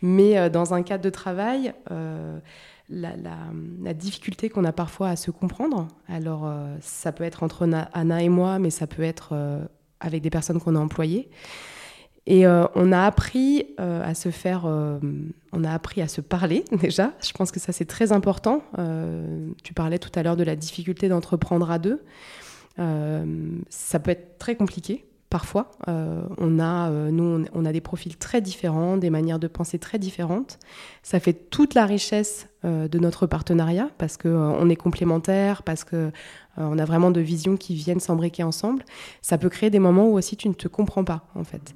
Mais 0.00 0.38
euh, 0.38 0.48
dans 0.48 0.72
un 0.72 0.82
cadre 0.82 1.04
de 1.04 1.10
travail, 1.10 1.74
euh, 1.90 2.38
la, 2.88 3.92
difficulté 3.92 4.48
qu'on 4.48 4.64
a 4.64 4.72
parfois 4.72 5.10
à 5.10 5.16
se 5.16 5.30
comprendre, 5.30 5.88
alors 6.08 6.50
ça 6.80 7.12
peut 7.12 7.24
être 7.24 7.42
entre 7.42 7.68
Anna 7.92 8.22
et 8.22 8.30
moi, 8.30 8.58
mais 8.58 8.70
ça 8.70 8.86
peut 8.86 9.02
être 9.02 9.36
avec 10.00 10.22
des 10.22 10.30
personnes 10.30 10.60
qu'on 10.60 10.74
a 10.74 10.78
employées. 10.78 11.28
Et 12.30 12.46
euh, 12.46 12.66
on 12.74 12.92
a 12.92 13.06
appris 13.06 13.64
euh, 13.80 14.04
à 14.04 14.14
se 14.14 14.30
faire, 14.30 14.66
euh, 14.66 14.98
on 15.52 15.64
a 15.64 15.72
appris 15.72 16.02
à 16.02 16.08
se 16.08 16.20
parler 16.20 16.62
déjà. 16.72 17.12
Je 17.26 17.32
pense 17.32 17.50
que 17.50 17.58
ça 17.58 17.72
c'est 17.72 17.86
très 17.86 18.12
important. 18.12 18.62
tu 19.64 19.72
parlais 19.72 19.98
tout 19.98 20.12
à 20.14 20.22
l'heure 20.22 20.36
de 20.36 20.44
la 20.44 20.54
difficulté 20.54 21.08
d'entreprendre 21.08 21.70
à 21.70 21.78
deux. 21.78 22.02
ça 22.76 23.98
peut 23.98 24.10
être 24.10 24.38
très 24.38 24.54
compliqué 24.56 25.06
parfois. 25.30 25.70
on 25.86 26.60
a, 26.60 26.90
nous, 27.10 27.44
on 27.52 27.64
a 27.64 27.72
des 27.72 27.80
profils 27.80 28.16
très 28.16 28.40
différents, 28.42 28.98
des 28.98 29.10
manières 29.10 29.38
de 29.38 29.48
penser 29.48 29.78
très 29.78 29.98
différentes. 29.98 30.58
Ça 31.02 31.20
fait 31.20 31.32
toute 31.32 31.74
la 31.74 31.86
richesse 31.86 32.46
de 32.62 32.98
notre 32.98 33.26
partenariat 33.26 33.88
parce 33.96 34.18
qu'on 34.18 34.68
est 34.68 34.76
complémentaires, 34.76 35.62
parce 35.62 35.84
que 35.84 36.12
on 36.60 36.78
a 36.78 36.84
vraiment 36.84 37.10
de 37.10 37.20
visions 37.20 37.56
qui 37.56 37.74
viennent 37.74 38.00
s'embriquer 38.00 38.42
ensemble. 38.42 38.84
Ça 39.22 39.38
peut 39.38 39.48
créer 39.48 39.70
des 39.70 39.78
moments 39.78 40.08
où 40.08 40.18
aussi 40.18 40.36
tu 40.36 40.48
ne 40.48 40.54
te 40.54 40.68
comprends 40.68 41.04
pas, 41.04 41.26
en 41.34 41.44
fait. 41.44 41.74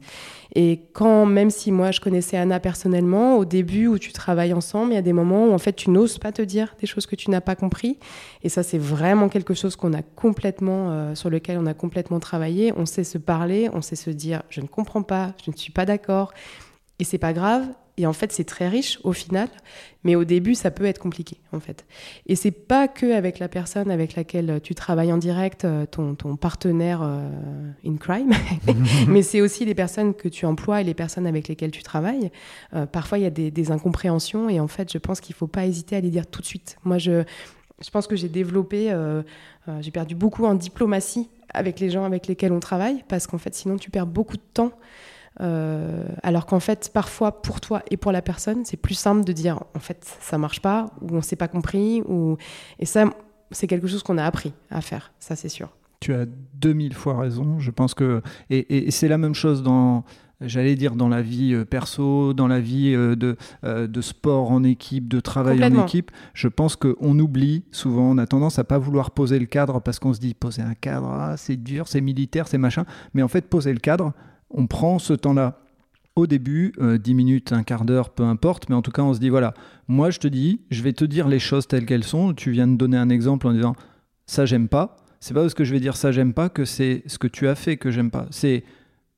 Et 0.55 0.83
quand, 0.93 1.25
même 1.25 1.51
si 1.51 1.73
moi 1.73 1.91
je 1.93 2.01
connaissais 2.01 2.37
Anna 2.37 2.61
personnellement, 2.61 3.37
au 3.39 3.45
début 3.45 3.87
où 3.87 3.99
tu 3.99 4.13
travailles 4.13 4.53
ensemble, 4.53 4.93
il 4.93 4.97
y 4.97 4.99
a 4.99 5.03
des 5.03 5.15
moments 5.15 5.47
où 5.47 5.53
en 5.53 5.59
fait 5.59 5.73
tu 5.73 5.91
n'oses 5.91 6.19
pas 6.19 6.31
te 6.31 6.43
dire 6.43 6.75
des 6.79 6.87
choses 6.87 7.07
que 7.07 7.17
tu 7.17 7.31
n'as 7.31 7.41
pas 7.41 7.57
compris. 7.57 7.99
Et 8.43 8.49
ça, 8.49 8.63
c'est 8.63 8.79
vraiment 8.79 9.29
quelque 9.29 9.55
chose 9.55 9.77
qu'on 9.77 9.95
a 9.95 10.03
complètement, 10.03 10.91
euh, 10.91 11.15
sur 11.15 11.31
lequel 11.31 11.59
on 11.59 11.67
a 11.67 11.75
complètement 11.75 12.21
travaillé. 12.21 12.73
On 12.77 12.85
sait 12.85 13.05
se 13.05 13.19
parler, 13.19 13.71
on 13.73 13.81
sait 13.81 13.97
se 13.97 14.11
dire 14.11 14.43
je 14.51 14.61
ne 14.61 14.67
comprends 14.67 15.03
pas, 15.03 15.33
je 15.45 15.51
ne 15.51 15.57
suis 15.57 15.73
pas 15.73 15.87
d'accord. 15.87 16.33
Et 16.99 17.05
c'est 17.05 17.19
pas 17.19 17.33
grave. 17.33 17.67
Et 17.99 18.07
en 18.07 18.15
fait, 18.15 18.33
c'est 18.33 18.45
très 18.45 18.69
riche 18.69 18.99
au 19.05 19.13
final, 19.13 19.49
mais 20.03 20.15
au 20.15 20.25
début, 20.25 20.55
ça 20.55 20.71
peut 20.71 20.87
être 20.87 20.99
compliqué 20.99 21.37
en 21.53 21.61
fait. 21.61 21.85
Et 22.27 22.37
c'est 22.37 22.51
pas 22.51 22.89
que 22.89 23.13
avec 23.15 23.39
la 23.39 23.49
personne 23.49 23.91
avec 23.91 24.17
laquelle 24.17 24.61
tu 24.63 24.75
travailles 24.75 25.13
en 25.13 25.19
direct, 25.19 25.67
euh, 25.67 25.85
ton, 25.85 26.15
ton 26.15 26.37
partenaire 26.37 27.03
euh, 27.03 27.29
in 27.87 27.97
crime, 27.97 28.33
mais 29.09 29.21
c'est 29.21 29.43
aussi 29.43 29.67
les 29.67 29.75
personnes 29.75 30.15
que 30.15 30.29
tu 30.29 30.47
emploies 30.47 30.81
et 30.81 30.85
les 30.85 30.95
personnes 30.95 31.27
avec 31.27 31.49
lesquelles 31.49 31.71
tu 31.71 31.83
travailles. 31.83 32.31
Euh, 32.75 32.87
parfois, 32.87 33.19
il 33.19 33.25
y 33.25 33.27
a 33.27 33.31
des, 33.31 33.51
des, 33.51 33.71
incompréhensions 33.71 34.49
et 34.49 34.59
en 34.59 34.69
fait, 34.69 34.91
je 34.91 34.99
pense 34.99 35.21
qu'il 35.21 35.35
faut 35.35 35.47
pas 35.47 35.67
hésiter 35.67 35.95
à 35.97 36.01
les 36.01 36.11
dire 36.11 36.27
tout 36.27 36.41
de 36.41 36.47
suite. 36.47 36.79
Moi, 36.85 36.97
je, 36.97 37.25
je 37.85 37.91
pense 37.91 38.07
que 38.07 38.17
j'ai 38.17 38.29
développé, 38.29 38.95
j'ai 39.81 39.91
perdu 39.91 40.15
beaucoup 40.15 40.45
en 40.47 40.55
diplomatie 40.55 41.29
avec 41.53 41.81
les 41.81 41.91
gens 41.91 42.05
avec 42.05 42.27
lesquels 42.27 42.53
on 42.53 42.61
travaille 42.61 43.05
parce 43.09 43.27
qu'en 43.27 43.39
fait, 43.39 43.55
sinon, 43.55 43.77
tu 43.77 43.91
perds 43.91 44.07
beaucoup 44.07 44.37
de 44.37 44.43
temps. 44.55 44.73
Euh, 45.41 46.05
alors 46.23 46.47
qu'en 46.47 46.61
fait, 46.61 46.91
parfois, 46.93 47.43
pour 47.43 47.61
toi 47.61 47.83
et 47.91 47.97
pour 47.97 48.13
la 48.13 48.23
personne, 48.23 48.65
c'est 48.65 48.77
plus 48.77 48.95
simple 48.95 49.25
de 49.25 49.33
dire 49.33 49.63
en 49.75 49.81
fait, 49.81 50.17
ça 50.21 50.39
marche 50.39 50.61
pas, 50.61 50.91
ou 51.01 51.17
on 51.17 51.23
s'est 51.23 51.37
pas 51.37 51.49
compris, 51.49 52.03
ou... 52.07 52.37
et 52.79 52.87
ça, 52.87 53.07
c'est 53.51 53.67
quelque 53.67 53.87
chose 53.87 54.03
qu'on 54.03 54.19
a 54.19 54.25
appris 54.25 54.53
à 54.71 54.81
faire, 54.81 55.13
ça 55.19 55.37
c'est 55.37 55.49
sûr. 55.49 55.71
Tu 56.01 56.15
as 56.15 56.27
2000 56.55 56.95
fois 56.95 57.19
raison, 57.19 57.61
je 57.61 57.71
pense 57.71 57.95
que. 57.95 58.23
Et, 58.51 58.89
et 58.89 58.91
c'est 58.91 59.09
la 59.09 59.19
même 59.19 59.35
chose 59.35 59.63
dans 59.63 60.05
j'allais 60.45 60.75
dire 60.75 60.97
dans 60.97 61.09
la 61.09 61.23
vie 61.23 61.55
euh, 61.55 61.65
perso, 61.65 62.35
dans 62.35 62.49
la 62.49 62.59
vie 62.59 62.93
euh, 62.93 63.15
de, 63.15 63.37
de 63.63 64.01
sport 64.01 64.51
en 64.51 64.65
équipe, 64.65 65.07
de 65.07 65.21
travail 65.21 65.63
en 65.65 65.85
équipe. 65.85 66.11
Je 66.35 66.49
pense 66.49 66.75
qu'on 66.75 67.19
oublie 67.21 67.65
souvent, 67.71 68.11
on 68.11 68.19
a 68.19 68.27
tendance 68.27 68.59
à 68.59 68.65
pas 68.65 68.79
vouloir 68.79 69.13
poser 69.13 69.39
le 69.39 69.47
cadre 69.47 69.81
parce 69.81 70.01
qu'on 70.01 70.13
se 70.13 70.19
dit 70.19 70.35
poser 70.35 70.63
un 70.63 70.75
cadre, 70.75 71.07
ah, 71.09 71.37
c'est 71.37 71.57
dur, 71.57 71.87
c'est 71.87 72.01
militaire, 72.01 72.49
c'est 72.49 72.59
machin. 72.59 72.85
Mais 73.15 73.23
en 73.23 73.29
fait, 73.29 73.49
poser 73.49 73.73
le 73.73 73.79
cadre, 73.79 74.13
on 74.53 74.67
prend 74.67 74.99
ce 74.99 75.13
temps-là 75.13 75.59
au 76.15 76.27
début, 76.27 76.75
10 76.79 77.15
minutes, 77.15 77.53
un 77.53 77.63
quart 77.63 77.85
d'heure, 77.85 78.11
peu 78.11 78.23
importe, 78.23 78.69
mais 78.69 78.75
en 78.75 78.83
tout 78.83 78.91
cas, 78.91 79.03
on 79.03 79.15
se 79.15 79.19
dit 79.19 79.31
voilà, 79.31 79.55
moi 79.89 80.11
je 80.11 80.19
te 80.19 80.29
dis, 80.29 80.61
je 80.71 80.83
vais 80.83 80.93
te 80.93 81.05
dire 81.05 81.27
les 81.27 81.39
choses 81.39 81.67
telles 81.67 81.87
qu'elles 81.87 82.05
sont. 82.05 82.35
Tu 82.35 82.51
viens 82.51 82.67
de 82.67 82.77
donner 82.77 82.99
un 82.99 83.09
exemple 83.09 83.47
en 83.47 83.53
disant 83.53 83.75
ça, 84.27 84.45
j'aime 84.45 84.69
pas 84.69 84.97
c'est 85.23 85.35
pas 85.35 85.43
parce 85.43 85.55
que 85.55 85.63
je 85.63 85.73
vais 85.73 85.79
dire 85.79 85.97
ça 85.97 86.11
j'aime 86.11 86.35
pas 86.35 86.49
que 86.49 86.65
c'est 86.65 87.05
ce 87.07 87.17
que 87.17 87.29
tu 87.29 87.47
as 87.47 87.55
fait 87.55 87.77
que 87.77 87.93
j'aime 87.93 88.11
pas. 88.11 88.27
C'est 88.31 88.65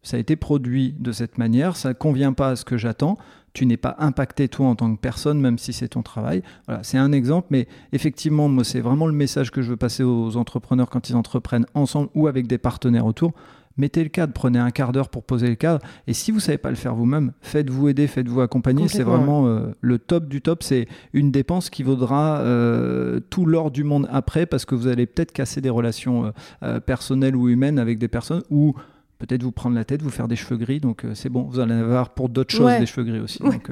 ça 0.03 0.18
a 0.18 0.20
été 0.20 0.37
produit 0.37 0.95
de 0.99 1.12
cette 1.12 1.39
manière, 1.39 1.76
ça 1.76 1.95
convient 1.95 2.35
pas 2.35 2.51
à 2.51 2.57
ce 2.57 2.66
que 2.66 2.76
j'attends. 2.76 3.16
Tu 3.55 3.64
n'es 3.64 3.78
pas 3.78 3.97
impacté 3.99 4.49
toi 4.49 4.66
en 4.66 4.74
tant 4.74 4.95
que 4.95 5.01
personne, 5.01 5.41
même 5.41 5.57
si 5.57 5.72
c'est 5.72 5.89
ton 5.89 6.03
travail. 6.03 6.43
Voilà, 6.66 6.82
c'est 6.82 6.99
un 6.99 7.11
exemple, 7.12 7.47
mais 7.49 7.68
effectivement, 7.93 8.51
moi, 8.51 8.64
c'est 8.64 8.80
vraiment 8.80 9.07
le 9.07 9.14
message 9.14 9.51
que 9.51 9.62
je 9.62 9.70
veux 9.70 9.78
passer 9.78 10.03
aux 10.03 10.37
entrepreneurs 10.37 10.91
quand 10.91 11.09
ils 11.09 11.16
entreprennent 11.16 11.64
ensemble 11.72 12.11
ou 12.14 12.26
avec 12.26 12.47
des 12.49 12.59
partenaires 12.59 13.07
autour 13.07 13.32
mettez 13.76 14.02
le 14.02 14.08
cadre, 14.08 14.32
prenez 14.32 14.58
un 14.58 14.70
quart 14.70 14.92
d'heure 14.92 15.08
pour 15.08 15.24
poser 15.24 15.48
le 15.48 15.54
cadre. 15.54 15.80
Et 16.06 16.14
si 16.14 16.30
vous 16.30 16.38
ne 16.38 16.42
savez 16.42 16.58
pas 16.58 16.70
le 16.70 16.76
faire 16.76 16.94
vous-même, 16.94 17.32
faites-vous 17.40 17.88
aider, 17.88 18.06
faites-vous 18.06 18.40
accompagner. 18.40 18.88
C'est 18.88 19.02
vraiment 19.02 19.46
euh, 19.46 19.74
le 19.80 19.98
top 19.98 20.28
du 20.28 20.40
top. 20.40 20.62
C'est 20.62 20.86
une 21.12 21.30
dépense 21.30 21.70
qui 21.70 21.82
vaudra 21.82 22.38
euh, 22.40 23.20
tout 23.30 23.46
l'or 23.46 23.70
du 23.70 23.84
monde 23.84 24.08
après 24.10 24.46
parce 24.46 24.64
que 24.64 24.74
vous 24.74 24.86
allez 24.86 25.06
peut-être 25.06 25.32
casser 25.32 25.60
des 25.60 25.70
relations 25.70 26.32
euh, 26.62 26.80
personnelles 26.80 27.36
ou 27.36 27.48
humaines 27.48 27.78
avec 27.78 27.98
des 27.98 28.08
personnes 28.08 28.42
ou 28.50 28.74
peut-être 29.18 29.42
vous 29.42 29.52
prendre 29.52 29.76
la 29.76 29.84
tête, 29.84 30.02
vous 30.02 30.10
faire 30.10 30.28
des 30.28 30.36
cheveux 30.36 30.56
gris. 30.56 30.80
Donc 30.80 31.04
c'est 31.14 31.28
bon, 31.28 31.42
vous 31.42 31.60
allez 31.60 31.74
avoir 31.74 32.10
pour 32.10 32.28
d'autres 32.28 32.54
choses 32.54 32.78
des 32.78 32.86
cheveux 32.86 33.06
gris 33.06 33.20
aussi. 33.20 33.38
Donc, 33.40 33.70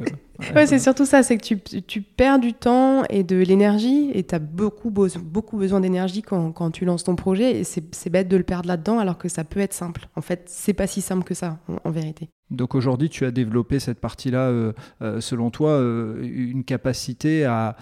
ouais, 0.54 0.66
c'est 0.66 0.78
surtout 0.78 1.04
ça, 1.04 1.22
c'est 1.22 1.36
que 1.36 1.44
tu, 1.44 1.60
tu, 1.82 2.02
perds 2.02 2.38
du 2.38 2.52
temps 2.52 3.04
et 3.08 3.22
de 3.22 3.36
l'énergie 3.36 4.10
et 4.14 4.24
tu 4.24 4.34
as 4.34 4.38
beaucoup, 4.38 4.90
beaucoup 4.90 5.56
besoin 5.56 5.80
d'énergie 5.80 6.22
quand, 6.22 6.52
quand, 6.52 6.70
tu 6.70 6.84
lances 6.84 7.04
ton 7.04 7.16
projet 7.16 7.60
et 7.60 7.64
c'est 7.64 8.10
bête 8.10 8.28
de 8.28 8.36
le 8.36 8.44
perdre 8.44 8.68
là-dedans 8.68 8.98
alors 8.98 9.18
que 9.18 9.28
ça 9.28 9.44
peut 9.44 9.60
être 9.60 9.74
simple. 9.74 10.08
En 10.16 10.20
fait, 10.20 10.44
c'est 10.46 10.74
pas 10.74 10.86
si 10.86 11.00
simple 11.00 11.24
que 11.24 11.34
ça 11.34 11.58
en 11.84 11.90
vérité. 11.90 12.28
Donc 12.52 12.74
aujourd'hui, 12.74 13.08
tu 13.08 13.24
as 13.24 13.30
développé 13.30 13.80
cette 13.80 13.98
partie-là, 13.98 14.48
euh, 14.48 14.72
euh, 15.00 15.20
selon 15.20 15.50
toi, 15.50 15.70
euh, 15.70 16.22
une 16.22 16.64
capacité 16.64 17.44
à, 17.44 17.76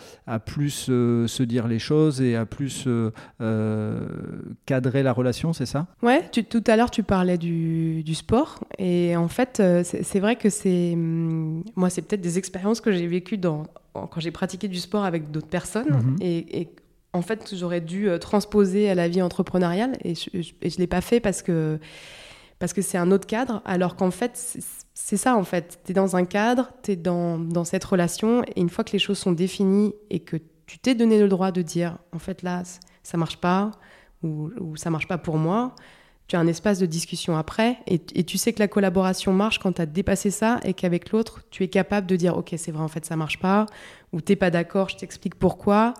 plus 0.46 0.70
se 0.70 1.42
dire 1.42 1.66
les 1.66 1.80
choses 1.80 2.22
et 2.22 2.36
à 2.36 2.46
plus 2.46 2.88
cadrer 4.66 5.02
la 5.02 5.12
relation, 5.12 5.52
c'est 5.52 5.66
ça? 5.66 5.88
Ouais, 6.02 6.30
tout 6.30 6.62
à 6.66 6.76
l'heure, 6.76 6.90
tu 6.90 7.02
parlais 7.02 7.36
du, 7.36 8.14
sport. 8.14 8.61
Et 8.78 9.16
en 9.16 9.28
fait, 9.28 9.62
c'est 9.82 10.20
vrai 10.20 10.36
que 10.36 10.50
c'est. 10.50 10.92
Hum, 10.92 11.64
moi, 11.74 11.90
c'est 11.90 12.02
peut-être 12.02 12.20
des 12.20 12.38
expériences 12.38 12.49
que 12.82 12.92
j'ai 12.92 13.07
vécues 13.07 13.38
dans, 13.38 13.64
quand 13.92 14.20
j'ai 14.20 14.30
pratiqué 14.30 14.68
du 14.68 14.78
sport 14.78 15.05
avec 15.05 15.30
d'autres 15.30 15.48
personnes. 15.48 15.90
Mhm. 15.90 16.16
et, 16.20 16.68
en 17.12 17.22
fait, 17.22 17.57
j'aurais 17.57 17.80
dû 17.80 18.09
transposer 18.20 18.88
à 18.88 18.94
la 18.94 19.09
vie 19.09 19.20
entrepreneuriale 19.20 19.98
et 20.05 20.14
je 20.14 20.30
ne 20.32 20.76
l'ai 20.78 20.86
pas 20.86 21.01
fait 21.01 21.18
parce 21.18 21.42
que 21.42 21.80
parce 22.61 22.74
que 22.74 22.82
c'est 22.82 22.98
un 22.98 23.11
autre 23.11 23.26
cadre, 23.26 23.62
alors 23.64 23.96
qu'en 23.96 24.11
fait, 24.11 24.32
c'est 24.94 25.16
ça, 25.16 25.34
en 25.34 25.44
fait. 25.44 25.80
Tu 25.84 25.92
es 25.92 25.94
dans 25.94 26.14
un 26.14 26.26
cadre, 26.26 26.70
tu 26.82 26.92
es 26.92 26.96
dans, 26.96 27.38
dans, 27.38 27.64
cette 27.64 27.82
relation, 27.82 28.44
et 28.44 28.61
une 28.61 28.68
fois 28.68 28.84
que 28.84 28.92
les 28.92 28.98
choses 28.98 29.18
sont 29.18 29.32
définies 29.32 29.94
et 30.11 30.20
que 30.20 30.36
tu 30.66 30.78
t'es 30.78 30.94
donné 30.94 31.18
le 31.18 31.28
droit 31.28 31.53
de 31.53 31.62
dire, 31.62 31.96
en 32.12 32.18
fait, 32.18 32.42
là, 32.42 32.62
ça 33.03 33.16
marche 33.16 33.38
pas, 33.38 33.70
ou, 34.22 34.51
ou 34.61 34.76
ça 34.76 34.90
marche 34.90 35.09
pas 35.09 35.16
pour 35.16 35.38
moi, 35.38 35.74
tu 36.31 36.37
as 36.37 36.39
un 36.39 36.47
espace 36.47 36.78
de 36.78 36.87
discussion 36.87 37.37
après, 37.37 37.78
et, 37.89 37.99
tu 37.99 38.39
sais 38.39 38.53
que 38.53 38.61
la 38.61 38.68
collaboration 38.68 39.33
marche 39.33 39.59
quand 39.59 39.72
tu 39.72 39.83
as 39.83 39.87
dépassé 39.87 40.31
ça, 40.31 40.61
et 40.62 40.74
qu'avec 40.74 41.11
l'autre, 41.11 41.41
tu 41.51 41.64
es 41.64 41.68
capable 41.68 42.07
de 42.07 42.14
dire, 42.14 42.39
ok, 42.39 42.55
c'est 42.57 42.70
vrai, 42.70 42.85
en 42.85 42.89
fait, 42.89 43.05
ça 43.05 43.16
marche 43.16 43.41
pas, 43.41 43.66
ou 44.12 44.20
t'es 44.20 44.37
pas 44.37 44.51
d'accord, 44.51 44.89
je 44.89 44.97
t'explique 44.97 45.35
pourquoi 45.35 45.95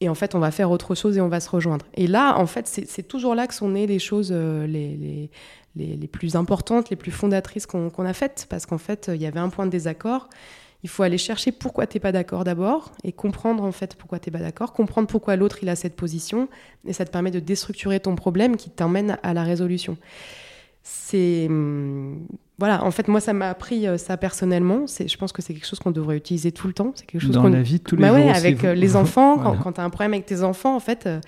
et 0.00 0.08
en 0.08 0.16
fait, 0.16 0.34
on 0.34 0.40
va 0.40 0.50
faire 0.50 0.72
autre 0.72 0.96
chose 0.96 1.16
et 1.16 1.20
on 1.20 1.28
va 1.28 1.38
se 1.38 1.48
rejoindre. 1.48 1.86
Et 1.94 2.08
là, 2.08 2.36
en 2.36 2.46
fait, 2.46 2.66
c'est 2.66 3.06
toujours 3.06 3.36
là 3.36 3.46
que 3.46 3.54
sont 3.54 3.68
nées 3.68 3.86
les 3.86 4.00
choses 4.00 4.30
euh, 4.32 4.66
les, 4.66 5.30
les, 5.76 5.96
les, 5.96 6.08
plus 6.08 6.34
importantes, 6.34 6.90
les 6.90 6.96
plus 6.96 7.12
fondatrices 7.12 7.66
qu'on 7.66 8.04
a 8.04 8.12
faites, 8.12 8.46
parce 8.50 8.66
qu'en 8.66 8.78
fait, 8.78 9.12
il 9.14 9.22
y 9.22 9.26
avait 9.26 9.38
un 9.38 9.48
point 9.48 9.64
de 9.64 9.70
désaccord. 9.70 10.28
Il 10.82 10.88
faut 10.88 11.02
aller 11.04 11.18
chercher 11.18 11.52
pourquoi 11.52 11.86
tu 11.86 11.96
n'es 11.96 12.00
pas 12.00 12.12
d'accord 12.12 12.44
d'abord 12.44 12.92
et 13.04 13.12
comprendre 13.12 13.62
en 13.62 13.72
fait 13.72 13.94
pourquoi 13.94 14.18
tu 14.18 14.30
n'es 14.30 14.38
pas 14.38 14.42
d'accord, 14.42 14.72
comprendre 14.72 15.06
pourquoi 15.06 15.36
l'autre 15.36 15.58
il 15.62 15.68
a 15.68 15.76
cette 15.76 15.94
position 15.94 16.48
et 16.86 16.92
ça 16.92 17.04
te 17.04 17.10
permet 17.10 17.30
de 17.30 17.40
déstructurer 17.40 18.00
ton 18.00 18.16
problème 18.16 18.56
qui 18.56 18.70
t'emmène 18.70 19.16
à 19.22 19.32
la 19.32 19.44
résolution. 19.44 19.96
C'est 20.82 21.46
hum, 21.48 22.26
voilà, 22.62 22.84
en 22.84 22.92
fait, 22.92 23.08
moi, 23.08 23.20
ça 23.20 23.32
m'a 23.32 23.50
appris 23.50 23.88
euh, 23.88 23.98
ça 23.98 24.16
personnellement. 24.16 24.84
Je 24.86 25.16
pense 25.16 25.32
que 25.32 25.42
c'est 25.42 25.52
quelque 25.52 25.66
chose 25.66 25.80
qu'on 25.80 25.90
devrait 25.90 26.16
utiliser 26.16 26.52
tout 26.52 26.68
le 26.68 26.72
temps. 26.72 26.92
C'est 26.94 27.06
quelque 27.06 27.20
chose 27.20 27.32
dans 27.32 27.48
la 27.48 27.60
vie 27.60 27.78
de 27.78 27.82
tous 27.82 27.96
les 27.96 28.02
bah 28.02 28.16
jours. 28.16 28.30
avec 28.32 28.62
euh, 28.62 28.72
les 28.74 28.94
enfants, 28.94 29.36
quand, 29.62 29.72
tu 29.72 29.80
as 29.80 29.84
un 29.84 29.90
problème 29.90 30.12
avec 30.12 30.26
tes 30.26 30.44
enfants, 30.44 30.76
en 30.76 30.78
fait, 30.78 31.08
euh, 31.08 31.18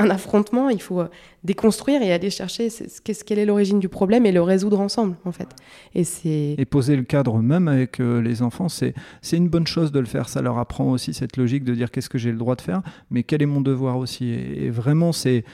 un 0.00 0.10
affrontement, 0.10 0.70
il 0.70 0.80
faut 0.80 1.02
déconstruire 1.44 2.02
et 2.02 2.12
aller 2.12 2.30
chercher 2.30 2.70
ce 2.70 3.00
quelle 3.24 3.38
est 3.38 3.46
l'origine 3.46 3.78
du 3.78 3.88
problème 3.88 4.26
et 4.26 4.32
le 4.32 4.42
résoudre 4.42 4.80
ensemble, 4.80 5.16
en 5.24 5.32
fait. 5.32 5.48
Et, 5.94 6.60
et 6.60 6.64
poser 6.64 6.96
le 6.96 7.02
cadre 7.02 7.38
même 7.38 7.68
avec 7.68 7.98
les 7.98 8.42
enfants, 8.42 8.68
c'est 8.68 8.94
une 9.32 9.48
bonne 9.48 9.66
chose 9.66 9.92
de 9.92 10.00
le 10.00 10.06
faire. 10.06 10.28
Ça 10.28 10.42
leur 10.42 10.58
apprend 10.58 10.90
aussi 10.90 11.14
cette 11.14 11.36
logique 11.36 11.64
de 11.64 11.74
dire 11.74 11.90
qu'est-ce 11.90 12.08
que 12.08 12.18
j'ai 12.18 12.32
le 12.32 12.38
droit 12.38 12.56
de 12.56 12.62
faire, 12.62 12.82
mais 13.10 13.22
quel 13.22 13.42
est 13.42 13.46
mon 13.46 13.60
devoir 13.60 13.98
aussi? 13.98 14.30
et 14.30 14.70
vraiment, 14.70 15.12
c'est 15.12 15.44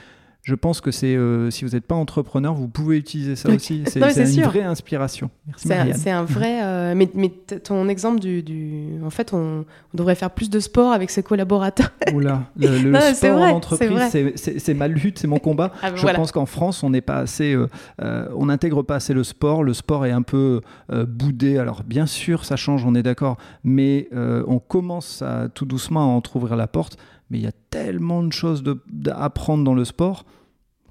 je 0.47 0.55
pense 0.55 0.80
que 0.80 0.92
c'est 0.92 1.16
euh, 1.16 1.51
si 1.51 1.64
vous 1.64 1.72
n'êtes 1.72 1.86
pas 1.86 1.97
entrepreneur, 1.97 2.55
vous 2.55 2.68
pouvez 2.68 2.99
utiliser 2.99 3.34
ça 3.34 3.51
aussi. 3.51 3.82
C'est 3.88 3.99
une 4.36 4.42
vraie 4.44 4.62
inspiration. 4.62 5.28
C'est 5.57 5.74
un, 6.11 6.22
vrai. 6.24 6.47
Euh, 6.66 6.94
mais, 6.97 7.09
mais 7.14 7.28
ton 7.28 7.88
exemple 7.88 8.20
du, 8.20 8.42
du, 8.42 9.01
en 9.05 9.11
fait, 9.11 9.32
on, 9.32 9.64
devrait 9.94 10.14
faire 10.14 10.30
plus 10.30 10.49
de 10.49 10.61
sport 10.61 10.92
avec 10.92 11.11
ses 11.11 11.22
collaborateurs. 11.22 11.90
Oula, 12.14 12.44
le, 12.57 12.90
le 12.90 13.01
sport 13.14 13.40
en 13.40 13.51
entreprise, 13.51 14.34
c'est 14.36 14.74
ma 14.74 14.88
lutte, 14.88 15.18
c'est 15.18 15.26
mon 15.26 15.38
combat. 15.38 15.72
Ah, 15.82 15.90
je 15.94 16.07
pense 16.07 16.32
qu'en 16.32 16.47
France, 16.47 16.82
on 16.82 16.90
n'est 16.90 17.01
pas 17.01 17.18
assez, 17.18 17.55
euh, 17.55 18.28
on 18.34 18.47
n'intègre 18.47 18.82
pas 18.82 18.97
assez 18.97 19.12
le 19.12 19.24
sport. 19.24 19.64
Le 19.64 19.74
sport 19.74 20.07
est 20.07 20.12
un 20.12 20.22
peu 20.22 20.61
boudé. 20.90 21.59
Alors 21.59 21.82
bien 21.84 22.07
sûr, 22.07 22.44
ça 22.44 22.57
change, 22.57 22.84
on 22.84 22.94
est 22.94 23.03
d'accord, 23.03 23.36
mais 23.64 24.09
on 24.12 24.59
commence 24.59 25.22
à, 25.22 25.49
tout 25.53 25.66
doucement 25.66 26.03
à 26.03 26.16
entrouvrir 26.16 26.57
la 26.57 26.68
porte 26.68 26.97
mais 27.30 27.38
il 27.38 27.44
y 27.44 27.48
a 27.48 27.52
tellement 27.70 28.22
de 28.22 28.32
choses 28.32 28.62
à 29.10 29.24
apprendre 29.24 29.64
dans 29.64 29.74
le 29.74 29.84
sport 29.84 30.24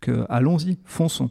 que 0.01 0.25
allons-y, 0.29 0.77
fonçons. 0.85 1.29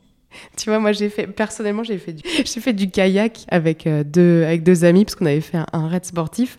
Tu 0.57 0.69
vois, 0.69 0.81
moi 0.81 0.93
j'ai 0.93 1.09
fait 1.09 1.27
personnellement 1.27 1.85
j'ai 1.85 1.99
fait 1.99 2.13
du, 2.13 2.23
j'ai 2.45 2.61
fait 2.61 2.73
du 2.73 2.91
kayak 2.91 3.45
avec 3.49 3.87
euh, 3.87 4.03
deux 4.05 4.43
avec 4.45 4.63
deux 4.63 4.85
amis 4.85 5.05
parce 5.05 5.15
qu'on 5.15 5.27
avait 5.27 5.41
fait 5.41 5.59
un, 5.73 5.89
raid 5.89 6.05
sportif 6.05 6.59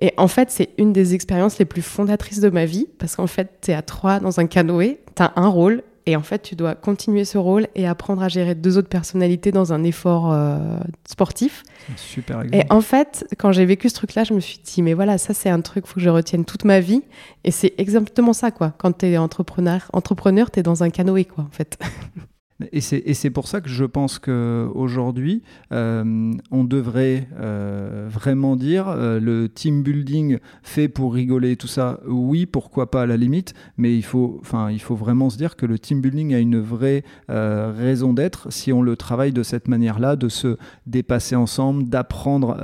et 0.00 0.12
en 0.16 0.28
fait 0.28 0.50
c'est 0.50 0.70
une 0.78 0.92
des 0.92 1.14
expériences 1.14 1.58
les 1.58 1.64
plus 1.64 1.82
fondatrices 1.82 2.40
de 2.40 2.50
ma 2.50 2.66
vie 2.66 2.86
parce 2.98 3.16
qu'en 3.16 3.26
fait 3.26 3.58
tu 3.62 3.72
es 3.72 3.74
à 3.74 3.82
trois 3.82 4.20
dans 4.20 4.38
un 4.38 4.46
canoë, 4.46 5.00
tu 5.16 5.22
as 5.22 5.32
un 5.36 5.48
rôle 5.48 5.82
et 6.06 6.14
en 6.14 6.22
fait, 6.22 6.40
tu 6.40 6.54
dois 6.54 6.76
continuer 6.76 7.24
ce 7.24 7.36
rôle 7.36 7.66
et 7.74 7.86
apprendre 7.86 8.22
à 8.22 8.28
gérer 8.28 8.54
deux 8.54 8.78
autres 8.78 8.88
personnalités 8.88 9.50
dans 9.50 9.72
un 9.72 9.82
effort 9.82 10.32
euh, 10.32 10.78
sportif. 11.08 11.64
Super 11.96 12.42
exemple. 12.42 12.56
Et 12.56 12.72
en 12.72 12.80
fait, 12.80 13.26
quand 13.38 13.50
j'ai 13.50 13.64
vécu 13.64 13.88
ce 13.88 13.94
truc-là, 13.94 14.22
je 14.22 14.32
me 14.32 14.38
suis 14.38 14.60
dit, 14.62 14.82
mais 14.82 14.94
voilà, 14.94 15.18
ça 15.18 15.34
c'est 15.34 15.50
un 15.50 15.60
truc, 15.60 15.84
faut 15.86 15.96
que 15.96 16.00
je 16.00 16.08
retienne 16.08 16.44
toute 16.44 16.64
ma 16.64 16.78
vie. 16.78 17.02
Et 17.42 17.50
c'est 17.50 17.74
exactement 17.76 18.32
ça, 18.32 18.52
quoi. 18.52 18.72
Quand 18.78 18.98
tu 18.98 19.06
es 19.06 19.16
entrepreneur, 19.16 19.90
entrepreneur 19.92 20.48
tu 20.50 20.60
es 20.60 20.62
dans 20.62 20.84
un 20.84 20.90
canoë, 20.90 21.24
quoi, 21.24 21.44
en 21.44 21.50
fait. 21.50 21.76
Et 22.72 22.80
c'est 22.80 23.30
pour 23.30 23.48
ça 23.48 23.60
que 23.60 23.68
je 23.68 23.84
pense 23.84 24.18
qu'aujourd'hui, 24.18 25.42
euh, 25.74 26.32
on 26.50 26.64
devrait 26.64 27.28
euh, 27.38 28.08
vraiment 28.10 28.56
dire 28.56 28.88
euh, 28.88 29.20
le 29.20 29.50
team 29.50 29.82
building 29.82 30.38
fait 30.62 30.88
pour 30.88 31.12
rigoler, 31.12 31.56
tout 31.56 31.66
ça, 31.66 32.00
oui, 32.06 32.46
pourquoi 32.46 32.90
pas 32.90 33.02
à 33.02 33.06
la 33.06 33.18
limite, 33.18 33.52
mais 33.76 33.94
il 33.94 34.02
faut, 34.02 34.40
il 34.70 34.80
faut 34.80 34.94
vraiment 34.94 35.28
se 35.28 35.36
dire 35.36 35.56
que 35.56 35.66
le 35.66 35.78
team 35.78 36.00
building 36.00 36.34
a 36.34 36.38
une 36.38 36.58
vraie 36.58 37.04
raison 37.28 38.14
d'être 38.14 38.50
si 38.50 38.72
on 38.72 38.80
le 38.80 38.96
travaille 38.96 39.32
de 39.32 39.42
cette 39.42 39.68
manière-là, 39.68 40.16
de 40.16 40.30
se 40.30 40.56
dépasser 40.86 41.36
ensemble, 41.36 41.84
d'apprendre 41.88 42.56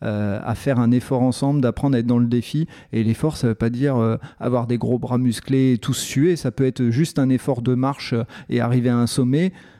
à 0.00 0.54
faire 0.56 0.80
un 0.80 0.90
effort 0.90 1.22
ensemble, 1.22 1.60
d'apprendre 1.60 1.96
à 1.96 2.00
être 2.00 2.06
dans 2.06 2.18
le 2.18 2.26
défi. 2.26 2.66
Et 2.92 3.04
l'effort, 3.04 3.36
ça 3.36 3.46
ne 3.46 3.52
veut 3.52 3.56
pas 3.56 3.70
dire 3.70 4.18
avoir 4.40 4.66
des 4.66 4.78
gros 4.78 4.98
bras 4.98 5.18
musclés 5.18 5.74
et 5.74 5.78
tous 5.78 5.94
suer, 5.94 6.34
ça 6.34 6.50
peut 6.50 6.66
être 6.66 6.90
juste 6.90 7.18
un 7.18 7.28
effort 7.28 7.62
de 7.62 7.74
marche 7.74 8.14
et 8.48 8.60
arriver 8.60 8.88
à 8.88 8.96
un 8.96 9.06
sommet 9.06 9.35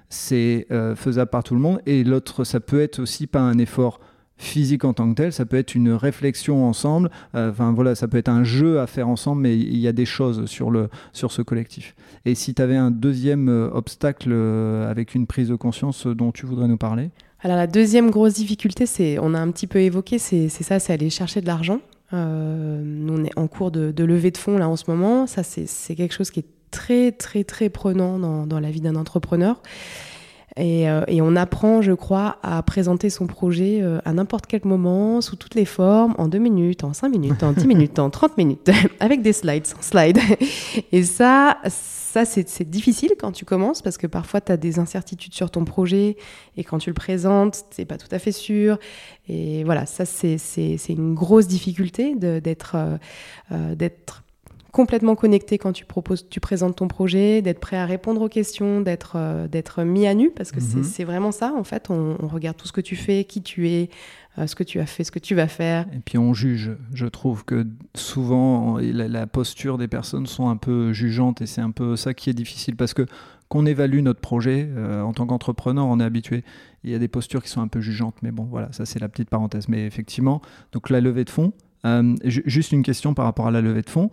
c'est 0.09 0.67
euh, 0.71 0.95
faisable 0.95 1.31
par 1.31 1.45
tout 1.45 1.55
le 1.55 1.61
monde. 1.61 1.81
Et 1.87 2.05
l'autre, 2.05 2.45
ça 2.45 2.61
peut 2.61 2.81
être 2.81 3.01
aussi 3.01 3.27
pas 3.27 3.41
un 3.41 3.59
effort 3.59 4.01
physique 4.39 4.85
en 4.85 4.93
tant 4.93 5.09
que 5.09 5.15
tel, 5.15 5.33
ça 5.33 5.47
peut 5.47 5.57
être 5.57 5.75
une 5.75 5.93
réflexion 5.93 6.67
ensemble, 6.67 7.11
euh, 7.35 7.51
enfin 7.51 7.73
voilà, 7.73 7.95
ça 7.95 8.07
peut 8.07 8.19
être 8.19 8.29
un 8.29 8.45
jeu 8.45 8.81
à 8.81 8.87
faire 8.87 9.09
ensemble, 9.09 9.41
mais 9.41 9.57
il 9.57 9.79
y 9.79 9.89
a 9.89 9.93
des 9.93 10.05
choses 10.05 10.45
sur, 10.45 10.71
le, 10.71 10.91
sur 11.15 11.33
ce 11.33 11.41
collectif. 11.41 11.95
Et 12.27 12.35
si 12.35 12.53
tu 12.53 12.61
avais 12.61 12.77
un 12.77 12.91
deuxième 12.91 13.49
euh, 13.49 13.71
obstacle 13.73 14.31
avec 14.87 15.15
une 15.15 15.27
prise 15.27 15.49
de 15.49 15.55
conscience 15.55 16.07
dont 16.07 16.33
tu 16.33 16.45
voudrais 16.45 16.69
nous 16.69 16.77
parler? 16.77 17.09
Alors 17.41 17.57
la 17.57 17.67
deuxième 17.67 18.11
grosse 18.11 18.35
difficulté, 18.35 18.85
c'est, 18.85 19.19
on 19.19 19.33
a 19.33 19.39
un 19.39 19.51
petit 19.53 19.67
peu 19.67 19.79
évoqué, 19.79 20.19
c'est, 20.19 20.51
ça, 20.51 20.81
c'est 20.81 20.93
aller 20.93 21.09
chercher 21.09 21.41
de 21.41 21.47
l'argent. 21.47 21.81
nous, 22.13 23.15
on 23.15 23.25
est 23.25 23.39
en 23.39 23.47
cours 23.47 23.71
de, 23.71 23.91
de 23.91 24.05
levée 24.05 24.33
de 24.33 24.39
fonds 24.39 24.59
là 24.59 24.69
en 24.69 24.77
ce 24.77 24.85
moment, 24.91 25.27
ça 25.27 25.43
c'est 25.45 25.95
quelque 25.95 26.13
chose 26.13 26.31
qui 26.31 26.41
est 26.41 26.56
très, 26.77 27.11
très, 27.13 27.43
très 27.43 27.71
prenant 27.71 28.19
dans, 28.19 28.47
dans 28.47 28.61
la 28.61 28.71
vie 28.71 28.83
d'un 28.83 28.97
entrepreneur. 28.97 29.61
Et, 30.59 30.87
on 31.21 31.37
apprend, 31.37 31.83
je 31.83 31.93
crois, 31.93 32.39
à 32.43 32.63
présenter 32.63 33.11
son 33.11 33.27
projet 33.27 33.83
à 34.07 34.15
n'importe 34.15 34.47
quel 34.47 34.63
moment, 34.65 35.21
sous 35.21 35.37
toutes 35.37 35.55
les 35.55 35.67
formes, 35.67 36.15
en 36.17 36.29
deux 36.29 36.39
minutes, 36.39 36.83
en 36.83 36.95
cinq 36.95 37.11
minutes, 37.11 37.43
en 37.43 37.53
dix 37.53 37.67
minutes, 37.67 37.99
en 37.99 38.09
trente 38.09 38.39
minutes, 38.39 38.71
avec 39.01 39.21
des 39.21 39.35
slides, 39.35 39.67
sans 39.67 39.83
slides. 39.83 40.19
Et 40.93 41.03
ça, 41.03 41.59
ça, 42.25 42.25
c'est 42.25 42.71
difficile 42.71 43.13
quand 43.19 43.33
tu 43.33 43.45
commences 43.45 43.83
parce 43.83 43.99
que 43.99 44.07
parfois 44.07 44.41
tu 44.41 44.51
as 44.51 44.57
des 44.57 44.79
incertitudes 44.79 45.35
sur 45.35 45.51
ton 45.51 45.67
projet 45.67 46.17
et 46.57 46.65
quand 46.65 46.79
tu 46.79 46.89
le 46.89 46.95
présentes, 46.95 47.67
tu 47.75 47.85
pas 47.85 47.99
tout 47.99 48.09
à 48.11 48.19
fait 48.19 48.33
sûr. 48.33 48.79
Et 49.29 49.65
voilà, 49.65 49.85
ça, 49.85 50.07
c'est 50.07 50.39
une 50.89 51.15
grosse 51.15 51.47
difficulté 51.47 52.15
d'être 52.15 52.77
euh, 52.77 52.97
euh, 53.53 53.75
complètement 54.77 55.15
connecté 55.15 55.57
quand 55.57 55.73
tu 55.73 55.87
proposes, 55.87 56.29
tu 56.29 56.39
présentes 56.39 56.77
ton 56.77 56.87
projet, 56.87 57.41
d'être 57.41 57.61
prêt 57.61 57.79
à 57.79 57.87
répondre 57.87 58.21
aux 58.21 58.29
questions, 58.29 58.83
d'être 58.83 59.15
euh, 59.17 59.49
d'être 59.49 59.85
mis 59.85 60.07
à 60.07 60.13
nu 60.13 60.31
parce 60.31 60.53
que 60.53 60.61
c'est 60.61 61.03
mhm. 61.03 61.07
vraiment 61.07 61.33
ça 61.33 61.55
en 61.57 61.65
fait. 61.65 61.89
On, 61.89 62.19
on, 62.21 62.29
regarde 62.29 62.59
tout 62.59 62.67
ce 62.67 62.75
que 62.75 62.83
tu 62.83 62.95
fais, 62.95 63.25
qui 63.25 63.41
tu 63.41 63.71
es, 63.71 63.89
ce 64.37 64.55
que 64.55 64.65
tu 64.65 64.79
as 64.79 64.85
fait, 64.85 65.03
ce 65.03 65.11
que 65.11 65.19
tu 65.19 65.35
vas 65.35 65.49
faire. 65.49 65.87
Et 65.95 66.01
puis 66.05 66.19
on 66.19 66.35
juge. 66.35 66.73
Je 66.93 67.07
trouve 67.07 67.47
que 67.47 67.67
souvent 67.95 68.77
la, 68.79 69.27
posture 69.27 69.79
des 69.79 69.89
personnes 69.89 70.27
sont 70.27 70.51
un 70.51 70.59
peu 70.59 70.93
jugeantes 70.93 71.41
et 71.41 71.47
c'est 71.47 71.63
un 71.63 71.71
peu 71.71 71.97
ça 71.97 72.13
qui 72.13 72.29
est 72.29 72.35
difficile 72.35 72.77
parce 72.77 72.93
que 72.93 73.07
qu'on 73.49 73.65
évalue 73.65 74.01
notre 74.01 74.21
projet 74.21 74.69
euh, 74.77 75.01
en 75.01 75.15
tant 75.15 75.27
qu'entrepreneur, 75.27 75.87
on 75.87 76.01
est 76.01 76.05
habitué. 76.05 76.45
Il 76.85 76.91
y 76.91 76.95
a 76.95 76.99
des 76.99 77.09
postures 77.09 77.43
qui 77.43 77.49
sont 77.49 77.63
un 77.63 77.69
peu 77.69 77.81
jugeantes, 77.81 78.17
mais 78.21 78.31
bon, 78.31 78.45
voilà, 78.45 78.71
ça 78.73 78.85
c'est 78.85 78.99
la 78.99 79.09
petite 79.09 79.31
parenthèse. 79.31 79.71
Mais 79.71 79.87
effectivement, 79.87 80.43
donc 80.73 80.91
la 80.91 81.01
levée 81.01 81.25
de 81.25 81.31
fonds. 81.31 81.55
Euh, 81.85 82.17
juste 82.25 82.73
une 82.73 82.83
question 82.83 83.15
par 83.15 83.27
rapport 83.27 83.47
à 83.47 83.51
la 83.51 83.61
levée 83.61 83.83
de 83.83 83.91
fonds 83.91 84.11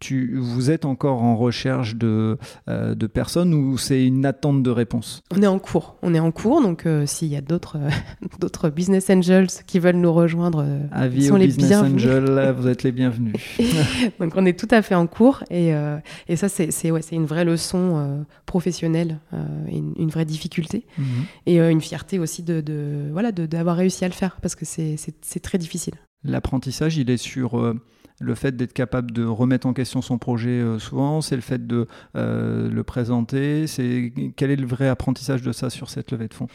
tu, 0.00 0.36
vous 0.36 0.70
êtes 0.70 0.84
encore 0.84 1.22
en 1.22 1.36
recherche 1.36 1.94
de, 1.94 2.38
euh, 2.68 2.94
de 2.94 3.06
personnes 3.06 3.54
ou 3.54 3.78
c'est 3.78 4.04
une 4.04 4.26
attente 4.26 4.62
de 4.62 4.70
réponse? 4.70 5.22
On 5.30 5.42
est 5.42 5.46
en 5.46 5.58
cours. 5.58 5.96
On 6.02 6.12
est 6.12 6.18
en 6.18 6.32
cours, 6.32 6.60
donc 6.60 6.86
euh, 6.86 7.06
s'il 7.06 7.28
y 7.28 7.36
a 7.36 7.40
d'autres 7.40 7.78
d'autres 8.40 8.68
business 8.68 9.10
angels 9.10 9.48
qui 9.66 9.78
veulent 9.78 9.96
nous 9.96 10.12
rejoindre, 10.12 10.66
Avis 10.90 11.26
sont 11.26 11.36
les 11.36 11.46
business 11.46 11.72
angels, 11.72 12.54
vous 12.58 12.66
êtes 12.66 12.82
les 12.82 12.92
bienvenus. 12.92 13.34
donc 14.20 14.32
on 14.36 14.44
est 14.44 14.58
tout 14.58 14.68
à 14.70 14.82
fait 14.82 14.94
en 14.94 15.06
cours 15.06 15.44
et, 15.50 15.72
et 16.28 16.36
ça 16.36 16.48
c'est 16.48 16.90
ouais, 16.90 17.00
une 17.12 17.26
vraie 17.26 17.44
leçon 17.44 18.24
professionnelle, 18.46 19.18
une, 19.68 19.92
une, 19.96 20.10
vraie 20.10 20.24
difficulté 20.24 20.86
mhm. 20.98 21.04
et 21.46 21.58
une 21.58 21.80
fierté 21.80 22.18
aussi 22.18 22.42
de, 22.42 22.60
de 22.60 23.08
voilà 23.12 23.32
d'avoir 23.32 23.76
réussi 23.76 24.04
à 24.04 24.08
le 24.08 24.14
faire 24.14 24.38
parce 24.40 24.54
que 24.54 24.64
c'est 24.64 25.40
très 25.42 25.58
difficile. 25.58 25.94
L'apprentissage, 26.24 26.96
il 26.96 27.10
est 27.10 27.16
sur 27.16 27.74
le 28.20 28.34
fait 28.34 28.54
d'être 28.54 28.74
capable 28.74 29.10
de 29.10 29.24
remettre 29.24 29.66
en 29.66 29.72
question 29.72 30.02
son 30.02 30.18
projet 30.18 30.50
euh, 30.50 30.78
souvent, 30.78 31.20
c'est 31.22 31.34
le 31.34 31.42
fait 31.42 31.66
de 31.66 31.86
euh, 32.16 32.70
le 32.70 32.84
présenter. 32.84 33.66
C'est 33.66 34.12
quel 34.36 34.50
est 34.50 34.56
le 34.56 34.66
vrai 34.66 34.88
apprentissage 34.88 35.42
de 35.42 35.52
ça 35.52 35.70
sur 35.70 35.90
cette 35.90 36.12
levée 36.12 36.28
de 36.28 36.34
fonds? 36.34 36.46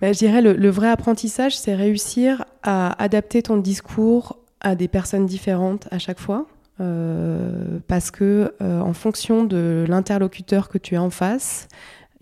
Bah, 0.00 0.12
Je 0.12 0.18
dirais 0.18 0.42
le, 0.42 0.54
le 0.54 0.70
vrai 0.70 0.88
apprentissage, 0.88 1.56
c'est 1.56 1.74
réussir 1.74 2.44
à 2.62 3.00
adapter 3.00 3.42
ton 3.42 3.58
discours 3.58 4.38
à 4.60 4.74
des 4.74 4.88
personnes 4.88 5.26
différentes 5.26 5.86
à 5.90 5.98
chaque 5.98 6.18
fois. 6.18 6.46
Euh, 6.80 7.78
parce 7.86 8.10
que 8.10 8.54
en 8.60 8.94
fonction 8.94 9.44
de 9.44 9.84
l'interlocuteur 9.86 10.70
que 10.70 10.78
tu 10.78 10.96
as 10.96 11.02
en 11.02 11.10
face, 11.10 11.68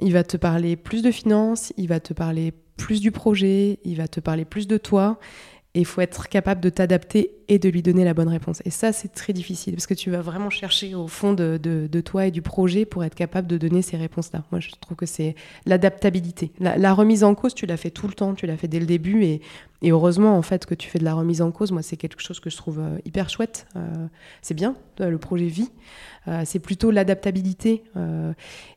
il 0.01 0.13
va 0.13 0.25
te 0.25 0.37
parler 0.37 0.75
plus 0.77 1.03
de 1.03 1.13
finances, 1.13 1.73
il 1.77 1.87
va 1.87 2.01
te 2.01 2.13
parler 2.13 2.53
plus 2.77 3.01
du 3.01 3.13
projet, 3.13 3.79
il 3.85 3.97
va 3.97 4.09
te 4.09 4.19
parler 4.19 4.45
plus 4.45 4.67
de 4.67 4.77
toi. 4.77 5.19
Et 5.75 5.81
il 5.81 5.87
faut 5.87 6.01
être 6.01 6.29
capable 6.29 6.61
de 6.61 6.69
t'adapter 6.69 7.31
et 7.47 7.61
de 7.61 7.69
lui 7.69 7.83
donner 7.83 8.05
la 8.05 8.13
bonne 8.13 8.29
réponse. 8.29 8.61
Et 8.65 8.71
ça, 8.71 8.93
c'est 8.93 9.13
très 9.13 9.33
difficile 9.33 9.75
parce 9.75 9.87
que 9.87 9.95
tu 9.95 10.11
vas 10.11 10.21
vraiment 10.21 10.51
chercher 10.51 10.97
au 10.97 11.07
fond 11.07 11.33
de, 11.33 11.61
de, 11.63 12.01
toi 12.01 12.27
et 12.27 12.33
du 12.33 12.43
projet 12.43 12.85
pour 12.85 13.05
être 13.05 13.15
capable 13.15 13.47
de 13.47 13.57
donner 13.57 13.83
ces 13.83 13.97
réponses-là. 13.97 14.45
Moi, 14.51 14.61
je 14.61 14.71
trouve 14.81 14.97
que 14.97 15.07
c'est 15.07 15.37
l'adaptabilité. 15.67 16.51
La, 16.59 16.93
remise 16.93 17.23
en 17.23 17.37
cause, 17.37 17.55
tu 17.55 17.67
l'as 17.67 17.77
fait 17.77 17.91
tout 17.91 18.09
le 18.09 18.15
temps, 18.15 18.35
tu 18.35 18.47
l'as 18.47 18.57
fait 18.57 18.67
dès 18.69 18.81
le 18.81 18.87
début. 18.87 19.23
Et, 19.23 19.43
et, 19.83 19.93
heureusement, 19.93 20.37
en 20.37 20.43
fait, 20.43 20.67
que 20.67 20.75
tu 20.75 20.89
fais 20.89 20.99
de 20.99 21.05
la 21.05 21.15
remise 21.15 21.41
en 21.41 21.53
cause, 21.53 21.71
moi, 21.71 21.83
c'est 21.83 21.97
quelque 21.97 22.23
chose 22.23 22.41
que 22.41 22.51
je 22.51 22.57
trouve 22.57 22.81
euh, 22.81 22.99
hyper 23.05 23.29
chouette. 23.29 23.67
Euh, 23.77 24.07
c'est 24.43 24.55
bien, 24.55 24.75
le 24.99 25.19
projet 25.19 25.47
vit. 25.47 25.71
Euh, 26.29 26.43
c'est 26.45 26.59
plutôt 26.59 26.91
l'adaptabilité 26.91 27.83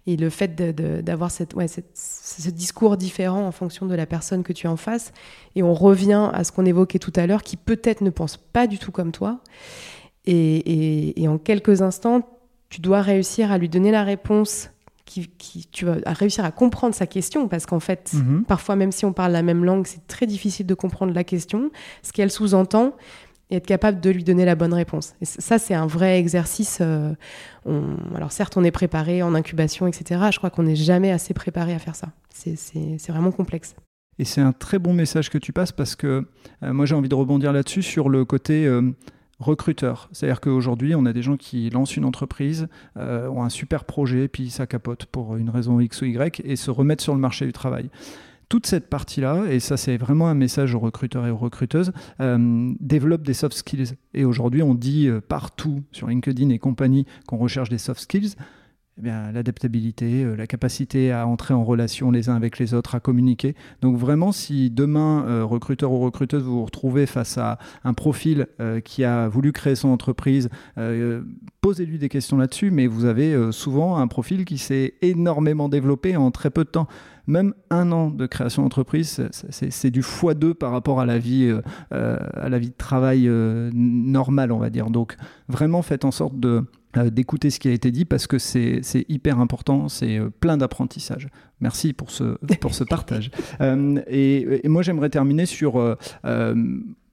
et 0.07 0.15
le 0.15 0.29
fait 0.29 0.55
d'avoir 1.03 1.29
cette, 1.29 1.53
ouais, 1.55 1.67
ce 1.67 2.49
discours 2.49 2.95
différent 2.97 3.45
en 3.45 3.51
fonction 3.51 3.85
de 3.85 3.95
la 3.95 4.05
personne 4.05 4.43
que 4.43 4.53
tu 4.53 4.67
as 4.67 4.71
en 4.71 4.77
face. 4.77 5.11
Et 5.55 5.63
on 5.63 5.73
revient 5.73 6.29
à 6.33 6.43
ce 6.43 6.51
qu'on 6.51 6.65
évoquait 6.65 6.99
tout 6.99 7.13
à 7.15 7.27
l'heure, 7.27 7.43
qui 7.43 7.57
peut-être 7.57 8.01
ne 8.01 8.09
pense 8.09 8.37
pas 8.37 8.67
du 8.67 8.79
tout 8.79 8.91
comme 8.91 9.11
toi. 9.11 9.39
Et, 10.25 11.25
en 11.27 11.37
quelques 11.37 11.81
instants, 11.81 12.21
tu 12.69 12.81
dois 12.81 13.01
réussir 13.01 13.51
à 13.51 13.57
lui 13.57 13.69
donner 13.69 13.91
la 13.91 14.03
réponse 14.03 14.69
qui, 15.05 15.29
tu 15.71 15.85
vas 15.85 15.97
réussir 16.05 16.43
à 16.43 16.51
comprendre 16.51 16.95
sa 16.95 17.05
question 17.05 17.47
parce 17.47 17.67
qu'en 17.67 17.79
fait, 17.79 18.13
mhm. 18.13 18.45
parfois 18.45 18.75
même 18.75 18.91
si 18.91 19.05
on 19.05 19.13
parle 19.13 19.33
la 19.33 19.43
même 19.43 19.63
langue, 19.63 19.85
c'est 19.85 20.07
très 20.07 20.25
difficile 20.25 20.65
de 20.65 20.73
comprendre 20.73 21.13
la 21.13 21.23
question, 21.23 21.69
ce 22.01 22.11
qu'elle 22.11 22.31
sous-entend 22.31 22.95
et 23.53 23.57
être 23.57 23.67
capable 23.67 24.01
de 24.01 24.09
lui 24.09 24.23
donner 24.23 24.45
la 24.45 24.55
bonne 24.55 24.73
réponse. 24.73 25.13
Et 25.21 25.25
ça, 25.25 25.59
c'est 25.59 25.75
un 25.75 25.85
vrai 25.85 26.19
exercice. 26.19 26.79
Euh, 26.81 27.13
alors 28.15 28.31
certes, 28.31 28.57
on 28.57 28.63
est 28.63 28.71
préparé 28.71 29.21
en 29.21 29.35
incubation, 29.35 29.85
etc. 29.85 30.21
Je 30.31 30.37
crois 30.37 30.49
qu'on 30.49 30.63
n'est 30.63 30.75
jamais 30.75 31.11
assez 31.11 31.35
préparé 31.35 31.73
à 31.73 31.79
faire 31.79 31.95
ça. 31.95 32.07
C'est 32.29 33.09
vraiment 33.09 33.31
complexe. 33.31 33.75
Et 34.17 34.25
c'est 34.25 34.41
un 34.41 34.53
très 34.53 34.79
bon 34.79 34.93
message 34.93 35.29
que 35.29 35.37
tu 35.37 35.53
passes 35.53 35.71
parce 35.71 35.95
que 35.95 36.27
euh, 36.61 36.73
moi 36.73 36.85
j'ai 36.85 36.93
envie 36.93 37.09
de 37.09 37.15
rebondir 37.15 37.51
là-dessus 37.51 37.81
sur 37.81 38.09
le 38.09 38.25
côté 38.25 38.65
euh, 38.65 38.91
recruteur. 39.39 40.09
C'est-à-dire 40.11 40.41
qu'aujourd'hui 40.41 40.95
on 40.95 41.05
a 41.05 41.13
des 41.13 41.21
gens 41.21 41.37
qui 41.37 41.69
lancent 41.69 41.95
une 41.95 42.05
entreprise, 42.05 42.67
ont 42.95 43.43
un 43.43 43.49
super 43.49 43.85
projet, 43.85 44.27
puis 44.27 44.49
ça 44.49 44.67
capote 44.67 45.05
pour 45.05 45.35
une 45.35 45.49
raison 45.49 45.79
X 45.79 46.01
ou 46.01 46.05
Y 46.05 46.41
et 46.43 46.55
se 46.55 46.69
remettent 46.69 47.01
sur 47.01 47.13
le 47.13 47.19
marché 47.19 47.45
du 47.45 47.53
travail. 47.53 47.89
Toute 48.49 48.67
cette 48.67 48.89
partie-là, 48.89 49.45
et 49.49 49.59
ça 49.59 49.77
c'est 49.77 49.97
vraiment 49.97 50.27
un 50.27 50.33
message 50.33 50.75
aux 50.75 50.79
recruteurs 50.79 51.25
et 51.25 51.31
aux 51.31 51.37
recruteuses, 51.37 51.91
développe 52.19 53.23
des 53.23 53.33
soft 53.33 53.55
skills. 53.55 53.93
Et 54.13 54.25
aujourd'hui 54.25 54.61
on 54.61 54.75
dit 54.75 55.09
partout 55.27 55.81
sur 55.91 56.07
LinkedIn 56.07 56.49
et 56.49 56.59
compagnie 56.59 57.05
qu'on 57.27 57.37
recherche 57.37 57.69
des 57.69 57.77
soft 57.77 58.01
skills. 58.01 58.35
Eh 58.99 59.07
l'adaptabilité, 59.07 60.23
euh, 60.23 60.35
la 60.35 60.45
capacité 60.45 61.11
à 61.11 61.25
entrer 61.25 61.55
en 61.55 61.63
relation 61.63 62.11
les 62.11 62.29
uns 62.29 62.35
avec 62.35 62.59
les 62.59 62.75
autres, 62.75 62.93
à 62.93 62.99
communiquer. 62.99 63.55
Donc 63.81 63.97
vraiment, 63.97 64.31
si 64.31 64.69
demain, 64.69 65.25
euh, 65.25 65.43
recruteur 65.43 65.91
ou 65.91 65.99
recruteuse, 65.99 66.43
vous 66.43 66.59
vous 66.59 66.65
retrouvez 66.65 67.07
face 67.07 67.39
à 67.39 67.57
un 67.83 67.93
profil 67.95 68.45
euh, 68.59 68.81
qui 68.81 69.03
a 69.03 69.27
voulu 69.27 69.51
créer 69.51 69.75
son 69.75 69.89
entreprise, 69.89 70.49
posez-lui 71.61 71.97
des 71.97 72.09
questions 72.09 72.37
là-dessus, 72.37 72.69
mais 72.69 72.87
vous 72.87 73.05
avez 73.05 73.51
souvent 73.51 73.97
un 73.97 74.07
profil 74.07 74.45
qui 74.45 74.57
s'est 74.57 74.95
énormément 75.01 75.69
développé 75.69 76.15
en 76.15 76.29
très 76.29 76.49
peu 76.49 76.63
de 76.63 76.69
temps 76.69 76.87
même 77.27 77.53
un 77.69 77.91
an 77.91 78.09
de 78.09 78.25
création 78.25 78.63
d'entreprise, 78.63 79.27
c'est 79.31 79.91
du 79.91 80.01
x2 80.01 80.53
par 80.53 80.71
rapport 80.71 80.99
à 80.99 81.05
la 81.05 81.17
vie, 81.17 81.53
à 81.91 82.49
la 82.49 82.59
vie 82.59 82.69
de 82.69 82.77
travail 82.77 83.29
normale, 83.73 84.51
on 84.51 84.59
va 84.59 84.69
dire. 84.69 84.89
Donc 84.89 85.15
vraiment, 85.47 85.81
faites 85.81 86.05
en 86.05 86.11
sorte 86.11 86.39
de 86.39 86.65
euh, 86.97 87.09
d'écouter 87.09 87.49
ce 87.49 87.59
qui 87.59 87.69
a 87.69 87.71
été 87.71 87.89
dit 87.91 88.05
parce 88.05 88.27
que 88.27 88.37
c'est 88.37 88.81
hyper 89.09 89.39
important, 89.39 89.89
c'est 89.89 90.19
euh, 90.19 90.29
plein 90.29 90.57
d'apprentissage. 90.57 91.27
Merci 91.59 91.91
pour 91.91 92.11
ce, 92.11 92.37
pour 92.57 92.75
ce 92.75 92.83
partage. 92.83 93.31
Euh, 93.61 94.01
et, 94.07 94.67
moi, 94.67 94.81
j'aimerais 94.81 95.09
terminer 95.09 95.45
sur, 95.45 95.75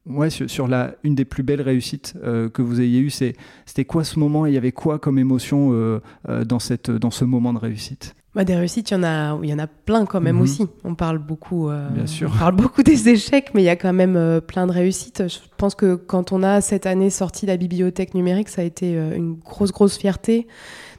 ouais, 0.06 0.30
sur, 0.30 0.68
la, 0.68 0.94
une 1.04 1.14
des 1.14 1.24
plus 1.24 1.42
belles 1.42 1.61
réussites 1.61 2.14
que 2.22 2.62
vous 2.62 2.80
ayez 2.80 3.00
eues. 3.00 3.11
C'était 3.11 3.84
quoi 3.84 4.04
ce 4.04 4.18
moment 4.18 4.46
Il 4.46 4.54
y 4.54 4.56
avait 4.56 4.72
quoi 4.72 4.98
comme 4.98 5.18
émotion 5.18 6.00
dans, 6.28 6.58
cette, 6.58 6.90
dans 6.90 7.11
ce 7.11 7.24
moment 7.24 7.52
de 7.52 7.58
réussite? 7.58 8.16
Bah, 8.35 8.45
des 8.45 8.55
réussites, 8.55 8.91
il 8.91 8.95
y 8.95 8.97
en 8.97 9.03
a, 9.03 9.37
il 9.43 9.49
y 9.49 9.55
en 9.55 9.59
a 9.59 9.66
plein 9.66 10.07
quand 10.07 10.20
même 10.20 10.37
mhm. 10.37 10.43
aussi. 10.43 10.66
On 10.85 10.95
parle 10.95 11.18
beaucoup, 11.18 11.68
euh, 11.68 11.89
Bien 11.91 12.07
sûr. 12.07 12.31
on 12.33 12.39
parle 12.39 12.55
beaucoup 12.55 12.85
des 12.85 13.09
échecs, 13.09 13.51
mais 13.55 13.62
il 13.62 13.66
y 13.66 13.70
a 13.70 13.76
quand 13.76 13.93
même 13.93 14.16
euh, 14.16 14.41
plein 14.41 14.68
de 14.68 14.72
réussites. 14.72 15.24
Je 15.26 15.39
pense 15.57 15.74
que 15.74 15.97
quand 15.97 16.31
on 16.31 16.45
a 16.45 16.61
cette 16.61 16.87
année 16.87 17.11
sorti 17.11 17.47
la 17.47 17.57
bibliothèque 17.57 18.14
numérique, 18.14 18.49
ça 18.49 18.62
a 18.62 18.64
été 18.64 18.97
euh, 18.97 19.16
une 19.16 19.35
grosse, 19.35 19.72
grosse 19.72 19.99
fierté. 19.99 20.47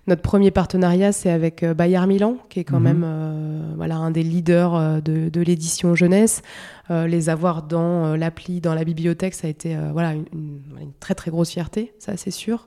Notre 0.07 0.23
premier 0.23 0.51
partenariat, 0.51 1.13
c'est 1.13 1.29
avec 1.29 1.63
Bayard 1.63 2.07
Milan, 2.07 2.35
qui 2.49 2.59
est 2.59 2.63
quand 2.63 2.79
mhm. 2.79 2.97
même 2.97 3.73
voilà, 3.77 3.97
un 3.97 4.09
des 4.09 4.23
leaders 4.23 4.99
de, 5.03 5.29
de 5.29 5.41
l'édition 5.41 5.93
jeunesse. 5.93 6.41
les 6.89 7.29
avoir 7.29 7.61
dans 7.61 8.15
l'appli, 8.15 8.61
dans 8.61 8.73
la 8.73 8.83
bibliothèque, 8.83 9.35
ça 9.35 9.45
a 9.45 9.49
été 9.51 9.77
voilà, 9.93 10.13
une, 10.13 10.25
une, 10.33 10.91
très, 10.99 11.13
très 11.13 11.29
grosse 11.29 11.51
fierté, 11.51 11.93
ça 11.99 12.17
c'est 12.17 12.31
sûr. 12.31 12.65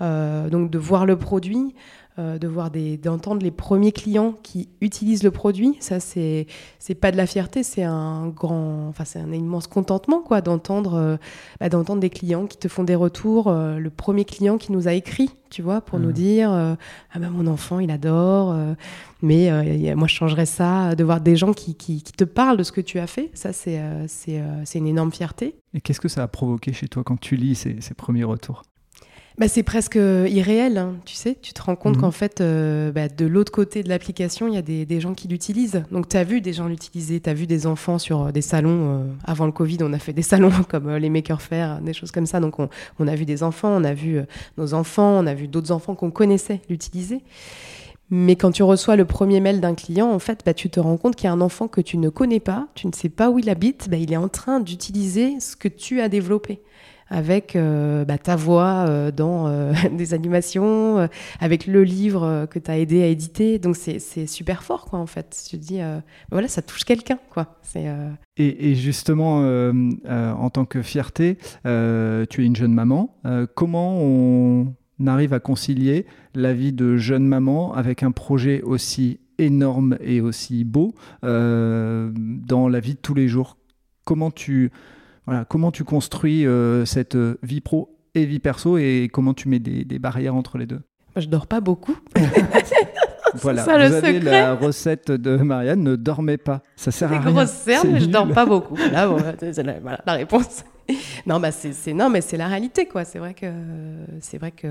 donc 0.00 0.70
de 0.70 0.78
voir 0.78 1.06
le 1.06 1.16
produit, 1.16 1.74
de 2.16 2.46
voir 2.46 2.70
des, 2.70 2.96
d'entendre 2.96 3.42
les 3.42 3.50
premiers 3.50 3.90
clients 3.90 4.34
qui 4.42 4.68
utilisent 4.80 5.24
le 5.24 5.32
produit. 5.32 5.76
Ça, 5.80 5.98
c'est, 5.98 6.46
c'est 6.78 6.94
pas 6.94 7.10
de 7.10 7.16
la 7.16 7.26
fierté, 7.26 7.62
c'est 7.62 7.82
un 7.82 8.28
grand, 8.28 8.86
enfin, 8.88 9.04
c'est 9.04 9.18
un 9.18 9.32
immense 9.32 9.66
contentement, 9.66 10.20
quoi, 10.20 10.40
d'entendre, 10.40 10.94
euh, 10.94 11.16
bah, 11.58 11.68
d'entendre 11.68 12.00
des 12.00 12.10
clients 12.10 12.46
qui 12.46 12.56
te 12.56 12.68
font 12.68 12.84
des 12.84 12.94
retours. 12.94 13.48
Euh, 13.48 13.78
le 13.78 13.90
premier 13.90 14.24
client 14.24 14.58
qui 14.58 14.70
nous 14.70 14.86
a 14.86 14.92
écrit, 14.92 15.30
tu 15.50 15.60
vois, 15.62 15.80
pour 15.80 15.98
nous 15.98 16.10
mmh. 16.10 16.12
dire, 16.12 16.50
ah 16.50 17.18
ben 17.18 17.30
mon 17.30 17.46
enfant, 17.46 17.78
il 17.78 17.90
adore, 17.90 18.56
mais 19.22 19.94
moi 19.94 20.08
je 20.08 20.14
changerais 20.14 20.46
ça. 20.46 20.96
De 20.96 21.04
voir 21.04 21.20
des 21.20 21.36
gens 21.36 21.52
qui, 21.52 21.76
qui, 21.76 22.02
te 22.02 22.24
parlent 22.24 22.56
de 22.56 22.64
ce 22.64 22.72
que 22.72 22.80
tu 22.80 22.98
as 22.98 23.06
fait, 23.06 23.30
ça, 23.34 23.52
c'est, 23.52 23.80
c'est, 24.08 24.42
c'est 24.64 24.78
une 24.78 24.88
énorme 24.88 25.12
fierté. 25.12 25.54
Et 25.72 25.80
qu'est-ce 25.80 26.00
que 26.00 26.08
ça 26.08 26.24
a 26.24 26.28
provoqué 26.28 26.72
chez 26.72 26.88
toi 26.88 27.04
quand 27.04 27.20
tu 27.20 27.36
lis 27.36 27.54
ces, 27.54 27.80
ces 27.80 27.94
premiers 27.94 28.24
retours? 28.24 28.62
Bah, 29.36 29.48
c'est 29.48 29.64
presque 29.64 29.96
irréel, 29.96 30.78
hein, 30.78 30.94
tu 31.04 31.14
sais. 31.14 31.36
Tu 31.42 31.52
te 31.52 31.60
rends 31.62 31.74
compte 31.74 31.96
Mhm. 31.96 32.00
qu'en 32.02 32.10
fait, 32.12 32.40
euh, 32.40 32.92
bah, 32.92 33.08
de 33.08 33.26
l'autre 33.26 33.50
côté 33.50 33.82
de 33.82 33.88
l'application, 33.88 34.46
il 34.46 34.54
y 34.54 34.56
a 34.56 34.62
des, 34.62 34.86
des 34.86 35.00
gens 35.00 35.12
qui 35.14 35.26
l'utilisent. 35.26 35.82
Donc, 35.90 36.08
tu 36.08 36.16
as 36.16 36.22
vu 36.22 36.40
des 36.40 36.52
gens 36.52 36.68
l'utiliser, 36.68 37.18
tu 37.20 37.28
as 37.28 37.34
vu 37.34 37.46
des 37.48 37.66
enfants 37.66 37.98
sur 37.98 38.22
euh, 38.26 38.30
des 38.32 38.42
salons. 38.42 39.00
euh, 39.00 39.04
avant 39.24 39.46
le 39.46 39.52
Covid, 39.52 39.78
on 39.82 39.92
a 39.92 39.98
fait 39.98 40.12
des 40.12 40.22
salons 40.32 40.52
comme 40.68 40.88
euh, 40.88 40.98
les 41.00 41.10
Maker 41.10 41.42
Faire, 41.42 41.80
des 41.80 41.92
choses 41.92 42.12
comme 42.12 42.26
ça. 42.26 42.38
Donc, 42.38 42.60
on, 42.60 42.68
on 43.00 43.08
a 43.08 43.14
vu 43.16 43.24
des 43.24 43.42
enfants, 43.42 43.70
on 43.76 43.82
a 43.82 43.92
vu 43.92 44.18
euh, 44.18 44.22
nos 44.56 44.72
enfants, 44.72 45.18
on 45.18 45.26
a 45.26 45.34
vu 45.34 45.48
d'autres 45.48 45.72
enfants 45.72 45.96
qu'on 45.96 46.12
connaissait 46.12 46.60
l'utiliser. 46.70 47.20
Mais 48.10 48.36
quand 48.36 48.52
tu 48.52 48.62
reçois 48.62 48.94
le 48.96 49.04
premier 49.06 49.40
mail 49.40 49.60
d'un 49.60 49.74
client, 49.74 50.10
en 50.12 50.18
fait, 50.20 50.42
bah, 50.46 50.54
tu 50.54 50.70
te 50.70 50.78
rends 50.78 50.96
compte 50.98 51.16
qu'il 51.16 51.24
y 51.24 51.28
a 51.28 51.32
un 51.32 51.40
enfant 51.40 51.66
que 51.68 51.80
tu 51.80 51.96
ne 51.96 52.10
connais 52.10 52.38
pas, 52.38 52.68
tu 52.74 52.86
ne 52.86 52.92
sais 52.92 53.08
pas 53.08 53.30
où 53.30 53.38
il 53.38 53.48
habite, 53.50 53.88
bah, 53.90 53.96
il 53.96 54.12
est 54.12 54.16
en 54.18 54.28
train 54.28 54.60
d'utiliser 54.60 55.40
ce 55.40 55.56
que 55.56 55.68
tu 55.68 56.00
as 56.02 56.08
développé 56.08 56.60
avec 57.08 57.56
euh, 57.56 58.04
bah, 58.04 58.18
ta 58.18 58.36
voix 58.36 58.86
euh, 58.88 59.10
dans 59.10 59.46
euh, 59.46 59.72
des 59.92 60.14
animations, 60.14 61.08
avec 61.40 61.66
le 61.66 61.84
livre 61.84 62.46
que 62.50 62.58
tu 62.58 62.70
as 62.70 62.78
aidé 62.78 63.02
à 63.02 63.06
éditer. 63.06 63.58
Donc 63.58 63.76
c'est 63.76 64.26
super 64.26 64.62
fort, 64.62 64.86
quoi, 64.86 64.98
en 64.98 65.06
fait. 65.06 65.46
Tu 65.48 65.58
te 65.58 65.64
dis, 65.64 65.80
euh, 65.80 65.98
voilà, 66.30 66.48
ça 66.48 66.62
touche 66.62 66.84
quelqu'un, 66.84 67.18
quoi. 67.30 67.58
Et, 68.36 68.74
justement, 68.74 69.38
en 69.38 70.50
tant 70.50 70.64
que 70.64 70.82
fierté, 70.82 71.38
tu 71.64 71.70
es 71.70 72.46
une 72.46 72.56
jeune 72.56 72.74
maman. 72.74 73.16
Comment 73.54 73.98
on 74.00 74.74
arrive 75.06 75.32
à 75.32 75.40
concilier 75.40 76.06
la 76.34 76.52
vie 76.52 76.72
de 76.72 76.96
jeune 76.96 77.26
maman 77.26 77.74
avec 77.74 78.02
un 78.02 78.12
projet 78.12 78.62
aussi 78.62 79.20
énorme 79.38 79.96
et 80.00 80.20
aussi 80.20 80.64
beau 80.64 80.94
dans 81.22 82.68
la 82.68 82.80
vie 82.80 82.94
de 82.94 83.00
tous 83.00 83.14
les 83.14 83.28
jours? 83.28 83.56
Comment 84.04 84.30
tu, 84.30 84.70
voilà, 85.26 85.44
comment 85.44 85.70
tu 85.70 85.84
construis 85.84 86.46
euh, 86.46 86.84
cette 86.84 87.16
vie 87.42 87.60
pro 87.60 87.96
et 88.14 88.26
vie 88.26 88.38
perso 88.40 88.76
et 88.78 89.08
comment 89.12 89.34
tu 89.34 89.48
mets 89.48 89.58
des, 89.58 89.84
des 89.84 89.98
barrières 89.98 90.34
entre 90.34 90.58
les 90.58 90.66
deux? 90.66 90.80
Moi, 91.16 91.22
je 91.22 91.28
dors 91.28 91.46
pas 91.46 91.60
beaucoup. 91.60 91.96
Voilà, 93.36 93.64
ça, 93.64 93.76
le 93.76 93.88
vous 93.88 93.94
avez 93.94 94.18
secret. 94.20 94.30
la 94.42 94.54
recette 94.54 95.10
de 95.10 95.36
Marianne, 95.38 95.82
ne 95.82 95.96
dormez 95.96 96.36
pas. 96.36 96.62
Ça 96.76 96.92
sert 96.92 97.12
à 97.12 97.18
rien. 97.18 97.32
grosses 97.32 97.50
cernes, 97.50 97.88
mais 97.90 97.98
je 97.98 98.06
dors 98.06 98.28
pas 98.28 98.46
beaucoup. 98.46 98.76
Là, 98.76 99.08
bon, 99.08 99.16
c'est 99.40 99.60
la, 99.64 99.80
voilà, 99.80 100.00
la 100.06 100.12
réponse. 100.12 100.64
Non, 101.26 101.40
bah 101.40 101.50
c'est 101.50 101.72
c'est- 101.72 101.94
non, 101.94 102.10
mais 102.10 102.20
c'est 102.20 102.36
la 102.36 102.46
réalité, 102.46 102.84
quoi. 102.86 103.04
C'est 103.06 103.18
vrai 103.18 103.32
que 103.32 103.46
c'est 104.20 104.36
vrai 104.36 104.50
que 104.52 104.68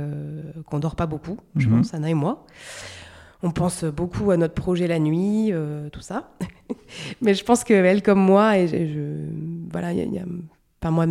qu'on 0.68 0.78
dort 0.80 0.95
pas 0.95 1.08
beaucoup. 1.08 1.38
Je 1.56 1.68
Mhm. 1.68 1.78
pense, 1.78 1.93
Anna 1.95 2.08
et 2.10 2.14
moi. 2.14 2.45
On 3.44 3.52
pense 3.52 3.84
beaucoup 3.84 4.32
à 4.32 4.38
notre 4.38 4.54
projet 4.54 4.88
la 4.88 5.00
nuit, 5.00 5.50
euh, 5.52 5.89
tout 5.89 6.00
ça. 6.02 6.32
mais 7.22 7.34
je 7.34 7.44
pense 7.44 7.64
qu'elle, 7.64 8.02
comme 8.02 8.20
moi, 8.20 8.58
et 8.58 8.68
je, 8.68 8.78
je- 8.88 9.70
voilà, 9.72 9.91
il 9.91 9.98
y 10.00 10.02
a, 10.02 10.06
il 10.06 10.14
y 10.14 10.20
a- 10.20 10.26
pas 10.80 10.91
moi. 10.91 11.06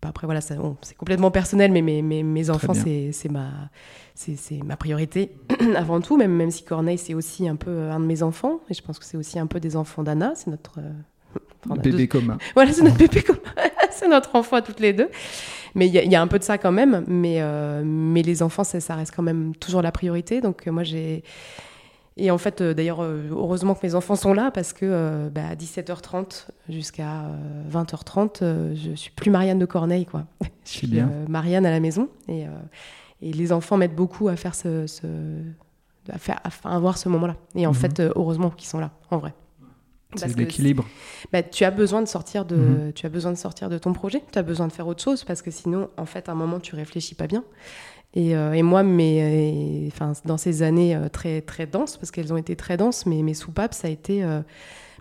pas 0.00 0.08
Après, 0.08 0.26
voilà, 0.26 0.40
ça- 0.40 0.54
bon, 0.54 0.76
c'est 0.82 0.96
complètement 0.96 1.30
personnel, 1.32 1.72
mais 1.72 1.82
mes, 1.82 2.02
mes, 2.02 2.22
mes 2.22 2.50
enfants, 2.50 2.74
c'est 2.74 3.10
c'est 3.12 3.28
ma, 3.30 3.50
c'est 4.14 4.36
c'est 4.36 4.62
ma 4.62 4.76
priorité 4.76 5.32
avant 5.76 6.00
tout, 6.00 6.16
même, 6.16 6.32
même 6.32 6.50
si 6.52 6.62
Corneille, 6.64 6.98
c'est 6.98 7.14
aussi 7.14 7.48
un 7.48 7.56
peu 7.56 7.90
un 7.90 7.98
de 8.00 8.04
mes 8.06 8.22
enfants. 8.22 8.60
Et 8.70 8.74
je 8.74 8.82
pense 8.82 8.98
que 9.00 9.04
c'est 9.04 9.16
aussi 9.16 9.38
un 9.38 9.46
peu 9.46 9.58
des 9.60 9.74
enfants 9.76 10.02
d'Anna. 10.04 10.34
C'est 10.36 10.50
notre. 10.50 10.78
euh, 10.78 10.92
enfin, 11.66 11.74
Bébé 11.80 11.96
deux- 11.98 12.06
commun. 12.06 12.38
voilà, 12.54 12.72
c'est 12.72 12.82
notre 12.82 12.96
bébé 12.98 13.22
commun. 13.22 13.40
c'est 13.98 14.08
notre 14.08 14.34
enfant 14.36 14.56
à 14.56 14.62
toutes 14.62 14.80
les 14.80 14.92
deux. 14.92 15.08
Mais 15.74 15.86
il 15.88 15.92
y, 15.94 15.98
a- 15.98 16.02
il 16.04 16.10
y 16.12 16.16
a 16.16 16.22
un 16.22 16.26
peu 16.28 16.38
de 16.38 16.44
ça 16.44 16.56
quand 16.58 16.70
même. 16.72 17.04
Mais, 17.08 17.36
euh, 17.40 17.82
mais 17.84 18.22
les 18.22 18.42
enfants, 18.42 18.64
ça, 18.64 18.80
ça 18.80 18.94
reste 18.94 19.12
quand 19.14 19.22
même 19.22 19.54
toujours 19.56 19.82
la 19.82 19.90
priorité. 19.92 20.40
Donc 20.40 20.66
euh, 20.66 20.70
moi, 20.72 20.82
j'ai. 20.84 21.22
Et 22.16 22.30
en 22.30 22.38
fait, 22.38 22.60
euh, 22.60 22.74
d'ailleurs, 22.74 23.02
heureusement 23.02 23.74
que 23.74 23.84
mes 23.84 23.96
enfants 23.96 24.14
sont 24.14 24.34
là 24.34 24.52
parce 24.52 24.72
que 24.72 24.86
euh, 24.88 25.28
bah, 25.30 25.48
à 25.50 25.54
17h30 25.56 26.46
jusqu'à 26.68 27.22
euh, 27.24 27.62
20h30, 27.72 28.38
euh, 28.42 28.74
je 28.76 28.94
suis 28.94 29.10
plus 29.10 29.32
Marianne 29.32 29.58
de 29.58 29.66
Corneille, 29.66 30.06
quoi. 30.06 30.24
Je 30.64 30.70
suis 30.70 30.86
bien. 30.86 31.10
Marianne 31.28 31.66
à 31.66 31.70
la 31.70 31.80
maison. 31.80 32.08
Et, 32.28 32.44
et 33.20 33.32
les 33.32 33.52
enfants 33.52 33.76
m'aident 33.76 33.94
beaucoup 33.96 34.28
à 34.28 34.36
faire 34.36 34.54
ce. 34.54 34.86
ce- 34.86 35.02
à, 36.12 36.18
faire, 36.18 36.38
à 36.64 36.74
avoir 36.76 36.98
ce 36.98 37.08
moment-là. 37.08 37.34
Et 37.56 37.66
en 37.66 37.70
Mhm. 37.70 37.74
fait, 37.76 38.00
heureusement 38.14 38.50
qu'ils 38.50 38.68
sont 38.68 38.78
là, 38.78 38.90
en 39.10 39.16
vrai. 39.18 39.32
C'est 40.16 40.36
l'équilibre. 40.36 40.86
bah, 41.32 41.42
tu 41.42 41.64
as 41.64 41.70
besoin 41.70 42.02
de 42.02 42.08
sortir 42.08 42.44
de, 42.44 42.56
Mhm. 42.56 42.92
tu 42.94 43.06
as 43.06 43.08
besoin 43.08 43.32
de 43.32 43.36
sortir 43.38 43.68
de 43.68 43.78
ton 43.78 43.92
projet. 43.92 44.22
Tu 44.32 44.38
as 44.38 44.42
besoin 44.42 44.66
de 44.68 44.72
faire 44.72 44.86
autre 44.86 45.02
chose 45.02 45.24
parce 45.24 45.42
que 45.42 45.50
sinon, 45.50 45.88
en 45.96 46.06
fait, 46.06 46.28
à 46.28 46.32
un 46.32 46.34
moment, 46.34 46.60
tu 46.60 46.74
réfléchis 46.74 47.14
pas 47.14 47.26
bien. 47.26 47.44
Et, 48.16 48.36
euh, 48.36 48.52
et 48.52 48.62
moi, 48.62 48.82
mes, 48.84 49.84
euh, 49.84 49.88
enfin, 49.88 50.12
dans 50.24 50.36
ces 50.36 50.62
années 50.62 50.94
euh, 50.94 51.08
très 51.08 51.40
très 51.40 51.66
denses, 51.66 51.96
parce 51.96 52.10
qu'elles 52.12 52.32
ont 52.32 52.36
été 52.36 52.54
très 52.54 52.76
denses, 52.76 53.06
mais 53.06 53.22
mes 53.22 53.34
soupapes, 53.34 53.74
ça 53.74 53.88
a 53.88 53.90
été 53.90 54.22
euh, 54.22 54.40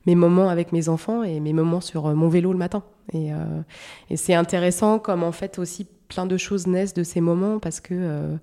mes 0.08 0.16
moments 0.16 0.50
avec 0.50 0.72
mes 0.72 0.90
enfants 0.90 1.24
et 1.24 1.40
mes 1.40 1.54
moments 1.54 1.80
sur 1.82 2.08
mon 2.16 2.28
vélo 2.28 2.52
le 2.52 2.58
matin. 2.58 2.84
Et, 3.14 3.30
et 4.10 4.16
c'est 4.18 4.34
intéressant 4.34 4.98
comme 4.98 5.24
en 5.24 5.34
fait 5.34 5.60
aussi 5.60 5.86
plein 6.08 6.26
de 6.26 6.38
choses 6.38 6.68
naissent 6.68 6.94
de 6.94 7.04
ces 7.04 7.20
moments 7.20 7.60
parce 7.60 7.82
que 7.82 8.38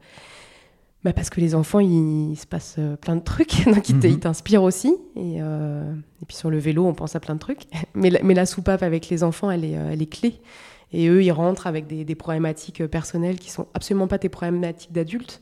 bah 1.05 1.13
parce 1.15 1.31
que 1.31 1.41
les 1.41 1.55
enfants, 1.55 1.81
il, 1.81 2.33
il 2.33 2.37
se 2.37 2.47
passe 2.47 2.77
euh, 2.79 2.97
plein 2.97 3.17
de 3.17 3.23
trucs, 3.23 3.65
donc 3.67 3.89
ils 3.89 3.97
Mhm. 3.97 4.19
t'inspirent 4.21 4.63
aussi. 4.63 4.95
Et, 5.17 5.37
euh, 5.41 5.93
et 6.23 6.27
puis 6.27 6.37
sur 6.37 6.51
le 6.51 6.59
vélo, 6.59 6.85
on 6.87 6.95
pense 6.95 7.17
à 7.17 7.21
plein 7.21 7.35
de 7.35 7.41
trucs. 7.41 7.63
Mais 7.95 8.11
la, 8.11 8.23
mais 8.23 8.35
la 8.35 8.47
soupape 8.47 8.83
avec 8.83 9.09
les 9.09 9.23
enfants, 9.25 9.51
elle 9.51 9.65
est, 9.65 9.77
euh, 9.77 9.91
elle 9.93 10.03
est 10.03 10.07
clé. 10.13 10.41
Et 10.93 11.07
eux, 11.09 11.23
ils 11.23 11.31
rentrent 11.33 11.67
avec 11.69 11.87
des, 11.87 12.05
des 12.05 12.15
problématiques 12.17 12.85
personnelles 12.87 13.39
qui 13.39 13.51
sont 13.51 13.67
absolument 13.75 14.09
pas 14.09 14.19
tes 14.19 14.29
problématiques 14.29 14.93
d'adultes. 14.93 15.41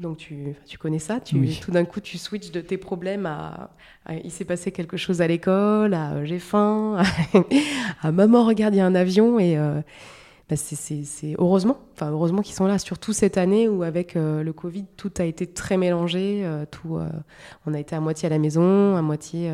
Donc 0.00 0.18
tu, 0.18 0.54
tu 0.66 0.78
connais 0.78 0.98
ça, 1.00 1.18
tu, 1.20 1.36
Oui. 1.36 1.58
tout 1.60 1.72
d'un 1.72 1.84
coup 1.84 1.98
tu 2.00 2.18
switches 2.18 2.52
de 2.52 2.60
tes 2.60 2.76
problèmes 2.78 3.26
à, 3.26 3.70
à 4.06 4.14
il 4.14 4.30
s'est 4.30 4.44
passé 4.44 4.70
quelque 4.70 4.96
chose 4.96 5.20
à 5.20 5.26
l'école, 5.26 5.92
à 5.92 6.12
euh, 6.12 6.24
j'ai 6.24 6.38
faim, 6.38 7.02
à, 8.02 8.12
maman 8.12 8.44
regarde 8.44 8.74
il 8.74 8.78
y 8.78 8.80
a 8.80 8.86
un 8.86 8.94
avion 8.94 9.40
et 9.40 9.56
euh, 9.58 9.80
bah, 10.48 10.56
c'est- 10.56 11.34
heureusement, 11.38 11.76
enfin 11.94 12.10
heureusement 12.10 12.40
qu'ils 12.40 12.54
sont 12.54 12.66
là, 12.66 12.78
surtout 12.78 13.12
cette 13.12 13.36
année 13.36 13.68
où 13.68 13.82
avec 13.82 14.16
euh, 14.16 14.42
le 14.42 14.52
Covid 14.54 14.86
tout 14.96 15.12
a 15.18 15.24
été 15.24 15.46
très 15.46 15.76
mélangé, 15.76 16.40
euh, 16.44 16.64
tout, 16.70 16.96
euh, 16.96 17.08
on 17.66 17.74
a 17.74 17.78
été 17.80 17.94
à 17.94 18.00
moitié 18.00 18.26
à 18.26 18.30
la 18.30 18.38
maison, 18.38 18.96
à 18.96 19.02
moitié, 19.02 19.52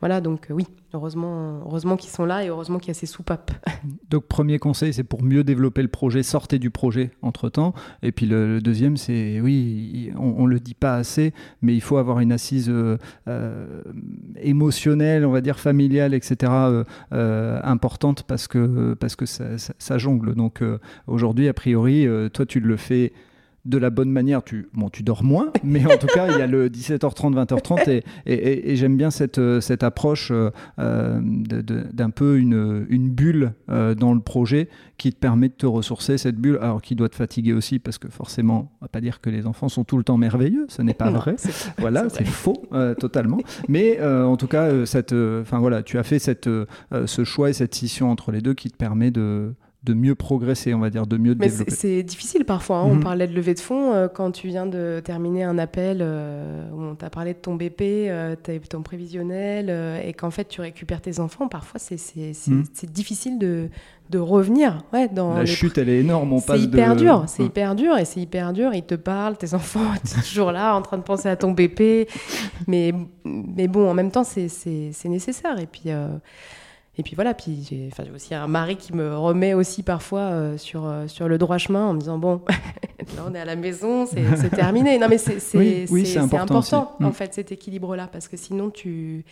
voilà 0.00 0.20
donc 0.20 0.50
euh, 0.50 0.54
oui, 0.54 0.66
heureusement, 0.92 1.62
heureusement 1.64 1.96
qu'ils 1.96 2.10
sont 2.10 2.24
là 2.24 2.44
et 2.44 2.48
heureusement 2.48 2.78
qu'il 2.78 2.88
y 2.88 2.90
a 2.90 2.94
ces 2.94 3.06
soupapes. 3.06 3.52
Donc, 4.10 4.26
premier 4.26 4.58
conseil, 4.58 4.92
c'est 4.92 5.04
pour 5.04 5.22
mieux 5.22 5.44
développer 5.44 5.82
le 5.82 5.88
projet, 5.88 6.22
sortez 6.22 6.58
du 6.58 6.70
projet 6.70 7.10
entre 7.22 7.48
temps. 7.48 7.74
Et 8.02 8.12
puis, 8.12 8.26
le, 8.26 8.60
deuxième, 8.60 8.96
c'est 8.96 9.40
oui, 9.40 10.12
on, 10.16 10.34
on 10.38 10.46
le 10.46 10.60
dit 10.60 10.74
pas 10.74 10.96
assez, 10.96 11.32
mais 11.62 11.74
il 11.74 11.80
faut 11.80 11.96
avoir 11.96 12.20
une 12.20 12.32
assise 12.32 12.68
euh, 12.68 12.96
euh, 13.28 13.82
émotionnelle, 14.40 15.24
on 15.24 15.30
va 15.30 15.40
dire 15.40 15.58
familiale, 15.58 16.14
etc., 16.14 16.52
importante 17.10 18.24
parce 18.24 18.48
que, 18.48 18.94
parce 18.94 19.16
que 19.16 19.26
ça, 19.26 19.98
jongle. 19.98 20.34
Donc, 20.34 20.62
aujourd'hui, 21.06 21.48
a 21.48 21.54
priori, 21.54 22.06
toi, 22.32 22.46
tu 22.46 22.60
le 22.60 22.76
fais 22.76 23.12
de 23.64 23.78
la 23.78 23.88
bonne 23.90 24.10
manière, 24.10 24.42
tu, 24.44 24.68
bon, 24.74 24.90
tu 24.90 25.02
dors 25.02 25.24
moins, 25.24 25.50
mais 25.64 25.84
en 25.86 25.96
tout 25.96 26.06
cas, 26.06 26.26
il 26.30 26.38
y 26.38 26.42
a 26.42 26.46
le 26.46 26.68
17h30, 26.68 27.34
20h30, 27.46 27.88
et, 27.90 28.04
et- 28.26 28.32
et- 28.34 28.70
et 28.72 28.76
j'aime 28.76 28.96
bien 28.96 29.10
cette, 29.10 29.38
euh, 29.38 29.60
cette 29.60 29.82
approche 29.82 30.30
euh, 30.30 30.50
euh, 30.78 31.18
d'un 31.22 32.10
peu 32.10 32.36
une, 32.38 32.86
une 32.88 33.10
bulle 33.10 33.52
euh, 33.70 33.94
dans 33.94 34.12
le 34.14 34.20
projet 34.20 34.68
qui 34.98 35.12
te 35.12 35.18
permet 35.18 35.48
de 35.48 35.54
te 35.54 35.66
ressourcer, 35.66 36.18
cette 36.18 36.36
bulle, 36.36 36.58
alors 36.60 36.82
qui 36.82 36.94
doit 36.94 37.08
te 37.08 37.16
fatiguer 37.16 37.52
aussi, 37.52 37.78
parce 37.78 37.98
que 37.98 38.08
forcément, 38.08 38.72
on 38.80 38.84
va 38.84 38.88
pas 38.88 39.00
dire 39.00 39.20
que 39.20 39.30
les 39.30 39.46
enfants 39.46 39.68
sont 39.68 39.84
tout 39.84 39.96
le 39.96 40.04
temps 40.04 40.18
merveilleux, 40.18 40.66
ce 40.68 40.82
n'est 40.82 40.94
pas 40.94 41.10
Non, 41.10 41.18
vrai. 41.18 41.34
c'est- 41.38 41.72
Voilà, 41.78 42.08
c'est 42.10 42.26
faux 42.26 42.62
euh, 42.72 42.94
totalement. 42.94 43.38
Mais 43.68 44.00
en 44.02 44.36
tout 44.36 44.46
cas, 44.46 44.84
cette, 44.86 45.12
enfin 45.12 45.58
voilà, 45.58 45.82
tu 45.82 45.98
as 45.98 46.02
fait 46.02 46.18
cette, 46.18 46.48
ce 47.06 47.24
choix 47.24 47.50
et 47.50 47.52
cette 47.52 47.74
scission 47.74 48.10
entre 48.10 48.30
les 48.30 48.40
deux 48.40 48.54
qui 48.54 48.70
te 48.70 48.76
permet 48.76 49.10
de, 49.10 49.54
de 49.84 49.92
mieux 49.94 50.14
progresser, 50.14 50.72
on 50.72 50.78
va 50.78 50.88
dire, 50.88 51.06
de 51.06 51.18
mieux 51.18 51.34
Mais 51.38 51.48
c'est 51.48 51.58
développer. 51.58 51.70
c'est 51.72 52.02
difficile 52.02 52.44
parfois. 52.46 52.78
hein. 52.78 52.88
Mhm. 52.88 52.96
On 52.98 53.00
parlait 53.00 53.26
de 53.28 53.34
levée 53.34 53.52
de 53.54 53.60
fonds. 53.60 53.92
euh, 53.92 54.08
quand 54.08 54.30
tu 54.30 54.48
viens 54.48 54.64
de 54.66 55.02
terminer 55.04 55.44
un 55.44 55.58
appel 55.58 55.98
euh, 56.00 56.68
où 56.72 56.80
on 56.82 56.94
t'a 56.94 57.10
parlé 57.10 57.34
de 57.34 57.38
ton 57.38 57.54
BP, 57.54 57.82
euh, 58.08 58.34
ton 58.70 58.82
prévisionnel, 58.82 59.66
euh, 59.68 60.00
et 60.02 60.14
qu'en 60.14 60.30
fait 60.30 60.48
tu 60.48 60.60
récupères 60.62 61.02
tes 61.02 61.20
enfants, 61.20 61.48
parfois 61.48 61.78
c'est 61.78 61.98
c'est- 61.98 62.32
c'est- 62.32 62.50
Mhm. 62.50 62.64
difficile 62.90 63.38
de, 63.38 63.68
de 64.10 64.18
revenir 64.18 64.78
ouais, 64.94 65.08
dans 65.08 65.34
La 65.34 65.44
chute, 65.46 65.76
elle 65.76 65.88
est 65.90 66.00
énorme. 66.00 66.32
On 66.32 66.40
c'est 66.40 66.46
passe 66.46 66.60
hyper 66.62 66.94
de... 66.94 67.00
dur, 67.00 67.24
c'est 67.26 67.42
Ouais. 67.42 67.48
hyper 67.48 67.74
dur 67.74 67.98
et 67.98 68.04
c'est 68.06 68.20
hyper 68.20 68.52
dur. 68.54 68.72
Ils 68.74 68.82
te 68.84 68.94
parlent, 68.94 69.36
tes 69.36 69.52
enfants, 69.52 69.80
toujours 70.26 70.50
là 70.52 70.74
en 70.74 70.80
train 70.82 70.96
de 70.96 71.02
penser 71.02 71.28
à 71.28 71.36
ton 71.36 71.52
BP. 71.52 72.08
Mais, 72.66 72.92
mais 73.24 73.68
bon, 73.68 73.90
en 73.90 73.94
même 73.94 74.10
temps, 74.10 74.24
c'est- 74.24 74.48
c'est 74.48 74.90
c'est 74.92 75.08
nécessaire. 75.10 75.58
Et 75.58 75.66
puis, 75.66 75.82
euh, 75.88 76.08
et 76.96 77.02
puis 77.02 77.14
voilà, 77.14 77.34
puis 77.34 77.66
j'ai 77.68 77.88
enfin, 77.92 78.04
j'ai 78.04 78.10
aussi 78.12 78.34
un 78.34 78.46
mari 78.46 78.76
qui 78.76 78.92
me 78.92 79.16
remet 79.16 79.52
aussi 79.54 79.82
parfois 79.82 80.20
euh, 80.20 80.56
sur, 80.58 80.84
euh, 80.86 81.06
sur 81.08 81.26
le 81.28 81.38
droit 81.38 81.58
chemin 81.58 81.86
en 81.88 81.94
me 81.94 81.98
disant 81.98 82.18
Bon, 82.18 82.40
là 83.16 83.24
on 83.28 83.34
est 83.34 83.40
à 83.40 83.44
la 83.44 83.56
maison, 83.56 84.06
c'est 84.06 84.50
terminé. 84.54 84.98
Non, 84.98 85.08
mais 85.08 85.18
c'est 85.18 85.40
c'est- 85.40 85.58
Oui, 85.58 85.86
oui, 85.90 86.18
important 86.18 86.58
aussi. 86.58 86.74
en 86.74 86.90
Mm. 87.00 87.12
fait 87.12 87.34
cet 87.34 87.52
équilibre-là 87.52 88.08
parce 88.12 88.28
que 88.28 88.36
sinon 88.36 88.70
tu. 88.70 89.24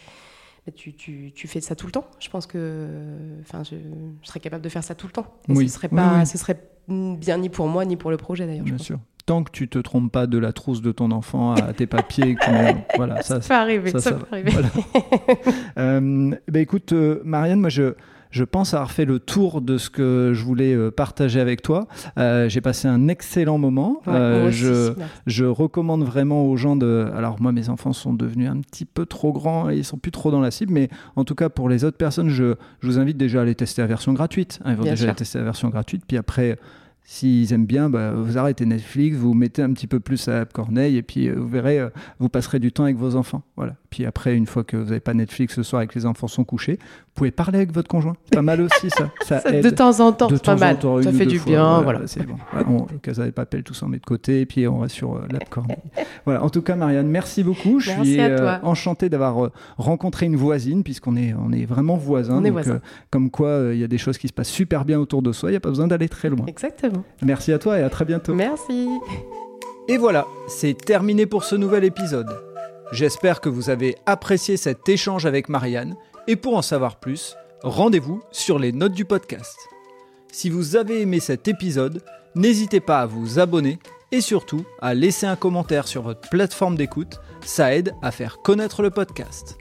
Tu, 0.76 0.92
tu, 0.94 1.32
tu 1.34 1.48
fais 1.48 1.60
ça 1.60 1.74
tout 1.74 1.86
le 1.86 1.92
temps. 1.92 2.04
Je 2.20 2.28
pense 2.30 2.46
que 2.46 2.86
enfin, 3.40 3.64
je, 3.64 3.74
je 4.22 4.28
serais 4.28 4.38
capable 4.38 4.62
de 4.62 4.68
faire 4.68 4.84
ça 4.84 4.94
tout 4.94 5.08
le 5.08 5.12
temps. 5.12 5.26
Et 5.48 5.52
Oui. 5.54 5.68
ce 5.68 5.74
serait 5.74 5.88
pas, 5.88 6.24
ce 6.24 6.38
serait 6.38 6.56
bien 6.86 7.38
ni 7.38 7.48
pour 7.48 7.66
moi 7.66 7.84
ni 7.84 7.96
pour 7.96 8.12
le 8.12 8.16
projet 8.16 8.46
d'ailleurs. 8.46 8.64
Bien 8.64 8.78
sûr. 8.78 8.98
Tant 9.26 9.44
que 9.44 9.50
tu 9.50 9.68
te 9.68 9.78
trompes 9.78 10.10
pas 10.10 10.26
de 10.26 10.38
la 10.38 10.52
trousse 10.52 10.82
de 10.82 10.90
ton 10.92 11.10
enfant 11.10 11.54
à 11.54 11.72
tes 11.72 11.86
papiers, 11.86 12.34
que 12.34 12.50
voilà, 12.96 13.22
ça, 13.22 13.40
Ça 13.40 13.48
peut 13.48 13.60
arriver, 13.60 13.90
ça, 13.90 14.00
ça, 14.00 14.10
ça 14.10 14.16
peut 14.16 14.26
arriver. 14.32 14.50
Voilà. 14.50 14.68
Euh, 15.78 16.34
bah 16.48 16.60
écoute, 16.60 16.92
euh, 16.92 17.20
Marianne, 17.24 17.60
moi 17.60 17.70
je, 17.70 17.94
je 18.32 18.44
pense 18.44 18.72
avoir 18.74 18.90
fait 18.90 19.04
le 19.04 19.18
tour 19.18 19.60
de 19.60 19.78
ce 19.78 19.90
que 19.90 20.32
je 20.34 20.42
voulais 20.42 20.74
euh, 20.74 20.90
partager 20.90 21.38
avec 21.38 21.60
toi. 21.62 21.86
Euh, 22.18 22.48
j'ai 22.48 22.60
passé 22.62 22.88
un 22.88 23.08
excellent 23.08 23.58
moment. 23.58 24.00
Ouais, 24.06 24.46
aussi, 24.48 24.64
je, 25.26 25.44
recommande 25.44 26.02
vraiment 26.02 26.46
aux 26.46 26.56
gens 26.56 26.74
de. 26.74 27.10
Alors, 27.14 27.40
moi, 27.40 27.52
mes 27.52 27.68
enfants 27.68 27.92
sont 27.92 28.14
devenus 28.14 28.48
un 28.48 28.60
petit 28.60 28.86
peu 28.86 29.04
trop 29.04 29.32
grands 29.32 29.70
et 29.70 29.76
ils 29.76 29.84
sont 29.84 29.98
plus 29.98 30.12
trop 30.12 30.30
dans 30.30 30.40
la 30.40 30.50
cible, 30.50 30.72
mais 30.72 30.88
en 31.14 31.24
tout 31.24 31.34
cas, 31.34 31.50
pour 31.50 31.68
les 31.68 31.84
autres 31.84 31.98
personnes, 31.98 32.30
je, 32.30 32.54
je 32.80 32.86
vous 32.86 32.98
invite 32.98 33.18
déjà 33.18 33.40
à 33.40 33.42
aller 33.42 33.54
tester 33.54 33.82
la 33.82 33.88
version 33.88 34.14
gratuite. 34.14 34.60
Ils 34.64 34.74
vont 34.74 34.82
Bien 34.82 34.92
déjà 34.92 35.02
sûr. 35.02 35.08
aller 35.10 35.16
tester 35.16 35.38
la 35.38 35.44
version 35.44 35.68
gratuite, 35.68 36.04
puis 36.08 36.16
après. 36.16 36.58
S'ils 37.04 37.52
aiment 37.52 37.66
bien, 37.66 37.90
bah, 37.90 38.12
vous 38.12 38.38
arrêtez 38.38 38.64
Netflix, 38.64 39.16
vous 39.16 39.34
mettez 39.34 39.62
un 39.62 39.72
petit 39.72 39.86
peu 39.86 40.00
plus 40.00 40.28
à 40.28 40.44
Corneille 40.44 40.96
et 40.96 41.02
puis 41.02 41.28
euh, 41.28 41.34
vous 41.34 41.48
verrez, 41.48 41.80
euh, 41.80 41.90
vous 42.18 42.28
passerez 42.28 42.58
du 42.58 42.72
temps 42.72 42.84
avec 42.84 42.96
vos 42.96 43.16
enfants. 43.16 43.42
Voilà. 43.56 43.76
Puis 43.92 44.06
après, 44.06 44.34
une 44.34 44.46
fois 44.46 44.64
que 44.64 44.78
vous 44.78 44.86
n'avez 44.86 45.00
pas 45.00 45.12
Netflix 45.12 45.54
ce 45.54 45.62
soir 45.62 45.82
et 45.82 45.86
que 45.86 45.94
les 45.94 46.06
enfants 46.06 46.28
sont 46.28 46.44
couchés, 46.44 46.78
vous 46.80 47.12
pouvez 47.14 47.30
parler 47.30 47.58
avec 47.58 47.72
votre 47.72 47.88
conjoint. 47.88 48.14
C'est 48.24 48.36
pas 48.36 48.40
mal 48.42 48.62
aussi 48.62 48.88
ça. 48.88 49.10
Ça, 49.22 49.40
Ça, 49.40 49.50
aide 49.54 49.62
de 49.62 49.68
temps 49.68 50.00
en 50.00 50.12
temps, 50.12 50.28
c'est 50.30 50.42
pas 50.42 50.56
mal. 50.56 50.78
temps, 50.78 51.02
ça 51.02 51.12
fait 51.12 51.26
du 51.26 51.38
fois, 51.38 51.52
bien. 51.52 51.82
Voilà. 51.82 52.06
c'est 52.06 52.24
bon. 52.26 52.36
Voilà, 52.52 52.68
on, 52.70 52.86
Casa 53.02 53.30
Papel, 53.30 53.62
tout 53.62 53.74
ça 53.74 53.84
on 53.84 53.90
met 53.90 53.98
de 53.98 54.04
côté, 54.04 54.40
et 54.40 54.46
puis 54.46 54.66
on 54.66 54.78
reste 54.78 54.94
sur 54.94 55.16
euh, 55.16 55.26
l'app 55.30 55.46
Corneille. 55.50 55.76
voilà. 56.24 56.42
En 56.42 56.48
tout 56.48 56.62
cas, 56.62 56.74
Marianne, 56.74 57.08
merci 57.08 57.42
beaucoup. 57.42 57.80
Je 57.80 57.90
Merci 57.90 58.12
suis 58.12 58.20
euh, 58.20 58.58
enchanté 58.62 59.10
d'avoir 59.10 59.44
euh, 59.44 59.52
rencontré 59.76 60.24
une 60.24 60.36
voisine, 60.36 60.82
puisqu'on 60.82 61.16
est, 61.16 61.34
on 61.34 61.52
est 61.52 61.66
vraiment 61.66 61.98
voisins. 61.98 62.38
On 62.38 62.44
est 62.44 62.48
donc, 62.48 62.52
voisins. 62.54 62.76
euh, 62.76 63.06
comme 63.10 63.30
quoi, 63.30 63.48
euh, 63.48 63.74
il 63.74 63.80
y 63.80 63.84
a 63.84 63.88
des 63.88 63.98
choses 63.98 64.16
qui 64.16 64.28
se 64.28 64.32
passent 64.32 64.48
super 64.48 64.86
bien 64.86 64.98
autour 64.98 65.20
de 65.20 65.32
soi, 65.32 65.50
il 65.50 65.52
n'y 65.52 65.58
a 65.58 65.60
pas 65.60 65.68
besoin 65.68 65.88
d'aller 65.88 66.08
très 66.08 66.30
loin. 66.30 66.46
Exactement. 66.46 67.04
Merci 67.20 67.52
à 67.52 67.58
toi 67.58 67.78
et 67.78 67.82
à 67.82 67.90
très 67.90 68.06
bientôt. 68.06 68.34
Merci. 68.34 68.88
Et 69.88 69.98
voilà, 69.98 70.26
c'est 70.48 70.74
terminé 70.74 71.26
pour 71.26 71.44
ce 71.44 71.56
nouvel 71.56 71.84
épisode. 71.84 72.28
J'espère 72.92 73.40
que 73.40 73.48
vous 73.48 73.70
avez 73.70 73.96
apprécié 74.04 74.58
cet 74.58 74.86
échange 74.86 75.24
avec 75.24 75.48
Marianne, 75.48 75.96
et 76.26 76.36
pour 76.36 76.54
en 76.54 76.62
savoir 76.62 77.00
plus, 77.00 77.36
rendez-vous 77.62 78.22
sur 78.32 78.58
les 78.58 78.70
notes 78.70 78.92
du 78.92 79.06
podcast. 79.06 79.56
Si 80.30 80.50
vous 80.50 80.76
avez 80.76 81.00
aimé 81.00 81.18
cet 81.18 81.48
épisode, 81.48 82.04
n'hésitez 82.34 82.80
pas 82.80 83.00
à 83.00 83.06
vous 83.06 83.38
abonner 83.38 83.78
et 84.12 84.20
surtout 84.20 84.66
à 84.82 84.92
laisser 84.92 85.24
un 85.24 85.36
commentaire 85.36 85.88
sur 85.88 86.02
votre 86.02 86.28
plateforme 86.28 86.76
d'écoute, 86.76 87.18
ça 87.46 87.74
aide 87.74 87.94
à 88.02 88.10
faire 88.10 88.42
connaître 88.42 88.82
le 88.82 88.90
podcast. 88.90 89.56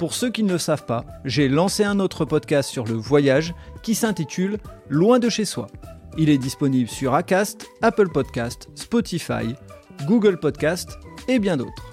Pour 0.00 0.12
ceux 0.12 0.30
qui 0.30 0.42
ne 0.42 0.54
le 0.54 0.58
savent 0.58 0.84
pas, 0.84 1.06
j'ai 1.24 1.48
lancé 1.48 1.84
un 1.84 2.00
autre 2.00 2.24
podcast 2.24 2.68
sur 2.68 2.86
le 2.86 2.94
voyage 2.94 3.54
qui 3.84 3.94
s'intitule 3.94 4.58
Loin 4.88 5.20
de 5.20 5.28
chez 5.28 5.44
soi. 5.44 5.68
Il 6.18 6.28
est 6.28 6.38
disponible 6.38 6.90
sur 6.90 7.14
Acast, 7.14 7.68
Apple 7.82 8.08
Podcast, 8.08 8.68
Spotify, 8.74 9.54
Google 10.06 10.40
Podcast 10.40 10.98
et 11.28 11.38
bien 11.38 11.56
d'autres. 11.56 11.91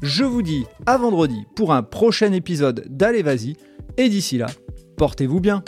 Je 0.00 0.22
vous 0.22 0.42
dis 0.42 0.64
à 0.86 0.96
vendredi 0.96 1.44
pour 1.56 1.72
un 1.72 1.82
prochain 1.82 2.32
épisode 2.32 2.84
d'Allez 2.88 3.22
Vas-y 3.22 3.56
et 3.96 4.08
d'ici 4.08 4.38
là, 4.38 4.46
portez-vous 4.96 5.40
bien. 5.40 5.64